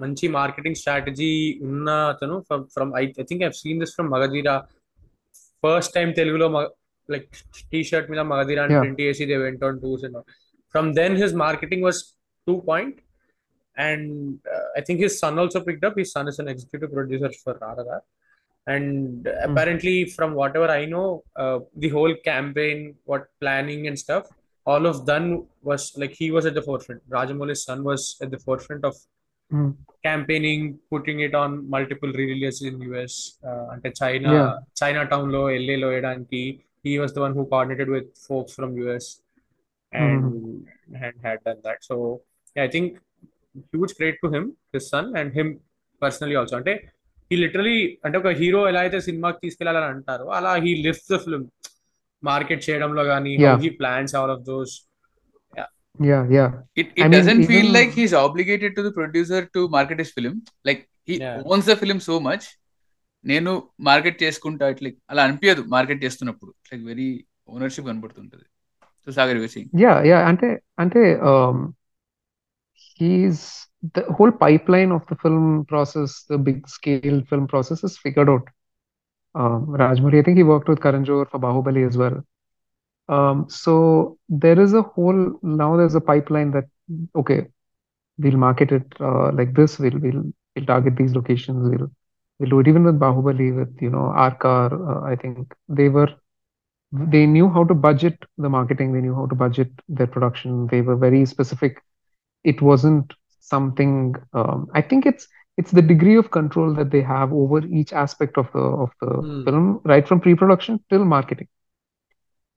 [0.00, 4.66] manchi marketing strategy unna atanu from from I, I think I've seen this from Magadheera.
[5.62, 6.68] First time Telugu
[7.08, 7.28] like
[7.70, 8.80] T-shirt mila Magadheera and yeah.
[8.80, 10.26] Printy AC they went on tours and all.
[10.72, 12.16] From then his marketing was
[12.46, 12.98] two point,
[13.76, 15.96] and uh, I think his son also picked up.
[15.96, 18.00] His son is an executive producer for Radha.
[18.66, 19.50] And hmm.
[19.50, 24.26] apparently, from whatever I know, uh, the whole campaign, what planning and stuff,
[24.71, 25.27] all of done
[25.69, 28.95] was like he was at the forefront rajamouli's son was at the forefront of
[29.51, 29.69] mm,
[30.07, 30.61] campaigning
[30.93, 33.15] putting it on multiple re-releases in us
[33.49, 34.51] uh, అంటే China Yeah.
[34.81, 36.41] Chinatown లో LA లో వేయడానికి
[36.87, 39.07] he was the one who coordinated with folks from us
[39.93, 40.25] and
[41.03, 41.95] and had done that so
[42.55, 42.87] yeah, i think
[43.73, 44.45] huge credit to him
[44.75, 45.47] his son and him
[46.03, 46.73] personally also అంటే
[47.31, 51.43] he literally అంటే ఒక hero ఎలా అయితే సినిమాకి తీసుకెళ్లాలని అంటారో అలా he lifts the film
[52.30, 53.32] Market చేయడంలో కానీ
[53.62, 54.74] he plans all of those.
[56.06, 56.46] Yeah
[57.50, 61.16] feel like he's obligated to producer to market his film like he
[61.54, 62.46] owns the film so much
[63.24, 66.52] నేను మార్కెట్ చేసుకుంటా ఇట్లా అలా అనిపించదు మార్కెట్ చేస్తున్నప్పుడు.
[66.70, 67.08] లైక్ వెరీ
[67.48, 68.46] ఓనర్షిప్ కనబడుతుంటది.
[69.06, 69.38] So Sagar
[69.82, 70.48] yeah yeah అంటే
[70.78, 71.02] అంటే
[72.98, 73.44] he's
[73.96, 74.32] the whole
[74.70, 78.48] pipeline of the film process the big scale film process is figured out
[79.34, 82.22] Um, I think he worked with Karan Johar for Bahubali as well.
[83.08, 86.64] Um, so there is a whole now there's a pipeline that
[87.14, 87.46] okay,
[88.18, 90.24] we'll market it uh, like this, we'll we'll
[90.54, 91.90] we'll target these locations, we'll
[92.38, 94.72] we'll do it even with Bahubali, with you know Arcar.
[94.72, 96.08] Uh, I think they were
[96.92, 100.66] they knew how to budget the marketing, they knew how to budget their production.
[100.68, 101.82] They were very specific.
[102.44, 104.14] It wasn't something.
[104.32, 108.38] Um, I think it's it's the degree of control that they have over each aspect
[108.38, 109.44] of the of the Hmm.
[109.44, 111.48] film, right from pre-production till marketing.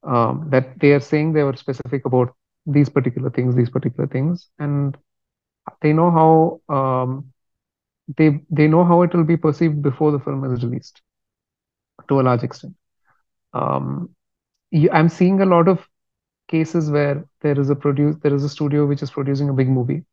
[0.04, 2.34] Um, that they are saying they were specific about
[2.66, 4.96] these particular things, these particular things, and
[5.82, 7.26] they know how um,
[8.18, 11.02] they they know how it will be perceived before the film is released
[12.08, 12.74] to a large extent.
[13.54, 14.10] Um,
[14.72, 15.88] you, I'm seeing a lot of
[16.48, 19.70] cases where there is a produce there is a studio which is producing a big
[19.70, 20.04] movie,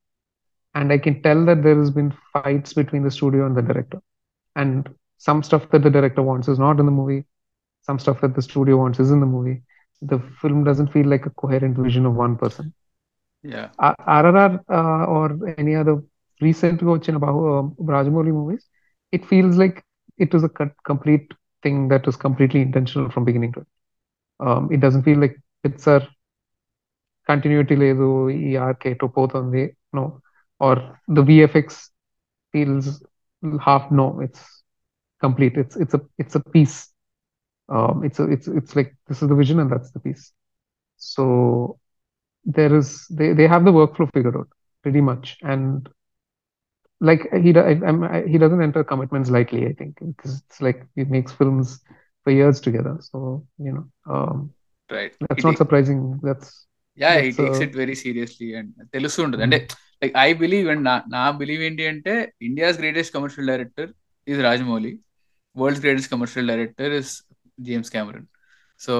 [0.76, 4.00] and I can tell that there has been fights between the studio and the director,
[4.56, 7.24] and some stuff that the director wants is not in the movie,
[7.82, 9.62] some stuff that the studio wants is in the movie.
[10.02, 12.74] The film doesn't feel like a coherent vision of one person.
[13.54, 15.26] Yeah R- RRR uh, or
[15.58, 15.96] any other
[16.42, 17.42] recent వచ్చిన బాహు
[17.96, 18.64] Rajamouli movies,
[19.12, 19.78] it feels like
[20.18, 21.28] it was a co- complete
[21.64, 23.70] thing that was completely intentional from beginning to end.
[24.40, 25.98] Um, it doesn't feel like it's a
[27.28, 28.08] continuity లేదు
[28.48, 29.64] ఈ arc ఎటో పోతుంది
[29.98, 30.04] no
[30.60, 31.90] or the VFX
[32.52, 33.04] feels
[33.62, 34.64] half no it's
[35.22, 36.90] complete it's it's a it's a piece
[37.70, 40.34] um it's a it's it's like this is the vision and that's the piece
[40.98, 41.80] so
[42.46, 44.48] there is they, they have the workflow figured out
[44.84, 45.90] pretty much and
[47.02, 50.62] like he do- I, I'm, I, he doesn't enter commitments lightly I think because it's
[50.62, 51.80] like he makes films
[52.24, 54.52] for years together so you know um
[54.90, 56.66] right that's not surprising that's
[56.98, 59.60] yeah ఈ That's, takes uh, it very seriously and తెలుస్తూ ఉంటుంది అంటే
[60.03, 63.91] like I believe and నా నా believe ఏంటి అంటే India's greatest commercial director
[64.27, 64.93] is Rajamouli
[65.57, 67.13] world's greatest commercial director is
[67.59, 68.27] James Cameron
[68.81, 68.95] so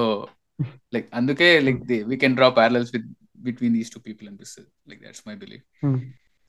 [0.93, 3.07] like అందుకే like the we can draw parallels with
[3.37, 5.63] between these two people అనిపిస్తుంది like that's my believe.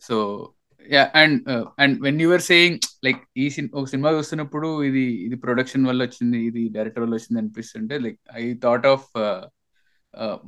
[0.03, 0.17] So
[0.87, 1.39] yeah and
[1.79, 6.39] and when you're saying like ఈ సిన్ ఒక cinema చూస్తున్నప్పుడు ఇది ఇది production వల్ల వచ్చింది
[6.49, 9.07] ఇది డైరెక్టర్ వల్ల వచ్చింది అనిపిస్తుంటే like I thought of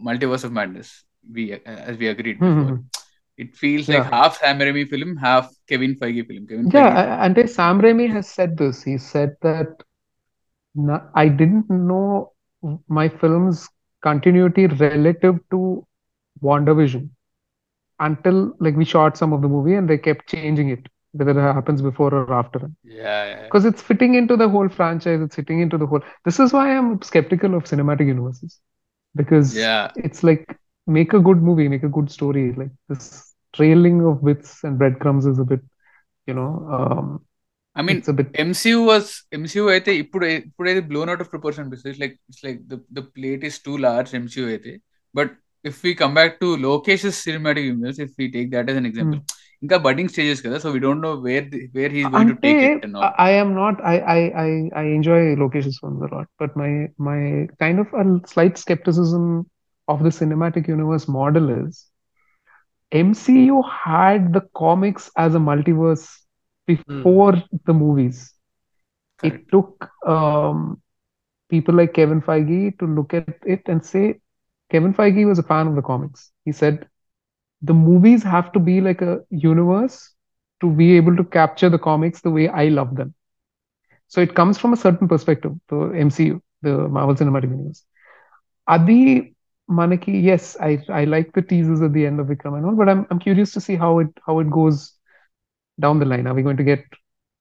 [0.03, 0.93] Multiverse of Madness
[1.27, 1.45] we
[1.89, 1.97] as
[3.39, 7.09] we agreed before it feels like half Sam Raimi film half Kevin Feige film Kevin
[7.09, 8.83] Yeah, Feige and Sam Raimi has said this.
[8.85, 9.83] He said that
[11.15, 12.33] I didn't know
[12.89, 13.69] my film's
[14.03, 15.87] continuity relative to
[16.43, 17.11] WandaVision
[18.01, 21.55] until like we shot some of the movie and they kept changing it whether it
[21.55, 22.71] happens before or after.
[22.85, 23.51] Yeah, yeah.
[23.51, 26.03] Because it's fitting into the whole franchise, it's fitting into the whole.
[26.25, 28.61] This is why I'm skeptical of cinematic universes.
[29.17, 29.93] Because Yeah.
[29.97, 32.53] it's like make a good movie, make a good story.
[32.55, 35.62] Like this trailing of bits and breadcrumbs is a bit,
[36.28, 37.06] you know, um,
[37.76, 39.06] I mean, it's a bit MCU was
[39.42, 43.04] MCU అయితే ఇప్పుడు ఇప్పుడైతే blown out of proportion అనిపిస్తుంది it's like it's like the the
[43.16, 44.74] plate is two large MCU అయితే
[45.16, 45.32] but
[45.66, 49.20] if we come back to Lokesh cinematic universe if we take that as an example
[49.64, 51.46] ఇంకా budding stages కదా so we don't know where
[51.78, 53.76] where he's going to Ante, take it and all I am not.
[53.94, 54.50] I I I
[54.82, 56.72] I enjoy Lokesh's films a lot, but my
[57.10, 57.20] my
[57.64, 59.26] kind of a slight skepticism
[59.88, 61.74] of the cinematic universe model is
[62.93, 66.09] MCU had the comics as a multiverse
[66.67, 68.35] before the movies.
[69.23, 70.81] It took um,
[71.51, 74.21] people like Kevin Feige to look at it and say,
[74.71, 76.31] Kevin Feige was a fan of the comics.
[76.45, 76.87] He said,
[77.63, 80.15] the movies have to be like a universe
[80.61, 83.15] to be able to capture the comics the way I love them.
[84.09, 87.85] So it comes from a certain perspective, the MCU, the Marvel Cinematic Universe.
[88.69, 89.35] Adi
[89.70, 92.90] Manaki, yes, I I like the teasers at the end of Vikram and all, but
[92.90, 94.94] I'm I'm curious to see how it how it goes
[95.80, 96.28] down the line.
[96.28, 96.84] Are we going to get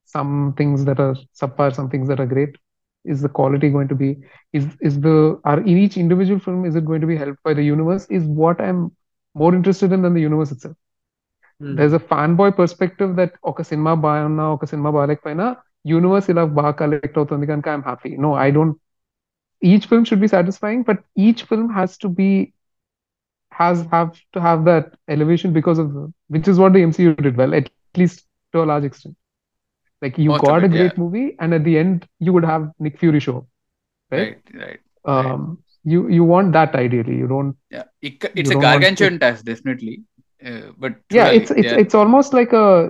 [0.04, 2.56] some things that are subpar, some things that are great?
[3.04, 4.10] Is the quality going to be
[4.52, 7.54] is is the are in each individual film is it going to be helped by
[7.54, 8.06] the universe?
[8.10, 8.92] Is what I'm
[9.34, 10.76] more interested in than the universe itself.
[11.60, 15.46] there's a fanboy perspective that ఒక cinema బాగున్నా ఒక cinema బాగాలేకపోయినా
[15.92, 18.76] universe ఇలా బాగా collect అవుతుంది కనుక I'm happy no I don't
[19.61, 22.53] each film should be satisfying, but each film has to be
[23.51, 27.37] has have to have that elevation because of the, which is what the MCU did
[27.37, 29.15] well, at least to a large extent.
[30.01, 31.03] Like you Most got it, a great yeah.
[31.03, 33.47] movie, and at the end you would have Nick Fury show,
[34.11, 34.37] right?
[34.53, 34.65] Right.
[34.65, 34.79] Right.
[35.05, 35.63] Um.
[35.83, 37.15] You you want that ideally.
[37.15, 37.55] You don't.
[37.71, 40.03] Yeah, it, it's a gargantuan task, definitely.
[40.45, 41.77] Uh, but yeah, it's it's yeah.
[41.77, 42.89] it's almost like a.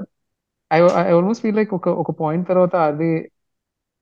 [0.71, 2.47] I I almost feel like okay, okay point.
[2.47, 3.29] Tarvata, are they?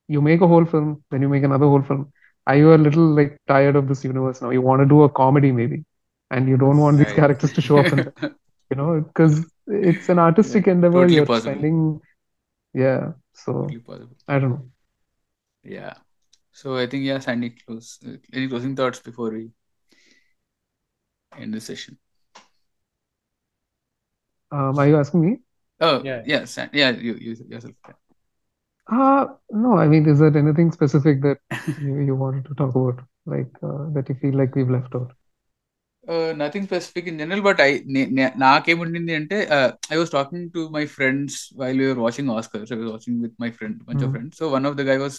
[0.08, 2.14] You make a whole film, then you make another whole film,
[2.47, 4.51] are you a little like tired of this universe now?
[4.51, 5.84] You want to do a comedy maybe,
[6.31, 7.15] and you don't want these Right.
[7.15, 8.11] characters to show up in
[8.72, 11.01] you know, because it's an artistic endeavor.
[11.01, 11.53] totally You're possible.
[11.53, 12.01] spending,
[12.73, 13.13] yeah.
[13.34, 14.15] So Totally possible.
[14.27, 14.65] I don't know.
[15.63, 15.95] Yeah.
[16.51, 17.99] So I think yeah, Sandy, close.
[18.34, 19.51] Any closing thoughts before we
[21.38, 21.97] end the session?
[24.51, 25.39] Um, are you asking me?
[25.80, 26.23] Oh Yeah.
[26.26, 27.73] yeah, San- yeah, you, you yourself.
[27.88, 27.93] Yeah.
[28.89, 29.23] Uh,
[29.55, 31.39] no, I mean, is there anything specific that
[31.81, 32.97] you, you wanted to talk about,
[33.27, 35.11] like uh, that you feel like we've left out?
[36.36, 37.70] Nothing specific in general but I
[38.43, 39.39] నాకేముండింది అంటే
[39.93, 43.51] I was talking to my friends while you're watching Oscars I was watching with my
[43.51, 44.12] friend మంచి Hmm.
[44.15, 45.19] Friends so one of the guy was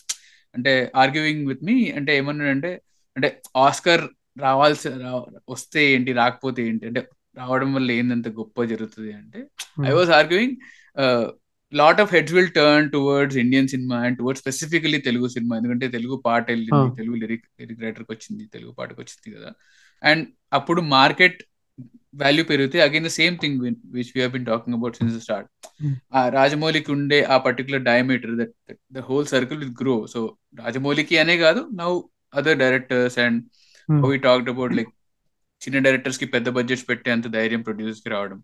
[0.55, 2.71] అంటే arguing with me అంటే ఏమన్నాడంటే
[3.15, 3.29] అంటే
[3.65, 4.03] Oscar
[4.37, 7.03] రావాల్సి రా- వస్తే ఏంటి రాకపోతే ఏంటి అంటే
[7.37, 9.39] రావడం వల్ల ఏందంత గొప్ప జరుగుతుంది అంటే
[9.81, 9.97] I Hmm.
[9.99, 10.57] Was arguing
[11.72, 16.16] lot of heads will turn towards Indian cinema and towards specifically Telugu cinema ఎందుకంటే తెలుగు
[16.26, 16.96] పాట వెళ్ళింది.
[16.96, 19.50] తెలుగు లిరిక్ లిరిక్ రైటర్కి వచ్చింది తెలుగు పాటకు వచ్చింది కదా
[20.02, 21.38] అండ్ అప్పుడు మార్కెట్
[22.14, 23.56] వాల్యూ పెరిగితే again the same thing
[23.96, 25.48] which we been talking about since start.
[26.14, 28.54] ఆ రాజమౌళికి ఉండే ఆ particular diameter that
[28.92, 30.20] the whole circle with grow so
[30.54, 31.90] రాజమౌళికి అనే కాదు now
[32.34, 33.40] other directors and.
[33.88, 34.92] We talked about like
[35.62, 38.38] చిన్న డైరెక్టర్స్కి పెద్ద బడ్జెట్స్ పెట్టే అంత ధైర్యం ప్రొడ్యూసర్స్కి రావడం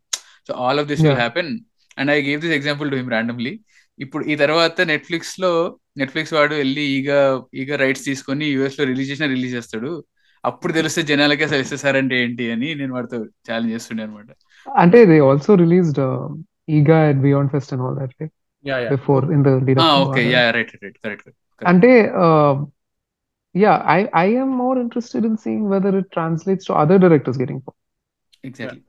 [0.49, 1.19] so all of this will.
[1.23, 1.51] Happen
[1.98, 3.52] and I gave this example to him randomly
[3.98, 5.51] ఇప్పుడు ఈ తర్వాత నెట్ఫ్లిక్స్లో
[5.97, 7.10] నెట్ఫ్లిక్స్ వాడు వెళ్ళి ఈగ
[7.55, 9.90] ఈగ రైట్స్ తీసుకొని యూఎస్లో రిలీజ్ చేసిన రిలీజ్ చేస్తాడు.
[10.44, 14.31] అప్పుడు తెలిస్తే జనాలకే అసలు అంటే ఏంటి అని నేను వాడితో ఛాలెంజ్ చేస్తుండే అనమాట
[14.66, 16.01] అంటే they also released
[16.77, 20.43] Eega at Beyond Fest and all that right yeah yeah before in the okay yeah
[20.51, 21.28] right right correct
[21.62, 21.90] అంటే
[23.55, 27.62] yeah I I am more interested in seeing whether it translates to other directors getting
[27.64, 27.78] found
[28.44, 28.81] exactly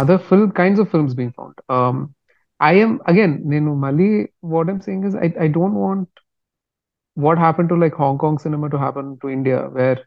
[0.00, 1.60] other fill kinds of films being found
[2.62, 6.08] I am again, Nenu Mali, what I'm saying is I, I don't want
[7.14, 9.98] what happened to like Hong Kong cinema to happen to India, where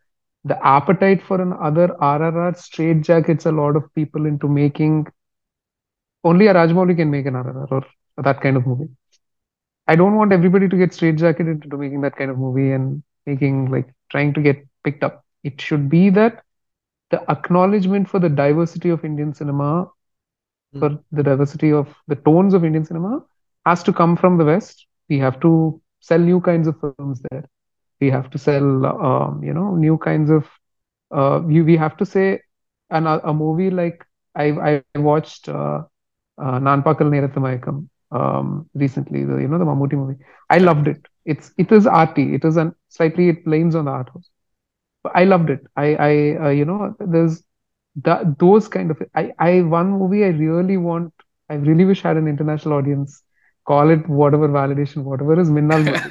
[0.46, 5.08] the appetite for an other RRR straight jackets a lot of people into making
[6.24, 8.90] only a Rajmouli can make an RRR or that kind of movie.
[9.88, 13.04] I don't want everybody to get straight jacketed into making that kind of movie and
[13.26, 15.26] making like trying to get picked up.
[15.44, 16.44] It should be that
[17.12, 19.90] the acknowledgement for the diversity of Indian cinema.
[20.76, 23.22] For the diversity of the tones of Indian cinema,
[23.66, 24.88] has to come from the West.
[25.10, 27.44] We have to sell new kinds of films there.
[28.00, 30.46] We have to sell, um, you know, new kinds of.
[31.14, 32.40] Uh, we we have to say,
[32.92, 35.64] an, a movie like I I watched uh,
[36.42, 36.60] uh,
[38.12, 39.24] um, recently.
[39.24, 40.18] The you know the Mammootty movie.
[40.50, 41.00] I loved it.
[41.26, 42.34] It's it is arty.
[42.36, 44.30] It is an slightly it leans on the art house.
[45.04, 45.62] But I loved it.
[45.76, 47.44] I I uh, you know there's
[48.04, 51.14] that those kind of I I one movie I really want.
[51.50, 53.24] I really wish I had an international audience
[53.66, 55.94] call it whatever validation, whatever is Minnal.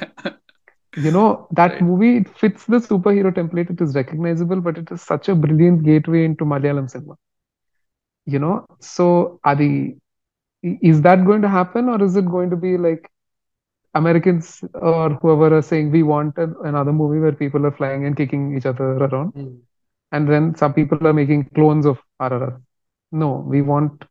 [0.95, 1.81] You know, that Right.
[1.81, 3.69] movie it fits the superhero template.
[3.69, 7.15] It is recognizable, but it is such a brilliant gateway into Malayalam cinema.
[8.25, 9.97] You know, so Adi,
[10.65, 13.09] i- is that going to happen, or is it going to be like
[13.95, 18.15] Americans or whoever are saying we want an- another movie where people are flying and
[18.17, 19.57] kicking each other around, Hmm.
[20.11, 22.61] And then some people are making clones of RRR?
[23.11, 24.03] No, we want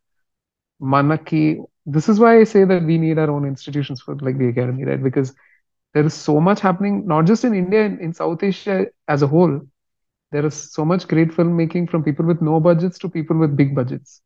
[0.81, 1.63] Manaki.
[1.85, 4.83] This is why I say that we need our own institutions for like the academy,
[4.85, 5.01] right?
[5.01, 5.33] Because
[5.93, 9.27] there is so much happening, not just in India, in, in South Asia as a
[9.27, 9.61] whole.
[10.31, 13.73] There is so much great filmmaking from people with no budgets to people with big
[13.75, 14.21] budgets.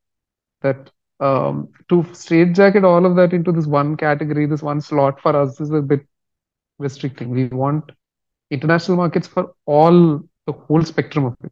[0.62, 0.90] That
[1.20, 5.60] um, to straitjacket all of that into this one category, this one slot for us
[5.62, 6.02] is a bit
[6.80, 7.30] restricting.
[7.30, 7.92] We want
[8.50, 11.52] international markets for all the whole spectrum of it.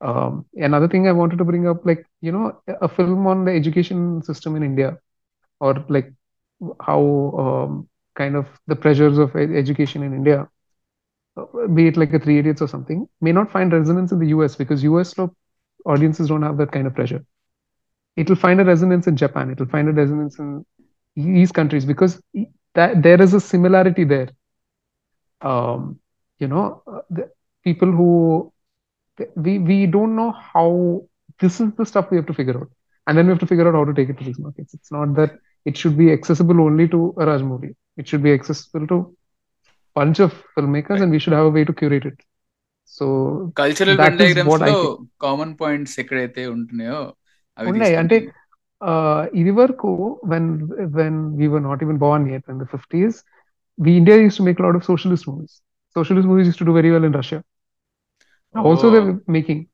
[0.00, 3.52] Um, another thing I wanted to bring up, like, you know, a film on the
[3.52, 4.98] education system in India,
[5.60, 6.12] or like
[6.80, 7.00] how
[7.38, 10.48] um, kind of the pressures of education in India,
[11.36, 14.28] uh, be it like a Three Idiots or something, may not find resonance in the
[14.28, 15.14] US because US
[15.86, 17.24] audiences don't have that kind of pressure.
[18.16, 19.50] It'll find a resonance in Japan.
[19.50, 20.64] It'll find a resonance in
[21.16, 22.20] these countries because
[22.74, 24.28] that there is a similarity there.
[25.40, 25.98] Um,
[26.38, 27.30] you know, uh, the
[27.64, 28.52] people who
[29.35, 30.67] we we don't know how
[31.41, 32.69] this is the stuff we have to figure out,
[33.07, 34.73] and then we have to figure out how to take it to these markets.
[34.73, 35.31] It's not that
[35.65, 37.71] it should be accessible only to a Rajmouli.
[37.97, 39.15] It should be accessible to
[39.95, 42.19] bunch of filmmakers, and we should have a way to curate it.
[42.97, 43.05] So
[43.59, 45.09] cultural that when is diagrams what I లో think.
[45.25, 47.01] Common points ఎక్కడైతే ఉంటున్నాయో
[47.59, 48.39] అవి ఉన్నాయి అంటే తీసుకుంటుంది
[48.91, 49.91] uh, ఇది వరకు
[50.31, 50.45] when
[50.97, 53.15] when we were not even born yet in the 50s,
[53.85, 55.53] we India used to make a lot of socialist movies.
[55.97, 57.39] Socialist movies used to do very well in Russia.
[58.60, 59.00] also, they Oh.
[59.00, 59.68] were making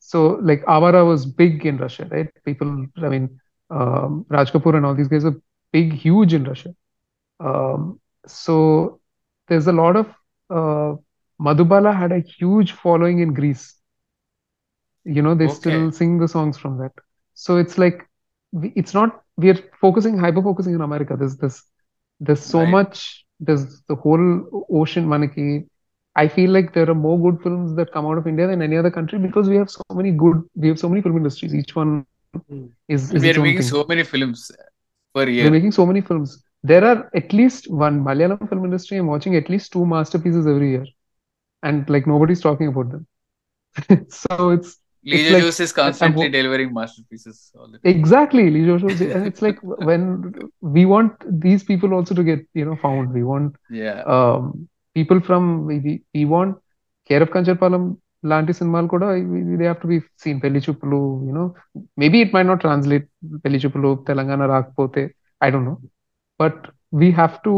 [0.00, 2.28] so like Awaara was big in Russia, right?
[2.44, 3.38] People, I mean,
[3.70, 5.34] um, Raj Kapoor and all these guys are
[5.72, 6.74] big, huge in Russia.
[7.40, 9.00] Um, so
[9.48, 10.06] there's a lot of
[10.50, 10.96] uh,
[11.40, 13.74] Madhubala had a huge following in Greece.
[15.04, 15.48] You know, they Okay.
[15.48, 16.92] still sing the songs from that.
[17.34, 18.06] So it's like
[18.62, 21.16] it's not we are focusing hyper focusing in America.
[21.18, 21.62] There's this
[22.20, 22.66] there's so Right.
[22.66, 25.66] much there's the whole ocean Manaki.
[26.18, 28.76] I feel like there are more good films that come out of India than any
[28.78, 31.54] other country because we have so many good we have so many film industries.
[31.54, 32.06] Each one
[32.48, 32.66] Hmm.
[32.88, 33.72] is, is we are making thing.
[33.72, 34.50] so many films
[35.14, 35.50] per year.
[35.50, 36.42] They're making so many films.
[36.62, 38.98] There are at least one Malayalam film industry.
[38.98, 40.86] I'm watching at least two masterpieces every year,
[41.62, 43.06] and like nobody's talking about them.
[44.10, 47.96] so it's Lee it's like Jose is I- I'm constantly delivering masterpieces all the time.
[47.96, 52.64] exactly Lee Joshua, and it's like when we want these people also to get you
[52.64, 53.12] know found.
[53.12, 54.04] We want Yeah.
[54.06, 56.51] um, people from we, we we want
[57.09, 57.85] Care of Kancharpalam
[58.31, 59.07] లాంటి సినిమాలు కూడా
[59.59, 61.41] they have to be seen Pelli Choopulu you know
[62.01, 63.07] maybe it may not translate
[63.43, 65.01] Pelli Choopulu Telangana రాకపోతే
[65.45, 65.73] I don't know
[66.41, 66.61] but
[67.01, 67.53] we have to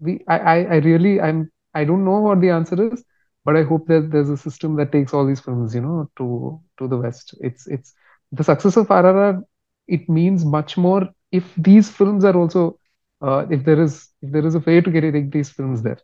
[0.00, 3.04] we I, I I really I'm I don't know what the answer is,
[3.46, 6.60] but I hope that there's a system that takes all these films, you know, to
[6.78, 7.34] to the West.
[7.40, 7.94] It's it's
[8.32, 9.42] the success of RRR.
[9.88, 12.78] It means much more if these films are also
[13.22, 15.98] uh, if there is if there is a way to get it, these films there.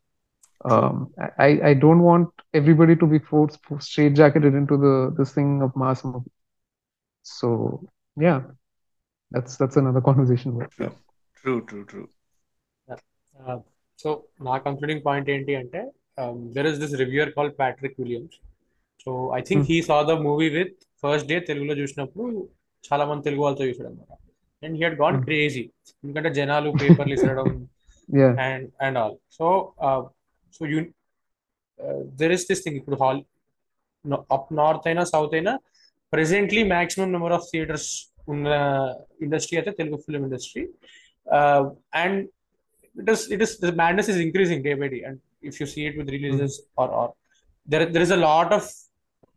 [0.65, 0.97] Um,
[1.39, 5.71] I I don't want everybody to be forced straight jacketed into the this thing of
[5.75, 6.33] mass movie.
[7.27, 7.49] So
[8.17, 8.41] yeah,
[9.33, 10.59] that's that's another conversation.
[10.59, 10.95] But, yeah.
[11.37, 12.07] True, true, true.
[13.99, 14.11] So
[14.47, 15.81] నా concluding point ఏంటి అంటే
[16.55, 18.37] there is this reviewer call Patrick Williams
[19.07, 19.71] so I think Hmm.
[19.71, 20.73] He saw the movie with
[21.03, 22.25] first day తెలుగులో చూసినప్పుడు
[22.85, 24.13] చాలా మంది తెలుగు వాళ్ళతో చూసాడు అనమాట
[24.63, 25.25] and he head gone Hmm.
[25.27, 25.65] Crazy
[26.05, 27.49] ఎందుకంటే జనాలు పేపర్లు ఇసరడం
[28.09, 28.33] Yeah.
[28.47, 29.47] And and all so
[30.55, 30.79] So you
[32.21, 33.21] there is this thing ఇప్పుడు హాల్
[34.37, 35.53] అప్ నార్త్ అయినా సౌత్ అయినా
[36.13, 37.89] presently maximum number of theatres
[38.29, 38.49] ఉన్న
[39.23, 40.65] ఇండస్ట్రీ అయితే Telugu film industry
[42.03, 42.19] and
[42.97, 45.83] it is it is the madness is increasing day by day and if you see
[45.87, 47.05] it with releases or or
[47.69, 48.63] there there is a lot of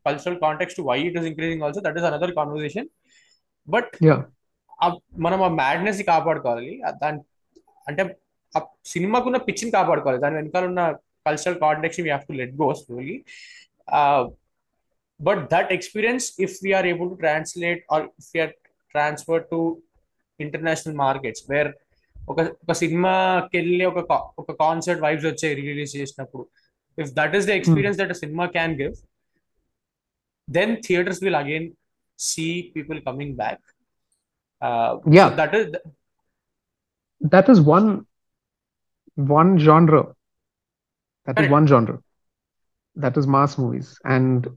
[0.06, 2.86] cultural context to why it is increasing also that is another conversation
[3.68, 4.22] but Yeah.
[4.80, 7.20] ఆ- మనం ఆ madness ని కాపాడుకోవాలి ఆ దాని
[7.88, 8.04] అంటే
[8.54, 8.62] ఆ
[8.94, 10.82] సినిమాకున్న పిచ్చిని కాపాడుకోవాలి దాని వెనకాల ఉన్న
[11.28, 13.16] cultural context we have to let go slowly
[15.20, 18.54] but that experience if we are able to translate are if we are
[18.96, 19.60] transfer to
[20.40, 21.70] international markets wear
[22.16, 26.44] ఒక ఒక సినిమాకి వెళ్ళి ఒక కా- ఒక కాన్సర్ట్ వైబ్స్ వచ్చాయి రిలీజ్ చేసినప్పుడు
[26.98, 28.96] if that is the experience that cinema can give
[30.48, 31.68] then theatres will again
[32.20, 33.64] see people coming back
[35.14, 35.30] Yeah.
[35.38, 35.70] That is
[37.22, 37.88] that is one
[39.36, 40.00] one genre
[41.28, 41.52] that is Correct.
[41.58, 41.98] one genre
[42.96, 44.48] that is mass movies and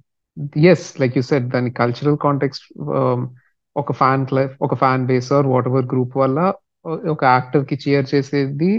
[0.67, 2.63] yes like you said దాని cultural context
[3.01, 3.21] um,
[3.81, 6.41] ఒక fan club ఒక fan base or whatever group వల్ల
[7.15, 8.71] ఒక actor కి cheer చేసేది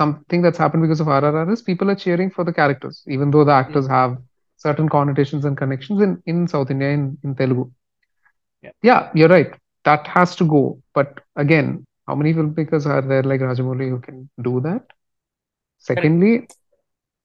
[0.00, 3.44] something that's happened because of RRR is people are cheering for the characters, even though
[3.44, 4.18] the actors have
[4.56, 7.64] certain connotations and connections in, in South India, in, in Telugu.
[8.62, 8.72] Yeah.
[8.82, 9.52] Yeah, you're right.
[9.84, 10.78] That has to go.
[10.94, 11.68] But again,
[12.06, 14.82] how many filmmakers are there like Rajamouli who can do that?
[15.78, 16.46] Secondly,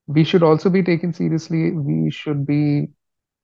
[0.07, 1.73] we should also be taken seriously.
[1.73, 2.89] We should be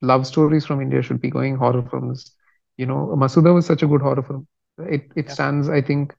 [0.01, 2.31] love stories from India should be going horror films.
[2.77, 4.47] You know, Masooda was such a good horror film.
[4.79, 5.33] It it yeah.
[5.33, 6.13] stands, I think,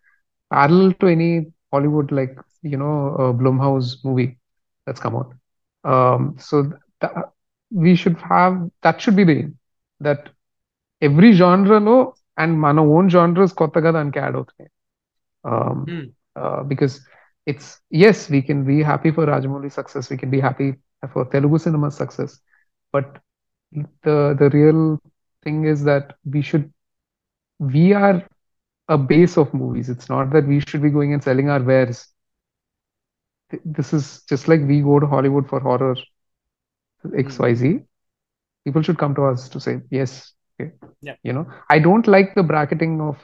[0.53, 4.39] parallel to any Hollywood like you know uh, Blumhouse movie
[4.87, 5.33] that's come out.
[5.85, 7.23] Um, so th- uh,
[7.71, 9.59] we should have that should be the aim
[10.01, 10.29] that
[11.03, 11.97] every genre lo
[12.43, 14.71] and మన own genres కొత్తగా దానికి add అవుతున్నాయి
[16.69, 17.01] because
[17.47, 20.75] it's yes we can be happy for Rajamouli's success we can be happy
[21.13, 22.41] for Telugu cinema's success
[22.93, 23.19] but
[24.03, 25.01] the the real
[25.43, 26.73] thing is that we should
[27.59, 28.27] we are
[28.89, 29.89] a base of movies.
[29.89, 32.09] It's not that we should be going and selling our wares.
[33.65, 35.97] This is just like we go to Hollywood for horror
[37.05, 37.79] XYZ hmm.
[38.65, 40.73] people should come to us to say yes okay.
[41.03, 41.17] Yeah.
[41.23, 43.19] you know I don't like the bracketing of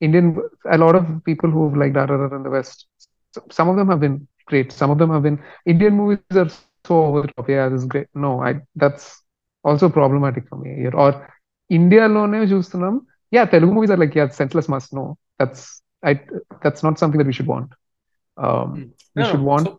[0.00, 0.40] Indian,
[0.70, 2.86] a lot of people who've liked RRR in the West,
[3.35, 4.17] so- some of them have been
[4.51, 4.69] great.
[4.81, 5.37] Some of them have been
[5.73, 6.49] Indian movies are
[6.89, 7.47] so over the top.
[7.49, 8.09] Yeah, this is great.
[8.25, 8.51] No, I
[8.83, 9.05] that's
[9.63, 10.95] also problematic for me here.
[11.03, 11.09] Or
[11.69, 12.95] India లోనే చూస్తున్నాం
[13.31, 15.05] yeah Telugu movies are like yeah senseless must no
[15.39, 15.61] that's
[16.09, 16.13] I
[16.63, 17.69] that's not something that we should want.
[18.37, 18.83] Um, Hmm.
[19.17, 19.49] we No, should no.
[19.51, 19.71] want So,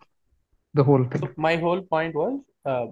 [0.78, 1.22] the whole thing.
[1.24, 2.34] so my whole point was
[2.70, 2.86] uh,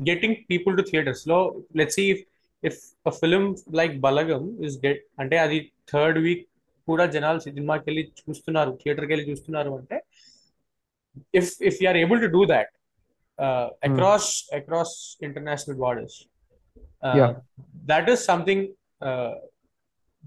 [0.00, 1.20] getting people to theaters.
[1.24, 1.36] So
[1.80, 2.20] let's see if
[2.62, 2.76] if
[3.10, 3.44] a film
[3.80, 5.58] like Balagam is get అంటే అది
[5.92, 6.44] third week
[6.89, 9.97] కూడా జనాలు సినిమాకి వెళ్ళి చూస్తున్నారు థియేటర్కి వెళ్ళి చూస్తున్నారు అంటే
[11.39, 12.71] if if you are able to do that
[13.87, 14.95] across across
[15.27, 16.17] international borders.
[17.91, 18.65] That is something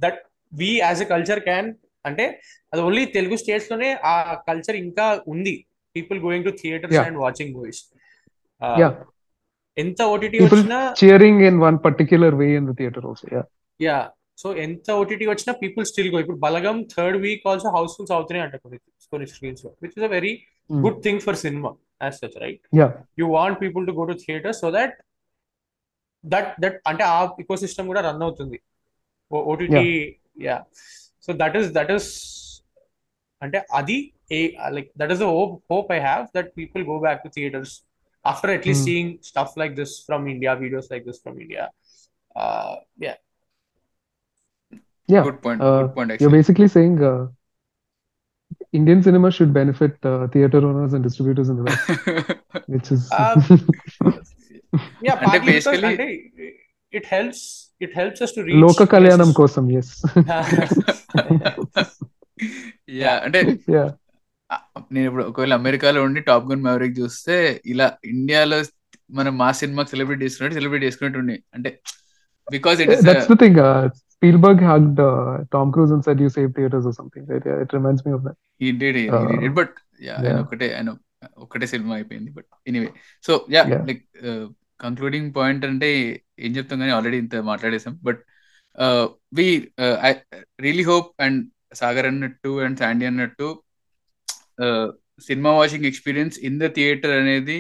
[0.05, 0.20] that
[0.52, 1.70] we as a culture can
[2.10, 2.26] అంటే
[2.72, 4.14] అది ఓన్లీ తెలుగు స్టేట్స్లోనే ఆ
[4.51, 5.56] కల్చర్ ఇంకా ఉంది
[5.97, 6.98] people going to theatres.
[7.06, 7.82] And watching movies
[9.82, 10.78] ఎంత ఓటీటీ వచ్చినా
[11.66, 13.24] one particular way in the theater also.
[13.34, 13.47] Yeah,
[13.80, 13.98] yeah
[14.41, 18.56] so ఎంత OTT వచ్చినా పీపుల్ స్టిల్ గో ఇప్పుడు Balagam third week also housefulls అవుతున్నాయి అంట
[18.64, 18.78] కొన్ని
[19.14, 20.34] కొన్ని స్క్రీన్స్ లో which is a very
[20.69, 20.80] Mm.
[20.86, 21.69] Good thing for cinema
[22.02, 24.95] as such right yeah, you want people to go to theatre so that
[26.24, 28.57] that that అంటే ఆ ecosystem కూడా run అవుతుంది
[29.32, 29.84] OTT
[30.45, 30.57] yeah
[31.28, 32.10] so that is that is
[33.41, 33.98] అంటే అది
[34.32, 34.40] ఏ
[34.76, 37.76] like that is the hope hope I have that people go back to theatres
[38.26, 38.90] after at least Hmm.
[38.90, 41.65] Seeing stuff like this from India videos like this from India
[43.06, 43.14] yeah
[45.14, 45.24] yeah.
[45.24, 45.60] Good point.
[45.60, 46.09] Uh, Good point.
[46.10, 46.36] You're Actually.
[46.36, 47.22] basically saying uh,
[48.72, 51.89] Indian cinema should benefit uh, theater owners and distributors in the West,
[52.74, 53.39] which is Um,
[55.06, 55.97] yeah because basically-
[56.93, 57.40] it helps
[57.80, 59.39] it helps us to reach లోక కళ్యాణం places.
[59.40, 59.89] కోసం yes
[63.02, 63.40] yeah అంటే
[63.76, 63.89] yeah
[64.94, 67.36] నేను ఇప్పుడు ఒకవేళ అమెరికాలో ఉండి top gun maverick చూస్తే
[67.72, 68.59] ఇలా ఇండియాలో
[69.18, 71.70] మనం మా సినిమా సెలబ్రేట్ చేసుకున్నట్టు సెలబ్రేట్ చేసుకున్నట్టు ఉండే అంటే
[72.48, 73.82] because it is that's the thing uh,
[74.23, 77.47] Spielberg hugged uh, Tom Cruise and said you save theaters or something right?
[77.51, 78.36] Yeah it reminds me of that.
[78.62, 79.49] He did he, he did.
[79.49, 79.70] Uh, but
[80.09, 80.36] yeah yeah.
[80.44, 80.90] ఒకటే ఆయన
[81.44, 82.31] ఒకటే సినిమా అయిపోయింది.
[82.36, 82.90] But anyway
[83.27, 83.82] so yeah Yeah.
[83.89, 84.05] Like
[84.85, 85.89] concluding point అంటే
[86.47, 88.20] ఏం చెప్తాం కానీ already ఇంత మాట్లాడేసాం but
[89.39, 89.47] we
[90.09, 90.12] I
[90.66, 91.40] really hope and
[91.81, 93.49] Sagar అన్నట్టు అండ్ శాండీ అన్నట్టు
[95.28, 97.59] cinema watching experience in the theatre అనేది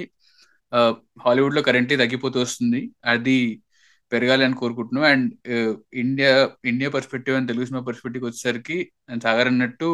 [1.24, 2.80] హాలీవుడ్లో కరెంట్లీ తగ్గిపోతూ వస్తుంది.
[3.12, 3.38] అది
[4.12, 5.04] పెరగాలి అని కోరుకుంటున్నాం.
[5.04, 5.28] And
[5.94, 6.32] India
[6.64, 8.76] India perspective and Telugu cinema perspective వచ్చేసరికి
[9.10, 9.90] అండ్ సాగర్ అన్నట్టు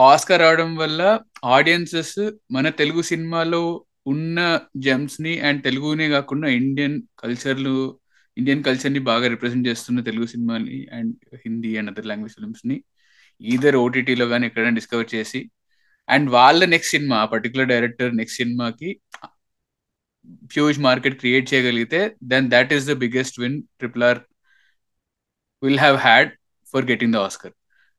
[0.00, 1.00] ఆస్కర్ రావడం వల్ల
[1.44, 2.18] ఆడియన్సెస్
[2.50, 3.62] మన తెలుగు సినిమాలో
[4.06, 4.38] ఉన్న
[4.76, 7.74] జెమ్స్ని అండ్ తెలుగునే కాకుండా ఇండియన్ కల్చర్లు
[8.36, 12.76] ఇండియన్ కల్చర్ని బాగా రిప్రజెంట్ చేస్తున్న తెలుగు సినిమాని and Hindi and other language ఫిల్మ్స్ని
[13.40, 15.40] either ఓటీటీలో కానీ ఎక్కడైనా డిస్కవర్ చేసి
[16.08, 18.90] అండ్ వాళ్ళ నెక్స్ట్ సినిమా ఆ పర్టికులర్ డైరెక్టర్ నెక్స్ట్ సినిమాకి
[20.54, 24.20] హ్యూజ్ మార్కెట్ క్రియేట్ చేయగలిగితే then that is the biggest win triple R
[25.62, 26.30] will have had
[26.72, 27.54] for getting the Oscar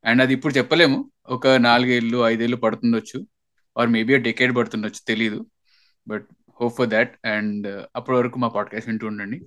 [0.05, 1.11] and అది ఇప్పుడు చెప్పలేము.
[1.29, 3.27] ఒక నాలుగేళ్ళు ఐదేళ్ళు పడుతుండొచ్చు.
[3.77, 5.39] ఆర్ మేబీ డెకేడ్ పడుతుండొచ్చు తెలీదు.
[6.07, 6.27] But
[6.61, 9.39] hope for that and అప్పటి వరకు మా పాడ్కాస్ట్ వింటూ ఉండండి.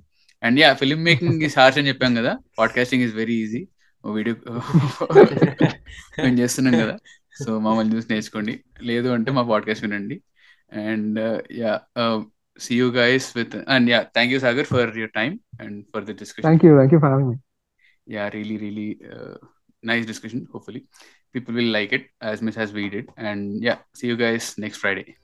[0.43, 2.39] And yeah film making is harsh అని చెప్పాం కదా.
[2.59, 3.69] Podcasting is very easy
[4.05, 4.37] video
[6.19, 6.97] మేము చేస్తున్నాం కదా.
[7.45, 8.55] సో మమ్మల్ని చూసి నేర్చుకోండి.
[8.83, 10.17] లేదు అంటే మా పాడ్కాస్ట్ వినండి.
[10.73, 11.19] And
[11.53, 11.73] yeah
[12.59, 16.15] see you guys with and yeah thank you sagar for your time and for the
[16.15, 16.49] discussion.
[16.51, 17.37] Thank you thank you for having me.
[18.07, 19.37] Yeah really really uh,
[19.83, 20.87] nice discussion hopefully.
[21.33, 23.11] People will like it as much as we did.
[23.17, 25.17] And yeah see you guys next friday